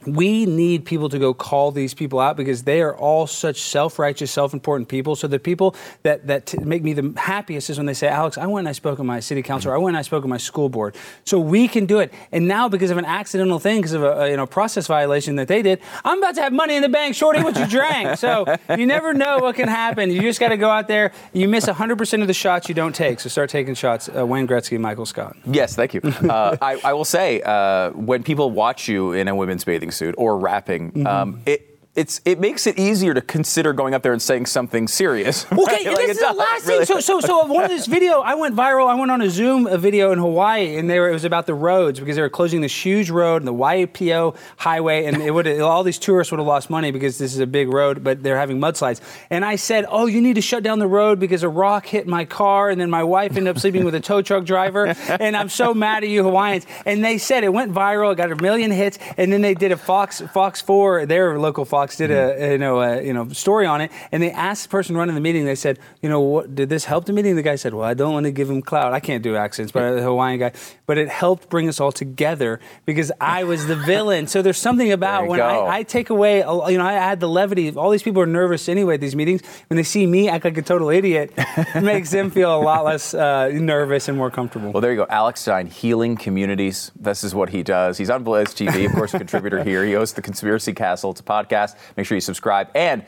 we 0.06 0.46
need 0.46 0.84
people 0.84 1.08
to 1.08 1.18
go 1.18 1.34
call 1.34 1.70
these 1.70 1.94
people 1.94 2.20
out 2.20 2.36
because 2.36 2.62
they 2.62 2.82
are 2.82 2.96
all 2.96 3.26
such 3.26 3.62
self-righteous, 3.62 4.30
self-important 4.30 4.88
people. 4.88 5.16
So 5.16 5.26
the 5.26 5.38
people 5.38 5.74
that 6.02 6.26
that 6.26 6.46
t- 6.46 6.58
make 6.58 6.82
me 6.82 6.92
the 6.92 7.12
happiest 7.18 7.70
is 7.70 7.76
when 7.78 7.86
they 7.86 7.94
say, 7.94 8.08
"Alex, 8.08 8.38
I 8.38 8.46
went 8.46 8.64
and 8.64 8.68
I 8.68 8.72
spoke 8.72 8.98
with 8.98 9.06
my 9.06 9.20
city 9.20 9.42
councilor. 9.42 9.74
I 9.74 9.78
went 9.78 9.94
and 9.94 9.98
I 9.98 10.02
spoke 10.02 10.22
with 10.22 10.30
my 10.30 10.38
school 10.38 10.68
board." 10.68 10.96
So 11.24 11.38
we 11.38 11.68
can 11.68 11.86
do 11.86 11.98
it. 12.00 12.12
And 12.32 12.48
now, 12.48 12.68
because 12.68 12.90
of 12.90 12.98
an 12.98 13.04
accidental 13.04 13.58
thing, 13.58 13.78
because 13.78 13.92
of 13.92 14.02
a, 14.02 14.12
a, 14.22 14.30
you 14.30 14.36
know 14.36 14.46
process 14.46 14.86
violation 14.86 15.36
that 15.36 15.48
they 15.48 15.62
did, 15.62 15.80
I'm 16.04 16.18
about 16.18 16.34
to 16.36 16.42
have 16.42 16.52
money 16.52 16.76
in 16.76 16.82
the 16.82 16.88
bank, 16.88 17.14
shorty. 17.14 17.42
What 17.42 17.58
you 17.58 17.66
drank? 17.66 18.18
so 18.18 18.44
you 18.76 18.86
never 18.86 19.14
know 19.14 19.38
what 19.38 19.56
can 19.56 19.68
happen. 19.68 20.10
You 20.10 20.20
just 20.22 20.40
got 20.40 20.48
to 20.48 20.56
go 20.56 20.70
out 20.70 20.88
there. 20.88 21.12
You 21.32 21.48
miss 21.48 21.66
100% 21.66 22.20
of 22.20 22.26
the 22.26 22.34
shots 22.34 22.68
you 22.68 22.74
don't 22.74 22.94
take. 22.94 23.20
So 23.20 23.28
start 23.28 23.50
taking 23.50 23.74
shots. 23.74 24.08
Uh, 24.08 24.26
Wayne 24.26 24.46
Gretzky, 24.46 24.78
Michael 24.78 25.06
Scott. 25.06 25.36
Yes, 25.46 25.74
thank 25.74 25.94
you. 25.94 26.00
Uh, 26.34 26.56
I, 26.60 26.80
I 26.82 26.92
will 26.94 27.04
say, 27.04 27.42
uh, 27.42 27.90
when 27.90 28.22
people 28.22 28.50
watch 28.50 28.88
you 28.88 29.12
in 29.12 29.28
a 29.28 29.34
women's 29.34 29.64
bathing 29.64 29.90
suit 29.94 30.14
or 30.18 30.38
rapping, 30.38 30.92
Mm-hmm. 30.92 31.06
um, 31.06 31.40
it. 31.46 31.73
It's, 31.96 32.20
it 32.24 32.40
makes 32.40 32.66
it 32.66 32.76
easier 32.76 33.14
to 33.14 33.20
consider 33.20 33.72
going 33.72 33.94
up 33.94 34.02
there 34.02 34.12
and 34.12 34.20
saying 34.20 34.46
something 34.46 34.88
serious. 34.88 35.46
Okay? 35.64 35.86
Like, 35.86 35.96
this 35.96 36.18
is 36.18 36.20
the 36.20 36.32
last 36.32 36.66
really. 36.66 36.84
thing. 36.84 37.00
So, 37.00 37.20
so, 37.20 37.26
so 37.26 37.46
one 37.46 37.64
of 37.64 37.70
this 37.70 37.86
video, 37.96 38.20
I 38.20 38.34
went 38.34 38.54
viral. 38.54 38.86
I 38.88 38.94
went 38.96 39.10
on 39.10 39.22
a 39.22 39.30
Zoom 39.30 39.66
a 39.66 39.78
video 39.78 40.12
in 40.12 40.18
Hawaii, 40.18 40.76
and 40.76 40.90
they 40.90 41.00
were, 41.00 41.08
it 41.08 41.12
was 41.12 41.24
about 41.24 41.46
the 41.46 41.54
roads 41.54 42.00
because 42.00 42.16
they 42.16 42.22
were 42.22 42.28
closing 42.28 42.60
this 42.60 42.84
huge 42.84 43.08
road, 43.08 43.36
and 43.36 43.48
the 43.48 43.54
Waipio 43.54 44.36
Highway, 44.58 45.06
and 45.06 45.22
it 45.22 45.30
would 45.30 45.46
all 45.60 45.82
these 45.82 45.98
tourists 45.98 46.32
would 46.32 46.38
have 46.38 46.46
lost 46.46 46.68
money 46.68 46.90
because 46.90 47.16
this 47.16 47.32
is 47.32 47.40
a 47.40 47.46
big 47.46 47.72
road, 47.72 48.04
but 48.04 48.22
they're 48.22 48.36
having 48.36 48.58
mudslides. 48.58 49.00
And 49.30 49.44
I 49.44 49.56
said, 49.56 49.86
"Oh, 49.88 50.06
you 50.06 50.20
need 50.20 50.34
to 50.34 50.42
shut 50.42 50.62
down 50.62 50.80
the 50.80 50.86
road 50.86 51.18
because 51.18 51.42
a 51.42 51.48
rock 51.48 51.86
hit 51.86 52.06
my 52.06 52.24
car, 52.24 52.68
and 52.68 52.80
then 52.80 52.90
my 52.90 53.04
wife 53.04 53.36
ended 53.36 53.48
up 53.48 53.58
sleeping 53.58 53.84
with 53.84 53.94
a 53.94 54.00
tow 54.00 54.20
truck 54.20 54.44
driver, 54.44 54.86
and 55.08 55.36
I'm 55.36 55.48
so 55.48 55.72
mad 55.72 56.02
at 56.02 56.10
you 56.10 56.22
Hawaiians." 56.24 56.66
And 56.84 57.02
they 57.02 57.16
said 57.18 57.42
it 57.44 57.52
went 57.52 57.72
viral, 57.72 58.12
it 58.12 58.16
got 58.16 58.30
a 58.30 58.42
million 58.42 58.70
hits, 58.70 58.98
and 59.16 59.32
then 59.32 59.40
they 59.40 59.54
did 59.54 59.72
a 59.72 59.76
Fox 59.76 60.20
Fox 60.20 60.60
Four, 60.60 61.06
their 61.06 61.38
local 61.38 61.64
Fox 61.64 61.83
did 61.96 62.10
a 62.10 62.52
you 62.52 62.58
know 62.58 62.80
a, 62.80 63.02
you 63.02 63.12
know 63.12 63.28
story 63.30 63.66
on 63.66 63.80
it, 63.80 63.92
and 64.10 64.22
they 64.22 64.30
asked 64.30 64.64
the 64.64 64.68
person 64.68 64.96
running 64.96 65.14
the 65.14 65.20
meeting. 65.20 65.44
They 65.44 65.54
said, 65.54 65.78
"You 66.02 66.08
know, 66.08 66.20
what 66.20 66.54
did 66.54 66.68
this 66.68 66.84
help 66.84 67.04
the 67.06 67.12
meeting?" 67.12 67.36
The 67.36 67.42
guy 67.42 67.56
said, 67.56 67.74
"Well, 67.74 67.86
I 67.86 67.94
don't 67.94 68.12
want 68.12 68.24
to 68.24 68.32
give 68.32 68.50
him 68.50 68.60
clout. 68.60 68.92
I 68.92 69.00
can't 69.00 69.22
do 69.22 69.36
accents, 69.36 69.72
but 69.72 69.82
a 69.82 70.02
Hawaiian 70.02 70.40
guy, 70.40 70.52
but 70.86 70.98
it 70.98 71.08
helped 71.08 71.48
bring 71.48 71.68
us 71.68 71.80
all 71.80 71.92
together 71.92 72.60
because 72.84 73.12
I 73.20 73.44
was 73.44 73.66
the 73.66 73.76
villain." 73.76 74.26
So 74.26 74.42
there's 74.42 74.58
something 74.58 74.92
about 74.92 75.20
There 75.22 75.30
when. 75.30 75.40
I, 75.44 75.78
I 75.78 75.82
take 75.82 76.10
away, 76.10 76.38
you 76.38 76.78
know, 76.78 76.84
I 76.84 76.94
add 76.94 77.20
the 77.20 77.28
levity. 77.28 77.74
All 77.74 77.90
these 77.90 78.02
people 78.02 78.22
are 78.22 78.26
nervous 78.26 78.68
anyway 78.68 78.94
at 78.94 79.00
these 79.00 79.16
meetings. 79.16 79.42
When 79.68 79.76
they 79.76 79.82
see 79.82 80.06
me 80.06 80.28
act 80.28 80.44
like 80.44 80.56
a 80.56 80.62
total 80.62 80.90
idiot, 80.90 81.32
it 81.36 81.82
makes 81.82 82.10
them 82.10 82.30
feel 82.30 82.54
a 82.54 82.60
lot 82.60 82.84
less 82.84 83.14
uh, 83.14 83.48
nervous 83.48 84.08
and 84.08 84.16
more 84.16 84.30
comfortable. 84.30 84.72
Well, 84.72 84.80
there 84.80 84.90
you 84.90 84.96
go. 84.96 85.06
Alex 85.08 85.40
Stein, 85.40 85.66
healing 85.66 86.16
communities. 86.16 86.90
This 86.96 87.24
is 87.24 87.34
what 87.34 87.50
he 87.50 87.62
does. 87.62 87.98
He's 87.98 88.10
on 88.10 88.24
Blaze 88.24 88.48
TV, 88.48 88.86
of 88.86 88.92
course, 88.92 89.14
a 89.14 89.18
contributor 89.18 89.62
here. 89.62 89.84
He 89.84 89.92
hosts 89.92 90.14
the 90.14 90.22
Conspiracy 90.22 90.72
Castle. 90.72 91.10
It's 91.10 91.20
a 91.20 91.24
podcast. 91.24 91.73
Make 91.96 92.06
sure 92.06 92.16
you 92.16 92.20
subscribe. 92.20 92.68
And 92.74 93.04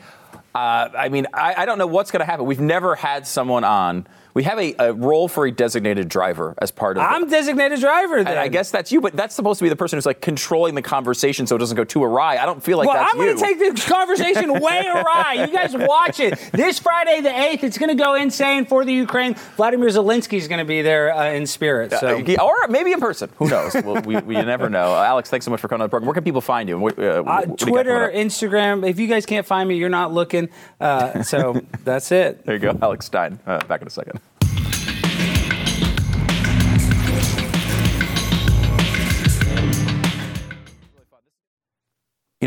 uh, 0.55 0.89
I 0.97 1.09
mean, 1.09 1.27
I, 1.33 1.53
I 1.57 1.65
don't 1.65 1.77
know 1.77 1.87
what's 1.87 2.11
going 2.11 2.21
to 2.21 2.25
happen. 2.25 2.45
We've 2.45 2.59
never 2.59 2.95
had 2.95 3.27
someone 3.27 3.63
on. 3.63 4.07
We 4.37 4.43
have 4.43 4.59
a, 4.59 4.75
a 4.77 4.93
role 4.93 5.27
for 5.27 5.47
a 5.47 5.51
designated 5.51 6.09
driver 6.09 6.53
as 6.59 6.69
part 6.69 6.95
of. 6.95 7.01
I'm 7.01 7.27
designated 7.27 7.79
driver. 7.79 8.17
Then. 8.17 8.33
and 8.33 8.39
I 8.39 8.49
guess 8.49 8.69
that's 8.69 8.91
you, 8.91 9.01
but 9.01 9.15
that's 9.15 9.33
supposed 9.33 9.57
to 9.57 9.63
be 9.63 9.69
the 9.69 9.75
person 9.75 9.97
who's 9.97 10.05
like 10.05 10.21
controlling 10.21 10.75
the 10.75 10.83
conversation 10.83 11.47
so 11.47 11.55
it 11.55 11.57
doesn't 11.57 11.75
go 11.75 11.83
too 11.83 12.03
awry. 12.03 12.37
I 12.37 12.45
don't 12.45 12.61
feel 12.61 12.77
like 12.77 12.87
well, 12.87 12.97
that's 12.97 13.15
I'm 13.15 13.19
going 13.19 13.35
to 13.35 13.43
take 13.43 13.57
the 13.57 13.81
conversation 13.81 14.53
way 14.61 14.85
awry. 14.93 15.43
You 15.43 15.51
guys 15.51 15.75
watch 15.75 16.19
it. 16.19 16.37
This 16.51 16.77
Friday, 16.77 17.21
the 17.21 17.29
8th, 17.29 17.63
it's 17.63 17.79
going 17.79 17.89
to 17.89 17.95
go 17.95 18.13
insane 18.13 18.67
for 18.67 18.85
the 18.85 18.93
Ukraine. 18.93 19.33
Vladimir 19.55 19.89
Zelensky 19.89 20.37
is 20.37 20.47
going 20.47 20.59
to 20.59 20.65
be 20.65 20.83
there 20.83 21.15
uh, 21.15 21.31
in 21.31 21.47
spirit. 21.47 21.89
So. 21.93 22.19
Uh, 22.19 22.43
or 22.43 22.67
maybe 22.67 22.91
in 22.91 22.99
person. 22.99 23.31
Who 23.37 23.49
knows? 23.49 23.73
well, 23.73 24.03
we, 24.03 24.17
we 24.17 24.35
never 24.35 24.69
know. 24.69 24.93
Uh, 24.93 25.01
Alex, 25.01 25.31
thanks 25.31 25.45
so 25.45 25.49
much 25.49 25.61
for 25.61 25.67
coming 25.67 25.81
on 25.81 25.87
the 25.87 25.89
program. 25.89 26.05
Where 26.05 26.13
can 26.13 26.23
people 26.23 26.41
find 26.41 26.69
you? 26.69 26.77
What, 26.77 26.99
uh, 26.99 27.01
Uh, 27.01 27.23
what 27.23 27.57
do 27.57 27.65
you 27.65 27.71
Twitter. 27.71 28.11
Instagram. 28.13 28.87
If 28.87 28.99
you 28.99 29.07
guys 29.07 29.25
can't 29.25 29.47
find 29.47 29.67
me, 29.67 29.77
you're 29.77 29.89
not 29.89 30.13
looking. 30.13 30.49
Uh, 30.79 31.23
so 31.23 31.59
that's 31.83 32.11
it. 32.11 32.45
There 32.45 32.53
you 32.53 32.61
go, 32.61 32.77
Alex 32.83 33.07
Stein. 33.07 33.39
Uh, 33.47 33.65
back 33.65 33.81
in 33.81 33.87
a 33.87 33.89
second. 33.89 34.19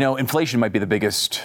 You 0.01 0.07
know, 0.07 0.15
inflation 0.15 0.59
might 0.59 0.73
be 0.73 0.79
the 0.79 0.87
biggest 0.87 1.43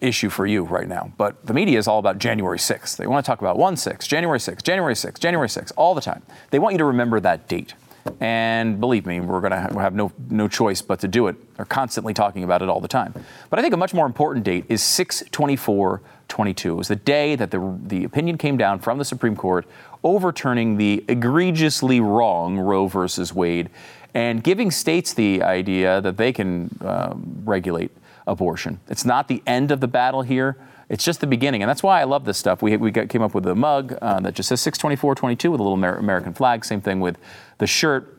issue 0.00 0.30
for 0.30 0.46
you 0.46 0.62
right 0.62 0.86
now, 0.86 1.10
but 1.18 1.44
the 1.44 1.52
media 1.52 1.76
is 1.76 1.88
all 1.88 1.98
about 1.98 2.20
January 2.20 2.56
6th. 2.56 2.96
They 2.96 3.08
want 3.08 3.24
to 3.24 3.28
talk 3.28 3.40
about 3.40 3.58
1 3.58 3.76
6, 3.76 4.06
January 4.06 4.38
6th, 4.38 4.62
January 4.62 4.94
6th, 4.94 5.18
January 5.18 5.48
6th, 5.48 5.72
all 5.76 5.96
the 5.96 6.00
time. 6.00 6.22
They 6.50 6.60
want 6.60 6.74
you 6.74 6.78
to 6.78 6.84
remember 6.84 7.18
that 7.18 7.48
date. 7.48 7.74
And 8.20 8.78
believe 8.78 9.06
me, 9.06 9.18
we're 9.18 9.40
going 9.40 9.50
to 9.50 9.80
have, 9.80 9.92
no, 9.92 10.12
no 10.28 10.46
choice 10.46 10.82
but 10.82 11.00
to 11.00 11.08
do 11.08 11.26
it. 11.26 11.56
They're 11.56 11.64
constantly 11.64 12.14
talking 12.14 12.44
about 12.44 12.62
it 12.62 12.68
all 12.68 12.80
the 12.80 12.86
time. 12.86 13.12
But 13.50 13.58
I 13.58 13.62
think 13.62 13.74
a 13.74 13.76
much 13.76 13.92
more 13.92 14.06
important 14.06 14.44
date 14.44 14.66
is 14.68 14.84
624 14.84 16.00
22. 16.28 16.70
It 16.70 16.74
was 16.76 16.86
the 16.86 16.94
day 16.94 17.34
that 17.34 17.50
the, 17.50 17.76
the 17.82 18.04
opinion 18.04 18.38
came 18.38 18.56
down 18.56 18.78
from 18.78 18.98
the 18.98 19.04
Supreme 19.04 19.34
Court 19.34 19.66
overturning 20.04 20.76
the 20.76 21.04
egregiously 21.08 22.00
wrong 22.00 22.56
Roe 22.56 22.86
versus 22.86 23.34
Wade 23.34 23.68
and 24.14 24.42
giving 24.42 24.70
states 24.70 25.14
the 25.14 25.42
idea 25.42 26.00
that 26.00 26.16
they 26.16 26.32
can 26.32 26.76
um, 26.82 27.42
regulate 27.44 27.90
abortion. 28.26 28.80
It's 28.88 29.04
not 29.04 29.28
the 29.28 29.42
end 29.46 29.70
of 29.70 29.80
the 29.80 29.88
battle 29.88 30.22
here. 30.22 30.56
It's 30.88 31.04
just 31.04 31.20
the 31.20 31.26
beginning, 31.26 31.62
and 31.62 31.68
that's 31.68 31.84
why 31.84 32.00
I 32.00 32.04
love 32.04 32.24
this 32.24 32.36
stuff. 32.36 32.62
We, 32.62 32.76
we 32.76 32.90
got, 32.90 33.08
came 33.08 33.22
up 33.22 33.32
with 33.32 33.46
a 33.46 33.54
mug 33.54 33.96
uh, 34.02 34.18
that 34.20 34.34
just 34.34 34.48
says 34.48 34.60
62422 34.60 35.50
with 35.50 35.60
a 35.60 35.62
little 35.62 35.78
Amer- 35.78 35.96
American 35.96 36.34
flag. 36.34 36.64
Same 36.64 36.80
thing 36.80 36.98
with 36.98 37.16
the 37.58 37.66
shirt. 37.66 38.18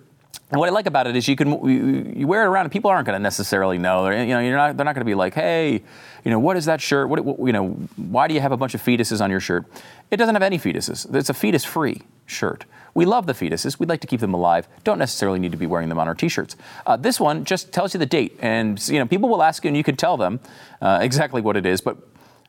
And 0.51 0.59
what 0.59 0.69
I 0.69 0.71
like 0.71 0.85
about 0.85 1.07
it 1.07 1.15
is 1.15 1.27
you 1.27 1.35
can 1.35 1.49
you, 1.67 2.13
you 2.15 2.27
wear 2.27 2.43
it 2.43 2.47
around, 2.47 2.65
and 2.65 2.71
people 2.71 2.89
aren't 2.89 3.05
going 3.05 3.17
to 3.17 3.23
necessarily 3.23 3.77
know. 3.77 4.03
They're, 4.03 4.23
you 4.23 4.33
know, 4.33 4.39
you're 4.39 4.55
not. 4.55 4.77
They're 4.77 4.85
not 4.85 4.95
going 4.95 5.05
to 5.05 5.09
be 5.09 5.15
like, 5.15 5.33
hey, 5.33 5.81
you 6.23 6.31
know, 6.31 6.39
what 6.39 6.55
is 6.55 6.65
that 6.65 6.79
shirt? 6.81 7.09
What, 7.09 7.23
what 7.25 7.45
you 7.45 7.53
know? 7.53 7.69
Why 7.95 8.27
do 8.27 8.33
you 8.33 8.41
have 8.41 8.51
a 8.53 8.57
bunch 8.57 8.73
of 8.73 8.81
fetuses 8.81 9.21
on 9.21 9.29
your 9.29 9.39
shirt? 9.39 9.65
It 10.09 10.17
doesn't 10.17 10.35
have 10.35 10.41
any 10.41 10.57
fetuses. 10.57 11.13
It's 11.13 11.29
a 11.29 11.33
fetus-free 11.33 12.01
shirt. 12.25 12.65
We 12.93 13.05
love 13.05 13.25
the 13.25 13.33
fetuses. 13.33 13.79
We'd 13.79 13.89
like 13.89 14.01
to 14.01 14.07
keep 14.07 14.19
them 14.19 14.33
alive. 14.33 14.67
Don't 14.83 14.99
necessarily 14.99 15.39
need 15.39 15.51
to 15.51 15.57
be 15.57 15.67
wearing 15.67 15.89
them 15.89 15.99
on 15.99 16.07
our 16.07 16.15
T-shirts. 16.15 16.55
Uh, 16.85 16.97
this 16.97 17.19
one 17.19 17.45
just 17.45 17.71
tells 17.71 17.93
you 17.93 17.99
the 17.99 18.05
date, 18.05 18.37
and 18.41 18.85
you 18.87 18.99
know, 18.99 19.05
people 19.05 19.29
will 19.29 19.43
ask 19.43 19.63
you, 19.63 19.69
and 19.69 19.77
you 19.77 19.83
can 19.83 19.95
tell 19.95 20.17
them 20.17 20.39
uh, 20.81 20.99
exactly 21.01 21.41
what 21.41 21.57
it 21.57 21.65
is, 21.65 21.81
but. 21.81 21.97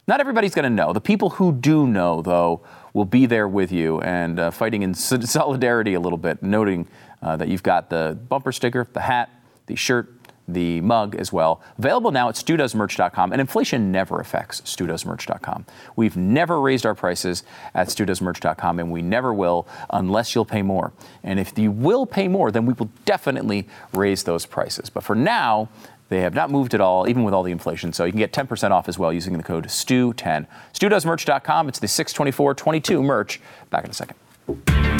Not 0.08 0.18
everybody's 0.18 0.52
going 0.52 0.64
to 0.64 0.70
know. 0.70 0.92
The 0.92 1.00
people 1.00 1.30
who 1.30 1.52
do 1.52 1.86
know, 1.86 2.22
though, 2.22 2.62
will 2.92 3.04
be 3.04 3.24
there 3.26 3.46
with 3.46 3.70
you 3.70 4.00
and 4.00 4.40
uh, 4.40 4.50
fighting 4.50 4.82
in 4.82 4.94
solidarity 4.94 5.94
a 5.94 6.00
little 6.00 6.18
bit, 6.18 6.42
noting 6.42 6.88
uh, 7.22 7.36
that 7.36 7.46
you've 7.46 7.62
got 7.62 7.88
the 7.88 8.18
bumper 8.28 8.50
sticker, 8.50 8.86
the 8.92 9.00
hat, 9.00 9.30
the 9.66 9.76
shirt, 9.76 10.21
the 10.48 10.80
mug 10.80 11.14
as 11.14 11.32
well. 11.32 11.62
Available 11.78 12.10
now 12.10 12.28
at 12.28 12.34
studoesmerch.com. 12.34 13.32
And 13.32 13.40
inflation 13.40 13.92
never 13.92 14.20
affects 14.20 14.60
studoesmerch.com. 14.62 15.66
We've 15.96 16.16
never 16.16 16.60
raised 16.60 16.84
our 16.86 16.94
prices 16.94 17.42
at 17.74 17.88
studoesmerch.com, 17.88 18.78
and 18.78 18.90
we 18.90 19.02
never 19.02 19.32
will 19.32 19.66
unless 19.90 20.34
you'll 20.34 20.44
pay 20.44 20.62
more. 20.62 20.92
And 21.22 21.38
if 21.38 21.58
you 21.58 21.70
will 21.70 22.06
pay 22.06 22.28
more, 22.28 22.50
then 22.50 22.66
we 22.66 22.72
will 22.72 22.90
definitely 23.04 23.68
raise 23.92 24.24
those 24.24 24.46
prices. 24.46 24.90
But 24.90 25.04
for 25.04 25.14
now, 25.14 25.68
they 26.08 26.20
have 26.20 26.34
not 26.34 26.50
moved 26.50 26.74
at 26.74 26.80
all, 26.80 27.08
even 27.08 27.24
with 27.24 27.32
all 27.32 27.42
the 27.42 27.52
inflation. 27.52 27.92
So 27.92 28.04
you 28.04 28.12
can 28.12 28.18
get 28.18 28.32
10% 28.32 28.70
off 28.70 28.86
as 28.86 28.98
well 28.98 29.12
using 29.12 29.36
the 29.36 29.42
code 29.42 29.64
STU10. 29.66 30.46
StuDoesMerch.com. 30.74 31.68
It's 31.68 31.78
the 31.78 31.88
62422 31.88 33.02
merch. 33.02 33.40
Back 33.70 33.84
in 33.84 33.90
a 33.90 33.94
second. 33.94 34.91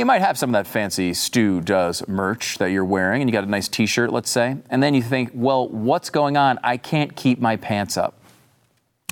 You 0.00 0.06
might 0.06 0.22
have 0.22 0.38
some 0.38 0.50
of 0.50 0.52
that 0.54 0.66
fancy 0.66 1.12
Stu 1.12 1.60
Does 1.60 2.08
merch 2.08 2.56
that 2.56 2.70
you're 2.70 2.86
wearing, 2.86 3.20
and 3.20 3.28
you 3.28 3.32
got 3.32 3.44
a 3.44 3.50
nice 3.50 3.68
t 3.68 3.84
shirt, 3.84 4.10
let's 4.12 4.30
say, 4.30 4.56
and 4.70 4.82
then 4.82 4.94
you 4.94 5.02
think, 5.02 5.30
well, 5.34 5.68
what's 5.68 6.08
going 6.08 6.38
on? 6.38 6.58
I 6.64 6.78
can't 6.78 7.14
keep 7.14 7.38
my 7.38 7.56
pants 7.56 7.98
up. 7.98 8.14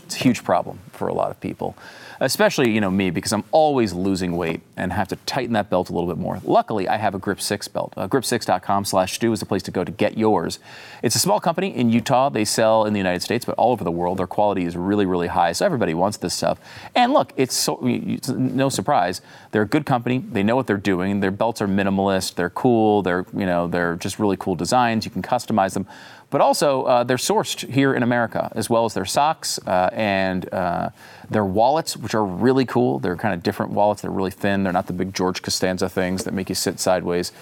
It's 0.05 0.17
a 0.17 0.19
huge 0.19 0.43
problem 0.43 0.81
for 0.93 1.09
a 1.09 1.13
lot 1.13 1.31
of 1.31 1.39
people, 1.41 1.77
especially 2.21 2.71
you 2.71 2.81
know 2.81 2.91
me 2.91 3.11
because 3.11 3.33
I'm 3.33 3.45
always 3.51 3.93
losing 3.93 4.37
weight 4.37 4.61
and 4.77 4.93
have 4.93 5.09
to 5.09 5.17
tighten 5.27 5.53
that 5.55 5.71
belt 5.71 5.91
a 5.91 5.93
little 5.93 6.09
bit 6.09 6.19
more. 6.19 6.41
Luckily, 6.45 6.89
I 6.89 6.97
have 6.97 7.15
a 7.15 7.19
Grip 7.19 7.41
6 7.41 7.69
belt. 7.69 7.93
Uh, 7.97 8.09
Grip6.com/stu 8.09 9.33
is 9.33 9.41
the 9.41 9.47
place 9.47 9.63
to 9.65 9.71
go 9.71 9.85
to 9.85 9.93
get 9.93 10.19
yours. 10.19 10.59
It's 11.03 11.15
a 11.15 11.19
small 11.19 11.41
company 11.41 11.75
in 11.75 11.91
Utah. 11.91 12.29
They 12.29 12.45
sell 12.45 12.85
in 12.85 12.93
the 12.93 12.99
United 12.99 13.23
States, 13.23 13.45
but 13.45 13.55
all 13.57 13.73
over 13.73 13.85
the 13.85 13.91
world. 13.91 14.19
Their 14.19 14.27
quality 14.27 14.65
is 14.65 14.77
really, 14.77 15.07
really 15.07 15.29
high, 15.29 15.53
so 15.53 15.65
everybody 15.65 15.95
wants 15.95 16.19
this 16.19 16.35
stuff. 16.35 16.59
And 16.95 17.13
look, 17.13 17.33
it's, 17.37 17.55
so, 17.55 17.79
it's 17.83 18.29
no 18.29 18.69
surprise. 18.69 19.21
They're 19.51 19.63
a 19.63 19.67
good 19.67 19.87
company. 19.87 20.19
They 20.19 20.43
know 20.43 20.57
what 20.57 20.67
they're 20.67 20.77
doing. 20.77 21.21
Their 21.21 21.31
belts 21.31 21.63
are 21.63 21.69
minimalist. 21.69 22.35
They're 22.35 22.51
cool. 22.51 23.03
They're 23.03 23.25
you 23.33 23.47
know 23.47 23.67
they're 23.67 23.97
just 23.97 24.19
really 24.19 24.37
cool 24.37 24.55
designs. 24.55 25.05
You 25.05 25.11
can 25.11 25.23
customize 25.23 25.75
them 25.75 25.87
but 26.31 26.41
also 26.41 26.83
uh, 26.85 27.05
they're 27.05 27.17
sourced 27.17 27.69
here 27.69 27.95
in 27.95 28.03
America, 28.03 28.53
as 28.55 28.69
well 28.69 28.85
as 28.85 28.95
their 28.95 29.05
socks 29.05 29.59
uh, 29.67 29.89
and 29.93 30.53
uh, 30.53 30.91
their 31.31 31.45
wallets, 31.45 31.97
which 31.97 32.15
are 32.15 32.25
really 32.25 32.67
cool. 32.67 32.99
They're 32.99 33.17
kind 33.17 33.35
of 33.35 33.43
different 33.43 33.73
wallets. 33.73 34.03
They're 34.03 34.11
really 34.11 34.31
thin. 34.31 34.63
They're 34.63 34.73
not 34.73 34.87
the 34.87 34.93
big 34.93 35.15
George 35.15 35.43
Costanza 35.43 35.89
things 35.89 36.25
that 36.25 36.35
make 36.35 36.49
you 36.49 36.55
sit 36.55 36.81
sideways. 36.81 37.33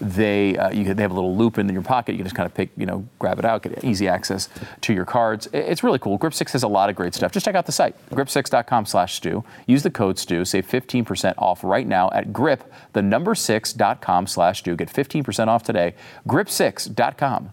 They 0.00 0.56
uh, 0.58 0.70
you, 0.70 0.92
they 0.92 1.02
have 1.02 1.10
a 1.10 1.14
little 1.14 1.36
loop 1.36 1.58
in 1.58 1.68
your 1.70 1.82
pocket. 1.82 2.12
You 2.12 2.18
can 2.18 2.26
just 2.26 2.36
kind 2.36 2.46
of 2.46 2.54
pick, 2.54 2.68
you 2.76 2.86
know, 2.86 3.08
grab 3.18 3.38
it 3.38 3.44
out, 3.44 3.62
get 3.62 3.82
easy 3.82 4.06
access 4.08 4.48
to 4.82 4.92
your 4.92 5.06
cards. 5.06 5.48
It's 5.52 5.82
really 5.82 5.98
cool. 5.98 6.18
Grip 6.18 6.34
Six 6.34 6.52
has 6.52 6.62
a 6.62 6.68
lot 6.68 6.90
of 6.90 6.96
great 6.96 7.14
stuff. 7.14 7.32
Just 7.32 7.46
check 7.46 7.54
out 7.54 7.66
the 7.66 7.72
site, 7.72 7.96
grip6.com/stu. 8.10 9.42
Use 9.66 9.82
the 9.82 9.90
code 9.90 10.18
stu. 10.18 10.44
Save 10.44 10.66
15% 10.66 11.34
off 11.38 11.64
right 11.64 11.86
now 11.86 12.10
at 12.10 12.32
grip 12.32 12.70
the 12.92 13.02
number 13.02 13.34
six.com/stu. 13.34 14.76
Get 14.76 14.92
15% 14.92 15.48
off 15.48 15.62
today. 15.62 15.94
Grip6.com 16.28 17.52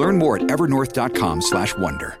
Learn 0.00 0.16
more 0.16 0.36
at 0.36 0.42
evernorth.com/wonder. 0.42 2.18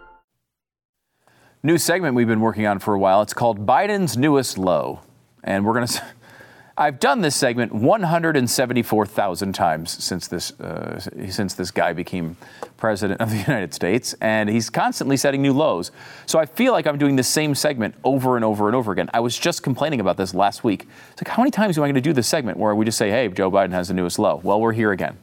New 1.62 1.76
segment 1.76 2.14
we've 2.14 2.26
been 2.26 2.40
working 2.40 2.66
on 2.66 2.78
for 2.78 2.94
a 2.94 2.98
while. 2.98 3.20
It's 3.20 3.34
called 3.34 3.66
Biden's 3.66 4.16
newest 4.16 4.56
low, 4.56 5.00
and 5.44 5.64
we're 5.64 5.74
gonna. 5.74 5.88
I've 6.78 6.98
done 6.98 7.20
this 7.20 7.36
segment 7.36 7.74
174,000 7.74 9.52
times 9.52 10.02
since 10.02 10.26
this 10.26 10.58
uh, 10.58 10.98
since 11.28 11.52
this 11.52 11.70
guy 11.70 11.92
became 11.92 12.38
president 12.78 13.20
of 13.20 13.28
the 13.28 13.36
United 13.48 13.74
States, 13.74 14.14
and 14.22 14.48
he's 14.48 14.70
constantly 14.70 15.18
setting 15.18 15.42
new 15.42 15.52
lows. 15.52 15.90
So 16.24 16.38
I 16.38 16.46
feel 16.46 16.72
like 16.72 16.86
I'm 16.86 16.96
doing 16.96 17.16
the 17.16 17.22
same 17.22 17.54
segment 17.54 17.94
over 18.04 18.36
and 18.36 18.44
over 18.44 18.68
and 18.68 18.74
over 18.74 18.90
again. 18.92 19.10
I 19.12 19.20
was 19.20 19.38
just 19.38 19.62
complaining 19.62 20.00
about 20.00 20.16
this 20.16 20.32
last 20.32 20.64
week. 20.64 20.86
It's 21.12 21.22
like, 21.22 21.28
how 21.28 21.42
many 21.42 21.50
times 21.50 21.76
am 21.76 21.84
I 21.84 21.88
going 21.88 21.94
to 21.96 22.00
do 22.00 22.14
this 22.14 22.26
segment 22.26 22.56
where 22.56 22.74
we 22.74 22.86
just 22.86 22.96
say, 22.96 23.10
"Hey, 23.10 23.28
Joe 23.28 23.50
Biden 23.50 23.72
has 23.72 23.88
the 23.88 23.94
newest 23.94 24.18
low"? 24.18 24.40
Well, 24.42 24.62
we're 24.62 24.72
here 24.72 24.92
again. 24.92 25.18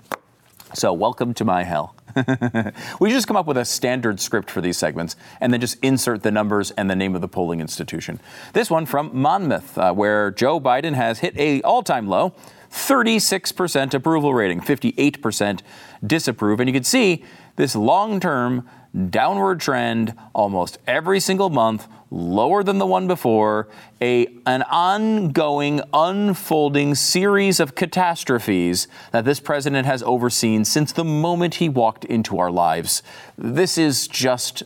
So 0.76 0.94
welcome 0.94 1.34
to 1.34 1.44
my 1.44 1.64
hell. 1.64 1.97
we 3.00 3.12
just 3.12 3.28
come 3.28 3.36
up 3.36 3.46
with 3.46 3.58
a 3.58 3.66
standard 3.66 4.20
script 4.20 4.50
for 4.50 4.62
these 4.62 4.78
segments 4.78 5.16
and 5.42 5.54
then 5.54 5.62
just 5.62 5.78
insert 5.84 6.24
the 6.24 6.32
numbers 6.32 6.72
and 6.72 6.90
the 6.90 6.96
name 6.96 7.16
of 7.16 7.22
the 7.22 7.28
polling 7.28 7.60
institution. 7.62 8.20
This 8.54 8.70
one 8.70 8.86
from 8.86 9.12
Monmouth, 9.14 9.78
uh, 9.78 9.94
where 9.94 10.32
Joe 10.32 10.60
Biden 10.60 10.94
has 10.94 11.20
hit 11.20 11.38
a 11.38 11.62
all-time 11.62 12.08
low, 12.08 12.34
36% 12.72 13.94
approval 13.94 14.34
rating, 14.34 14.60
58% 14.62 15.62
disapprove, 16.06 16.60
and 16.60 16.68
you 16.68 16.74
can 16.74 16.84
see 16.84 17.24
this 17.56 17.76
long-term 17.76 18.68
downward 19.10 19.60
trend 19.60 20.14
almost 20.34 20.78
every 20.88 21.20
single 21.20 21.50
month, 21.50 21.88
lower 22.10 22.64
than 22.64 22.78
the 22.78 22.86
one 22.86 23.08
before, 23.08 23.68
a, 24.02 24.28
an 24.46 24.64
ongoing, 24.64 25.82
unfolding 25.94 26.96
series 26.96 27.60
of 27.60 27.76
catastrophes 27.76 28.88
that 29.12 29.26
this 29.26 29.40
president 29.40 29.86
has 29.86 30.02
overseen 30.04 30.64
since 30.66 30.92
the 30.92 31.04
moment 31.04 31.56
he 31.56 31.70
walked 31.70 32.06
into 32.06 32.40
our 32.40 32.52
lives. 32.52 33.04
This 33.38 33.78
is 33.78 34.08
just 34.08 34.64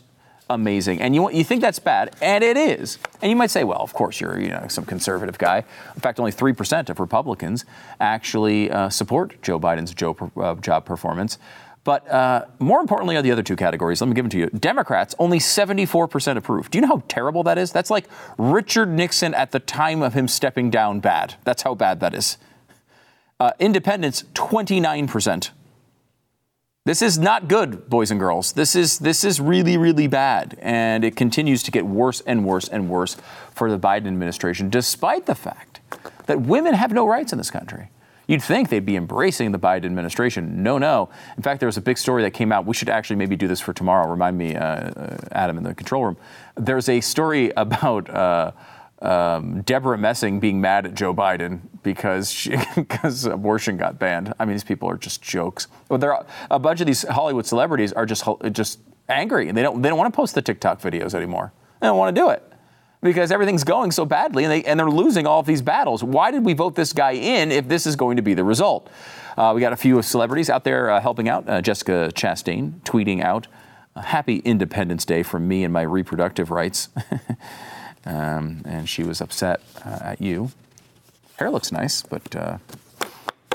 amazing. 0.52 1.00
And 1.00 1.14
you, 1.14 1.30
you 1.30 1.44
think 1.44 1.60
that's 1.60 1.78
bad, 1.78 2.14
and 2.20 2.44
it 2.44 2.56
is. 2.56 2.98
And 3.20 3.30
you 3.30 3.36
might 3.36 3.50
say, 3.50 3.64
well, 3.64 3.80
of 3.80 3.92
course, 3.92 4.20
you're 4.20 4.38
you 4.40 4.48
know, 4.48 4.66
some 4.68 4.84
conservative 4.84 5.38
guy. 5.38 5.64
In 5.94 6.00
fact, 6.00 6.18
only 6.20 6.32
3% 6.32 6.90
of 6.90 7.00
Republicans 7.00 7.64
actually 8.00 8.70
uh, 8.70 8.90
support 8.90 9.40
Joe 9.42 9.58
Biden's 9.58 9.94
job, 9.94 10.30
uh, 10.36 10.54
job 10.56 10.84
performance. 10.84 11.38
But 11.84 12.08
uh, 12.08 12.46
more 12.60 12.80
importantly 12.80 13.16
are 13.16 13.22
the 13.22 13.32
other 13.32 13.42
two 13.42 13.56
categories. 13.56 14.00
Let 14.00 14.08
me 14.08 14.14
give 14.14 14.24
them 14.24 14.30
to 14.30 14.38
you. 14.38 14.46
Democrats, 14.50 15.14
only 15.18 15.38
74% 15.38 16.36
approve. 16.36 16.70
Do 16.70 16.78
you 16.78 16.82
know 16.82 16.88
how 16.88 17.02
terrible 17.08 17.42
that 17.44 17.58
is? 17.58 17.72
That's 17.72 17.90
like 17.90 18.06
Richard 18.38 18.88
Nixon 18.88 19.34
at 19.34 19.50
the 19.50 19.58
time 19.58 20.02
of 20.02 20.14
him 20.14 20.28
stepping 20.28 20.70
down 20.70 21.00
bad. 21.00 21.34
That's 21.44 21.62
how 21.62 21.74
bad 21.74 21.98
that 22.00 22.14
is. 22.14 22.38
Uh, 23.40 23.50
independents, 23.58 24.22
29%. 24.34 25.50
This 26.84 27.00
is 27.00 27.16
not 27.16 27.46
good, 27.46 27.88
boys 27.88 28.10
and 28.10 28.18
girls. 28.18 28.54
This 28.54 28.74
is 28.74 28.98
this 28.98 29.22
is 29.22 29.40
really 29.40 29.76
really 29.76 30.08
bad, 30.08 30.58
and 30.60 31.04
it 31.04 31.14
continues 31.14 31.62
to 31.62 31.70
get 31.70 31.86
worse 31.86 32.20
and 32.22 32.44
worse 32.44 32.66
and 32.68 32.88
worse 32.88 33.16
for 33.54 33.70
the 33.70 33.78
Biden 33.78 34.08
administration, 34.08 34.68
despite 34.68 35.26
the 35.26 35.36
fact 35.36 35.78
that 36.26 36.40
women 36.40 36.74
have 36.74 36.92
no 36.92 37.06
rights 37.06 37.30
in 37.30 37.38
this 37.38 37.52
country. 37.52 37.88
You'd 38.32 38.42
think 38.42 38.70
they'd 38.70 38.86
be 38.86 38.96
embracing 38.96 39.52
the 39.52 39.58
Biden 39.58 39.84
administration. 39.84 40.62
No, 40.62 40.78
no. 40.78 41.10
In 41.36 41.42
fact, 41.42 41.60
there 41.60 41.66
was 41.66 41.76
a 41.76 41.82
big 41.82 41.98
story 41.98 42.22
that 42.22 42.30
came 42.30 42.50
out. 42.50 42.64
We 42.64 42.72
should 42.72 42.88
actually 42.88 43.16
maybe 43.16 43.36
do 43.36 43.46
this 43.46 43.60
for 43.60 43.74
tomorrow. 43.74 44.08
Remind 44.08 44.38
me, 44.38 44.56
uh, 44.56 44.64
uh, 44.64 45.16
Adam, 45.32 45.58
in 45.58 45.64
the 45.64 45.74
control 45.74 46.06
room. 46.06 46.16
There's 46.56 46.88
a 46.88 47.02
story 47.02 47.52
about. 47.58 48.08
Uh, 48.08 48.52
um, 49.02 49.62
Debra 49.62 49.98
Messing 49.98 50.38
being 50.38 50.60
mad 50.60 50.86
at 50.86 50.94
Joe 50.94 51.12
Biden 51.12 51.60
because 51.82 52.30
she, 52.30 52.54
because 52.76 53.26
abortion 53.26 53.76
got 53.76 53.98
banned. 53.98 54.32
I 54.38 54.44
mean, 54.44 54.54
these 54.54 54.62
people 54.62 54.88
are 54.88 54.96
just 54.96 55.20
jokes. 55.20 55.66
Well, 55.88 55.98
there 55.98 56.14
are, 56.14 56.24
a 56.52 56.60
bunch 56.60 56.80
of 56.80 56.86
these 56.86 57.02
Hollywood 57.02 57.44
celebrities 57.44 57.92
are 57.92 58.06
just 58.06 58.24
just 58.52 58.78
angry 59.08 59.48
and 59.48 59.58
they 59.58 59.62
don't 59.62 59.82
they 59.82 59.88
don't 59.88 59.98
want 59.98 60.10
to 60.10 60.16
post 60.16 60.36
the 60.36 60.40
TikTok 60.40 60.80
videos 60.80 61.14
anymore. 61.14 61.52
They 61.80 61.88
don't 61.88 61.98
want 61.98 62.14
to 62.14 62.20
do 62.22 62.30
it 62.30 62.51
because 63.02 63.32
everything's 63.32 63.64
going 63.64 63.90
so 63.90 64.04
badly 64.04 64.44
and, 64.44 64.52
they, 64.52 64.62
and 64.64 64.78
they're 64.78 64.90
losing 64.90 65.26
all 65.26 65.40
of 65.40 65.46
these 65.46 65.60
battles. 65.60 66.04
Why 66.04 66.30
did 66.30 66.44
we 66.44 66.54
vote 66.54 66.76
this 66.76 66.92
guy 66.92 67.12
in 67.12 67.50
if 67.50 67.68
this 67.68 67.86
is 67.86 67.96
going 67.96 68.16
to 68.16 68.22
be 68.22 68.34
the 68.34 68.44
result? 68.44 68.88
Uh, 69.36 69.52
we 69.54 69.60
got 69.60 69.72
a 69.72 69.76
few 69.76 70.00
celebrities 70.02 70.48
out 70.48 70.64
there 70.64 70.90
uh, 70.90 71.00
helping 71.00 71.28
out. 71.28 71.48
Uh, 71.48 71.60
Jessica 71.60 72.10
Chastain 72.14 72.80
tweeting 72.82 73.22
out, 73.22 73.46
"Happy 73.96 74.38
Independence 74.38 75.04
Day 75.04 75.22
from 75.22 75.48
me 75.48 75.64
and 75.64 75.72
my 75.72 75.82
reproductive 75.82 76.50
rights." 76.50 76.90
um, 78.04 78.62
and 78.64 78.88
she 78.88 79.02
was 79.02 79.20
upset 79.20 79.60
uh, 79.84 79.98
at 80.02 80.20
you. 80.20 80.50
Hair 81.36 81.50
looks 81.50 81.72
nice, 81.72 82.02
but 82.02 82.36
uh, 82.36 82.58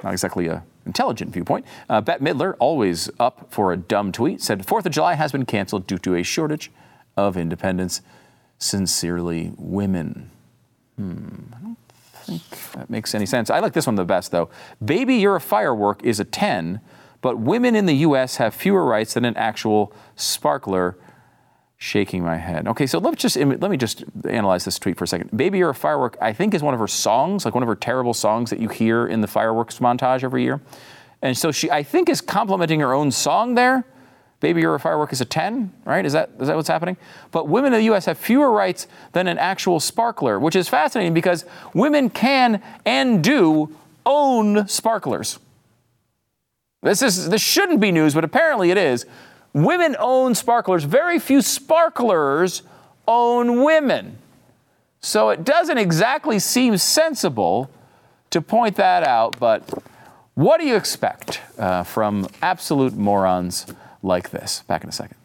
not 0.04 0.14
exactly 0.14 0.48
a 0.48 0.64
intelligent 0.88 1.32
viewpoint. 1.32 1.66
Uh, 1.90 2.02
Bette 2.02 2.24
Midler, 2.24 2.56
always 2.60 3.10
up 3.20 3.48
for 3.52 3.72
a 3.72 3.78
dumb 3.78 4.12
tweet, 4.12 4.42
said 4.42 4.66
Fourth 4.66 4.86
of 4.86 4.92
July 4.94 5.14
has 5.14 5.32
been 5.32 5.46
canceled 5.46 5.86
due 5.86 6.00
to 6.00 6.16
a 6.16 6.24
shortage 6.24 6.72
of 7.16 7.38
independence. 7.38 8.02
Sincerely, 8.60 9.52
women. 9.58 10.32
Hmm, 10.96 11.28
I 11.54 11.60
don't 11.60 11.78
think 12.14 12.74
that 12.74 12.90
makes 12.90 13.14
any 13.14 13.26
sense. 13.26 13.50
I 13.50 13.60
like 13.60 13.74
this 13.74 13.86
one 13.86 13.96
the 13.96 14.06
best, 14.06 14.32
though. 14.32 14.50
Baby, 14.84 15.16
you're 15.16 15.36
a 15.36 15.42
firework 15.42 16.04
is 16.04 16.20
a 16.20 16.26
10, 16.26 16.82
but 17.22 17.38
women 17.38 17.76
in 17.76 17.86
the 17.86 17.96
U.S. 17.98 18.38
have 18.38 18.54
fewer 18.54 18.84
rights 18.84 19.14
than 19.14 19.26
an 19.26 19.38
actual 19.38 19.94
sparkler 20.16 20.98
shaking 21.78 22.24
my 22.24 22.38
head. 22.38 22.68
Okay, 22.68 22.88
so 22.88 22.98
let's 22.98 23.22
just 23.22 23.38
let 23.38 23.70
me 23.70 23.78
just 23.78 24.04
analyze 24.28 24.66
this 24.66 24.80
tweet 24.80 24.98
for 24.98 25.04
a 25.04 25.08
second. 25.08 25.36
Baby 25.38 25.60
You're 25.60 25.70
a 25.70 25.76
Firework, 25.76 26.18
I 26.20 26.34
think 26.34 26.54
is 26.54 26.64
one 26.64 26.74
of 26.74 26.80
her 26.80 26.88
songs, 26.88 27.46
like 27.46 27.54
one 27.54 27.64
of 27.64 27.70
her 27.70 27.76
terrible 27.76 28.16
songs 28.16 28.50
that 28.50 28.60
you 28.60 28.68
hear 28.68 29.08
in 29.08 29.22
the 29.22 29.28
fireworks 29.28 29.78
montage 29.78 30.24
every 30.24 30.44
year. 30.44 30.60
And 31.22 31.38
so 31.38 31.52
she 31.52 31.70
I 31.70 31.84
think 31.84 32.10
is 32.10 32.20
complimenting 32.20 32.80
her 32.80 32.94
own 32.94 33.12
song 33.12 33.54
there. 33.54 33.86
Baby 34.40 34.62
You're 34.62 34.76
a 34.76 34.80
Firework 34.80 35.12
is 35.12 35.22
a 35.22 35.26
10, 35.26 35.74
right? 35.86 36.06
Is 36.06 36.14
that 36.14 36.30
is 36.40 36.48
that 36.48 36.56
what's 36.56 36.68
happening? 36.68 36.98
But 37.32 37.48
women 37.48 37.74
in 37.74 37.80
the 37.80 37.96
US 37.96 38.06
have 38.06 38.18
fewer 38.18 38.52
rights 38.52 38.88
than 39.14 39.28
an 39.28 39.38
actual 39.38 39.80
sparkler, 39.80 40.40
which 40.40 40.56
is 40.56 40.70
fascinating 40.70 41.14
because 41.14 41.44
women 41.74 42.10
can 42.10 42.62
and 42.86 43.24
do 43.24 43.76
own 44.06 44.68
sparklers. 44.68 45.40
This 46.84 47.02
is 47.02 47.30
this 47.30 47.42
shouldn't 47.42 47.80
be 47.80 47.92
news, 47.92 48.14
but 48.14 48.24
apparently 48.24 48.70
it 48.70 48.78
is. 48.78 49.06
Women 49.54 49.96
own 49.98 50.36
sparklers. 50.36 50.84
Very 50.84 51.18
few 51.18 51.42
sparklers 51.42 52.62
own 53.08 53.64
women. 53.64 54.18
So 55.02 55.30
it 55.30 55.44
doesn't 55.44 55.78
exactly 55.78 56.38
seem 56.38 56.78
sensible 56.78 57.72
to 58.30 58.42
point 58.42 58.76
that 58.76 59.04
out, 59.04 59.40
but 59.40 59.64
what 60.38 60.60
do 60.60 60.68
you 60.68 60.76
expect 60.76 61.42
uh, 61.58 61.82
from 61.82 62.28
absolute 62.44 62.94
morons 62.94 63.66
like 64.04 64.30
this? 64.30 64.64
Back 64.68 64.84
in 64.84 64.90
a 64.90 64.92
second. 64.92 65.18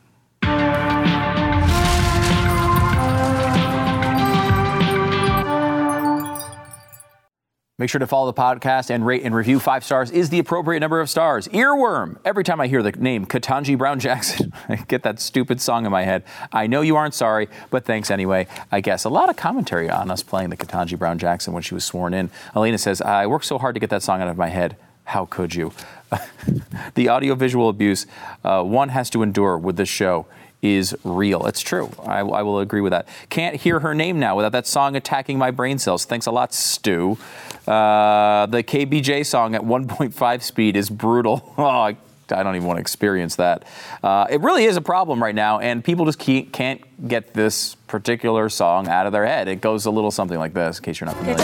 Make 7.78 7.90
sure 7.90 7.98
to 7.98 8.06
follow 8.06 8.32
the 8.32 8.40
podcast 8.40 8.88
and 8.88 9.04
rate 9.04 9.22
and 9.22 9.34
review. 9.34 9.60
Five 9.60 9.84
stars 9.84 10.10
is 10.10 10.30
the 10.30 10.38
appropriate 10.38 10.80
number 10.80 10.98
of 10.98 11.10
stars. 11.10 11.46
Earworm. 11.48 12.16
Every 12.24 12.42
time 12.42 12.58
I 12.58 12.66
hear 12.66 12.82
the 12.82 12.92
name 12.92 13.26
Ketanji 13.26 13.76
Brown 13.76 14.00
Jackson, 14.00 14.54
I 14.70 14.76
get 14.76 15.02
that 15.02 15.20
stupid 15.20 15.60
song 15.60 15.84
in 15.84 15.92
my 15.92 16.04
head. 16.04 16.24
I 16.52 16.66
know 16.68 16.80
you 16.80 16.96
aren't 16.96 17.12
sorry, 17.12 17.50
but 17.68 17.84
thanks 17.84 18.10
anyway. 18.10 18.46
I 18.70 18.80
guess 18.80 19.04
a 19.04 19.10
lot 19.10 19.28
of 19.28 19.36
commentary 19.36 19.90
on 19.90 20.10
us 20.10 20.22
playing 20.22 20.48
the 20.48 20.56
Ketanji 20.56 20.98
Brown 20.98 21.18
Jackson 21.18 21.52
when 21.52 21.62
she 21.62 21.74
was 21.74 21.84
sworn 21.84 22.14
in. 22.14 22.30
Elena 22.56 22.78
says, 22.78 23.02
I 23.02 23.26
worked 23.26 23.44
so 23.44 23.58
hard 23.58 23.74
to 23.74 23.80
get 23.80 23.90
that 23.90 24.02
song 24.02 24.22
out 24.22 24.28
of 24.28 24.38
my 24.38 24.48
head. 24.48 24.78
How 25.12 25.26
could 25.26 25.54
you? 25.54 25.72
the 26.94 27.10
audiovisual 27.10 27.68
abuse 27.68 28.06
uh, 28.44 28.62
one 28.62 28.88
has 28.88 29.10
to 29.10 29.22
endure 29.22 29.58
with 29.58 29.76
this 29.76 29.90
show 29.90 30.26
is 30.62 30.96
real. 31.04 31.44
It's 31.44 31.60
true. 31.60 31.90
I, 32.02 32.20
I, 32.20 32.40
will 32.40 32.60
agree 32.60 32.80
with 32.80 32.92
that. 32.92 33.06
Can't 33.28 33.56
hear 33.56 33.80
her 33.80 33.94
name 33.94 34.18
now 34.18 34.36
without 34.36 34.52
that 34.52 34.66
song 34.66 34.96
attacking 34.96 35.36
my 35.36 35.50
brain 35.50 35.78
cells. 35.78 36.06
Thanks 36.06 36.24
a 36.24 36.30
lot, 36.30 36.54
Stu. 36.54 37.18
Uh, 37.66 38.46
the 38.46 38.62
KBJ 38.62 39.26
song 39.26 39.54
at 39.54 39.60
1.5 39.60 40.42
speed 40.42 40.76
is 40.76 40.88
brutal. 40.88 41.54
Oh, 41.58 41.94
I, 42.32 42.42
don't 42.42 42.56
even 42.56 42.66
want 42.66 42.78
to 42.78 42.80
experience 42.80 43.36
that. 43.36 43.64
Uh, 44.02 44.26
it 44.30 44.40
really 44.40 44.64
is 44.64 44.76
a 44.76 44.80
problem 44.80 45.22
right 45.22 45.34
now, 45.34 45.58
and 45.58 45.84
people 45.84 46.04
just 46.04 46.18
can't 46.18 47.08
get 47.08 47.34
this 47.34 47.74
particular 47.86 48.48
song 48.48 48.88
out 48.88 49.06
of 49.06 49.12
their 49.12 49.26
head. 49.26 49.48
It 49.48 49.60
goes 49.60 49.86
a 49.86 49.90
little 49.90 50.10
something 50.10 50.38
like 50.38 50.54
this, 50.54 50.78
in 50.78 50.84
case 50.84 51.00
you're 51.00 51.06
not 51.06 51.16
familiar. 51.16 51.38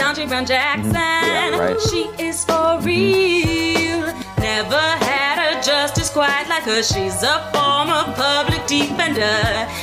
Jackson, 0.45 0.91
mm-hmm. 0.91 0.95
yeah, 0.95 1.57
right. 1.57 1.81
she 1.81 2.23
is 2.23 2.43
for 2.45 2.79
real. 2.81 4.05
Never 4.37 4.77
had 4.77 5.28
a 5.59 5.63
justice 5.63 6.09
quite 6.09 6.47
like 6.47 6.63
her. 6.63 6.81
She's 6.81 7.23
a 7.23 7.39
former 7.51 8.13
public 8.15 8.65
defender. 8.67 9.21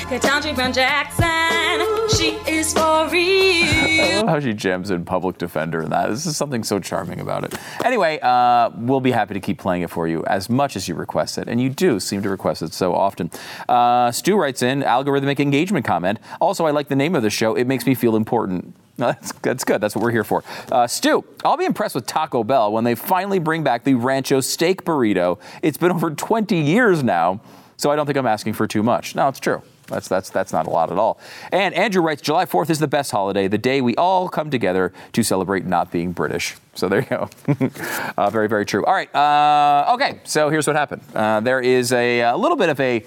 Ketanji 0.09 0.55
Brown 0.55 0.72
Jackson, 0.72 2.09
she 2.16 2.37
is 2.51 2.72
for 2.72 3.09
real. 3.11 3.66
I 3.66 4.16
love 4.16 4.29
how 4.29 4.41
she 4.41 4.55
jams 4.55 4.91
in 4.91 5.05
public 5.05 5.39
defender 5.39 5.81
and 5.81 5.93
that. 5.93 6.09
This 6.09 6.27
is 6.27 6.37
something 6.37 6.62
so 6.62 6.79
charming 6.79 7.20
about 7.20 7.45
it. 7.45 7.55
Anyway, 7.85 8.18
uh, 8.22 8.70
we'll 8.77 9.01
be 9.01 9.11
happy 9.11 9.35
to 9.35 9.41
keep 9.41 9.59
playing 9.59 9.83
it 9.83 9.91
for 9.91 10.09
you 10.09 10.24
as 10.27 10.49
much 10.49 10.77
as 10.77 10.89
you 10.89 10.95
request 10.95 11.39
it, 11.39 11.49
and 11.49 11.61
you 11.61 11.68
do 11.68 12.01
seem 12.01 12.22
to 12.22 12.29
request 12.29 12.62
it 12.62 12.72
so 12.72 12.95
often. 12.95 13.31
Uh, 13.68 14.11
Stu 14.12 14.37
writes 14.37 14.62
in 14.62 14.81
algorithmic 14.81 15.41
engagement 15.41 15.85
comment. 15.85 16.18
Also, 16.41 16.66
I 16.66 16.70
like 16.70 16.89
the 16.89 16.97
name 16.97 17.14
of 17.14 17.22
the 17.22 17.31
show. 17.31 17.55
It 17.55 17.66
makes 17.66 17.87
me 17.87 17.95
feel 17.95 18.16
important. 18.16 18.74
No, 18.99 19.09
that's, 19.09 19.32
that's 19.32 19.64
good. 19.64 19.80
That's 19.82 19.94
what 19.94 20.03
we're 20.03 20.11
here 20.11 20.24
for. 20.24 20.42
Uh, 20.72 20.86
Stu, 20.86 21.22
I'll 21.44 21.59
be 21.59 21.66
impressed 21.66 21.94
with 21.94 22.07
Taco 22.07 22.42
Bell 22.42 22.72
when 22.72 22.84
they 22.84 22.94
finally 22.94 23.38
bring 23.38 23.62
back 23.62 23.84
the 23.84 23.94
Rancho 23.94 24.40
steak 24.40 24.84
burrito. 24.84 25.38
It's 25.62 25.76
been 25.76 25.90
over 25.92 26.11
20 26.11 26.57
years 26.57 27.03
now, 27.03 27.40
so 27.76 27.90
I 27.90 27.97
don't 27.97 28.07
think 28.07 28.16
I'm 28.16 28.26
asking 28.26 28.55
for 28.55 28.66
too 28.66 28.82
much. 28.82 29.14
No, 29.14 29.28
it's 29.28 29.38
true. 29.40 29.61
That's, 29.86 30.09
that's, 30.09 30.30
that's 30.30 30.53
not 30.53 30.66
a 30.66 30.70
lot 30.70 30.90
at 30.90 30.99
all. 30.99 31.20
And 31.53 31.74
Andrew 31.74 32.03
writes 32.03 32.22
July 32.22 32.47
4th 32.47 32.70
is 32.70 32.78
the 32.78 32.88
best 32.88 33.11
holiday, 33.11 33.49
the 33.49 33.59
day 33.59 33.80
we 33.80 33.94
all 33.97 34.28
come 34.28 34.51
together 34.51 34.92
to 35.12 35.22
celebrate 35.22 35.64
not 35.64 35.92
being 35.92 36.12
British. 36.12 36.57
So 36.74 36.88
there 36.88 37.01
you 37.01 37.07
go. 37.07 37.28
uh, 38.16 38.30
very, 38.30 38.49
very 38.49 38.64
true. 38.64 38.84
All 38.84 38.94
right. 38.94 39.14
Uh, 39.14 39.94
okay. 39.94 40.20
So 40.24 40.49
here's 40.49 40.66
what 40.66 40.74
happened. 40.74 41.03
Uh, 41.14 41.40
there 41.40 41.61
is 41.61 41.92
a, 41.92 42.20
a 42.20 42.36
little 42.36 42.57
bit 42.57 42.70
of 42.70 42.80
a. 42.80 43.05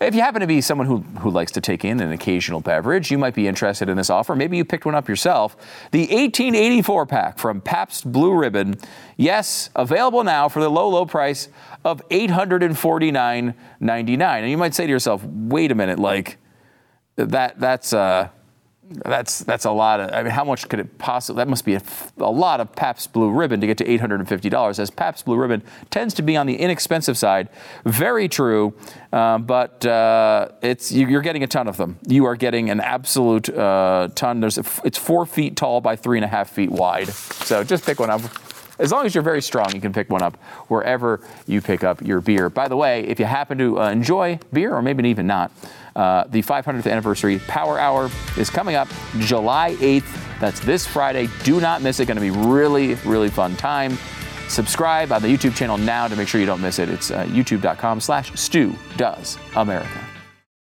If 0.00 0.14
you 0.14 0.20
happen 0.20 0.40
to 0.42 0.46
be 0.46 0.60
someone 0.60 0.86
who, 0.86 0.98
who 1.18 1.30
likes 1.30 1.50
to 1.52 1.60
take 1.60 1.84
in 1.84 2.00
an 2.00 2.12
occasional 2.12 2.60
beverage, 2.60 3.10
you 3.10 3.18
might 3.18 3.34
be 3.34 3.48
interested 3.48 3.88
in 3.88 3.96
this 3.96 4.10
offer. 4.10 4.36
Maybe 4.36 4.56
you 4.56 4.64
picked 4.64 4.84
one 4.84 4.94
up 4.94 5.08
yourself. 5.08 5.56
The 5.90 6.02
1884 6.02 7.06
pack 7.06 7.38
from 7.38 7.60
Pabst 7.60 8.10
Blue 8.10 8.32
Ribbon. 8.32 8.76
Yes, 9.16 9.70
available 9.74 10.22
now 10.22 10.48
for 10.48 10.60
the 10.60 10.70
low, 10.70 10.88
low 10.88 11.04
price 11.04 11.48
of 11.84 12.06
$849.99. 12.10 14.20
And 14.20 14.50
you 14.50 14.56
might 14.56 14.74
say 14.74 14.86
to 14.86 14.90
yourself, 14.90 15.24
wait 15.24 15.72
a 15.72 15.74
minute, 15.74 15.98
like, 15.98 16.38
that 17.16 17.58
that's 17.58 17.92
uh, 17.92 18.28
that's 18.90 19.40
that's 19.40 19.64
a 19.64 19.70
lot 19.70 20.00
of. 20.00 20.12
I 20.12 20.22
mean, 20.22 20.32
how 20.32 20.44
much 20.44 20.68
could 20.68 20.80
it 20.80 20.98
possibly? 20.98 21.40
That 21.40 21.48
must 21.48 21.64
be 21.64 21.74
a, 21.74 21.82
a 22.18 22.30
lot 22.30 22.60
of 22.60 22.74
Pabst 22.74 23.12
Blue 23.12 23.30
Ribbon 23.30 23.60
to 23.60 23.66
get 23.66 23.78
to 23.78 23.90
eight 23.90 24.00
hundred 24.00 24.20
and 24.20 24.28
fifty 24.28 24.48
dollars. 24.48 24.78
As 24.78 24.90
Pabst 24.90 25.24
Blue 25.24 25.36
Ribbon 25.36 25.62
tends 25.90 26.14
to 26.14 26.22
be 26.22 26.36
on 26.36 26.46
the 26.46 26.56
inexpensive 26.56 27.18
side. 27.18 27.48
Very 27.84 28.28
true, 28.28 28.74
um, 29.12 29.44
but 29.44 29.84
uh, 29.84 30.48
it's 30.62 30.90
you, 30.90 31.06
you're 31.06 31.22
getting 31.22 31.42
a 31.42 31.46
ton 31.46 31.68
of 31.68 31.76
them. 31.76 31.98
You 32.06 32.24
are 32.24 32.36
getting 32.36 32.70
an 32.70 32.80
absolute 32.80 33.48
uh, 33.50 34.08
ton. 34.14 34.40
There's 34.40 34.58
a, 34.58 34.64
it's 34.84 34.98
four 34.98 35.26
feet 35.26 35.56
tall 35.56 35.80
by 35.80 35.96
three 35.96 36.18
and 36.18 36.24
a 36.24 36.28
half 36.28 36.50
feet 36.50 36.70
wide. 36.70 37.08
So 37.08 37.62
just 37.64 37.84
pick 37.84 38.00
one 38.00 38.10
up. 38.10 38.22
As 38.78 38.92
long 38.92 39.04
as 39.04 39.12
you're 39.12 39.24
very 39.24 39.42
strong, 39.42 39.74
you 39.74 39.80
can 39.80 39.92
pick 39.92 40.08
one 40.08 40.22
up 40.22 40.36
wherever 40.68 41.20
you 41.48 41.60
pick 41.60 41.82
up 41.82 42.00
your 42.00 42.20
beer. 42.20 42.48
By 42.48 42.68
the 42.68 42.76
way, 42.76 43.02
if 43.08 43.18
you 43.18 43.26
happen 43.26 43.58
to 43.58 43.80
uh, 43.80 43.90
enjoy 43.90 44.38
beer, 44.52 44.72
or 44.72 44.82
maybe 44.82 45.08
even 45.08 45.26
not, 45.26 45.50
uh, 45.98 46.24
the 46.28 46.42
500th 46.42 46.90
anniversary 46.90 47.40
Power 47.40 47.78
Hour 47.78 48.08
is 48.36 48.48
coming 48.48 48.76
up 48.76 48.88
July 49.18 49.74
8th. 49.80 50.38
That's 50.40 50.60
this 50.60 50.86
Friday. 50.86 51.28
Do 51.42 51.60
not 51.60 51.82
miss 51.82 51.98
it. 51.98 52.06
Going 52.06 52.14
to 52.14 52.20
be 52.20 52.30
really, 52.30 52.94
really 53.04 53.28
fun 53.28 53.56
time. 53.56 53.98
Subscribe 54.48 55.10
on 55.12 55.20
the 55.20 55.28
YouTube 55.28 55.56
channel 55.56 55.76
now 55.76 56.06
to 56.06 56.14
make 56.14 56.28
sure 56.28 56.40
you 56.40 56.46
don't 56.46 56.62
miss 56.62 56.78
it. 56.78 56.88
It's 56.88 57.10
uh, 57.10 57.24
youtube.com 57.26 58.00
slash 58.00 58.32
Stu 58.34 58.74
Does 58.96 59.36
America. 59.56 60.07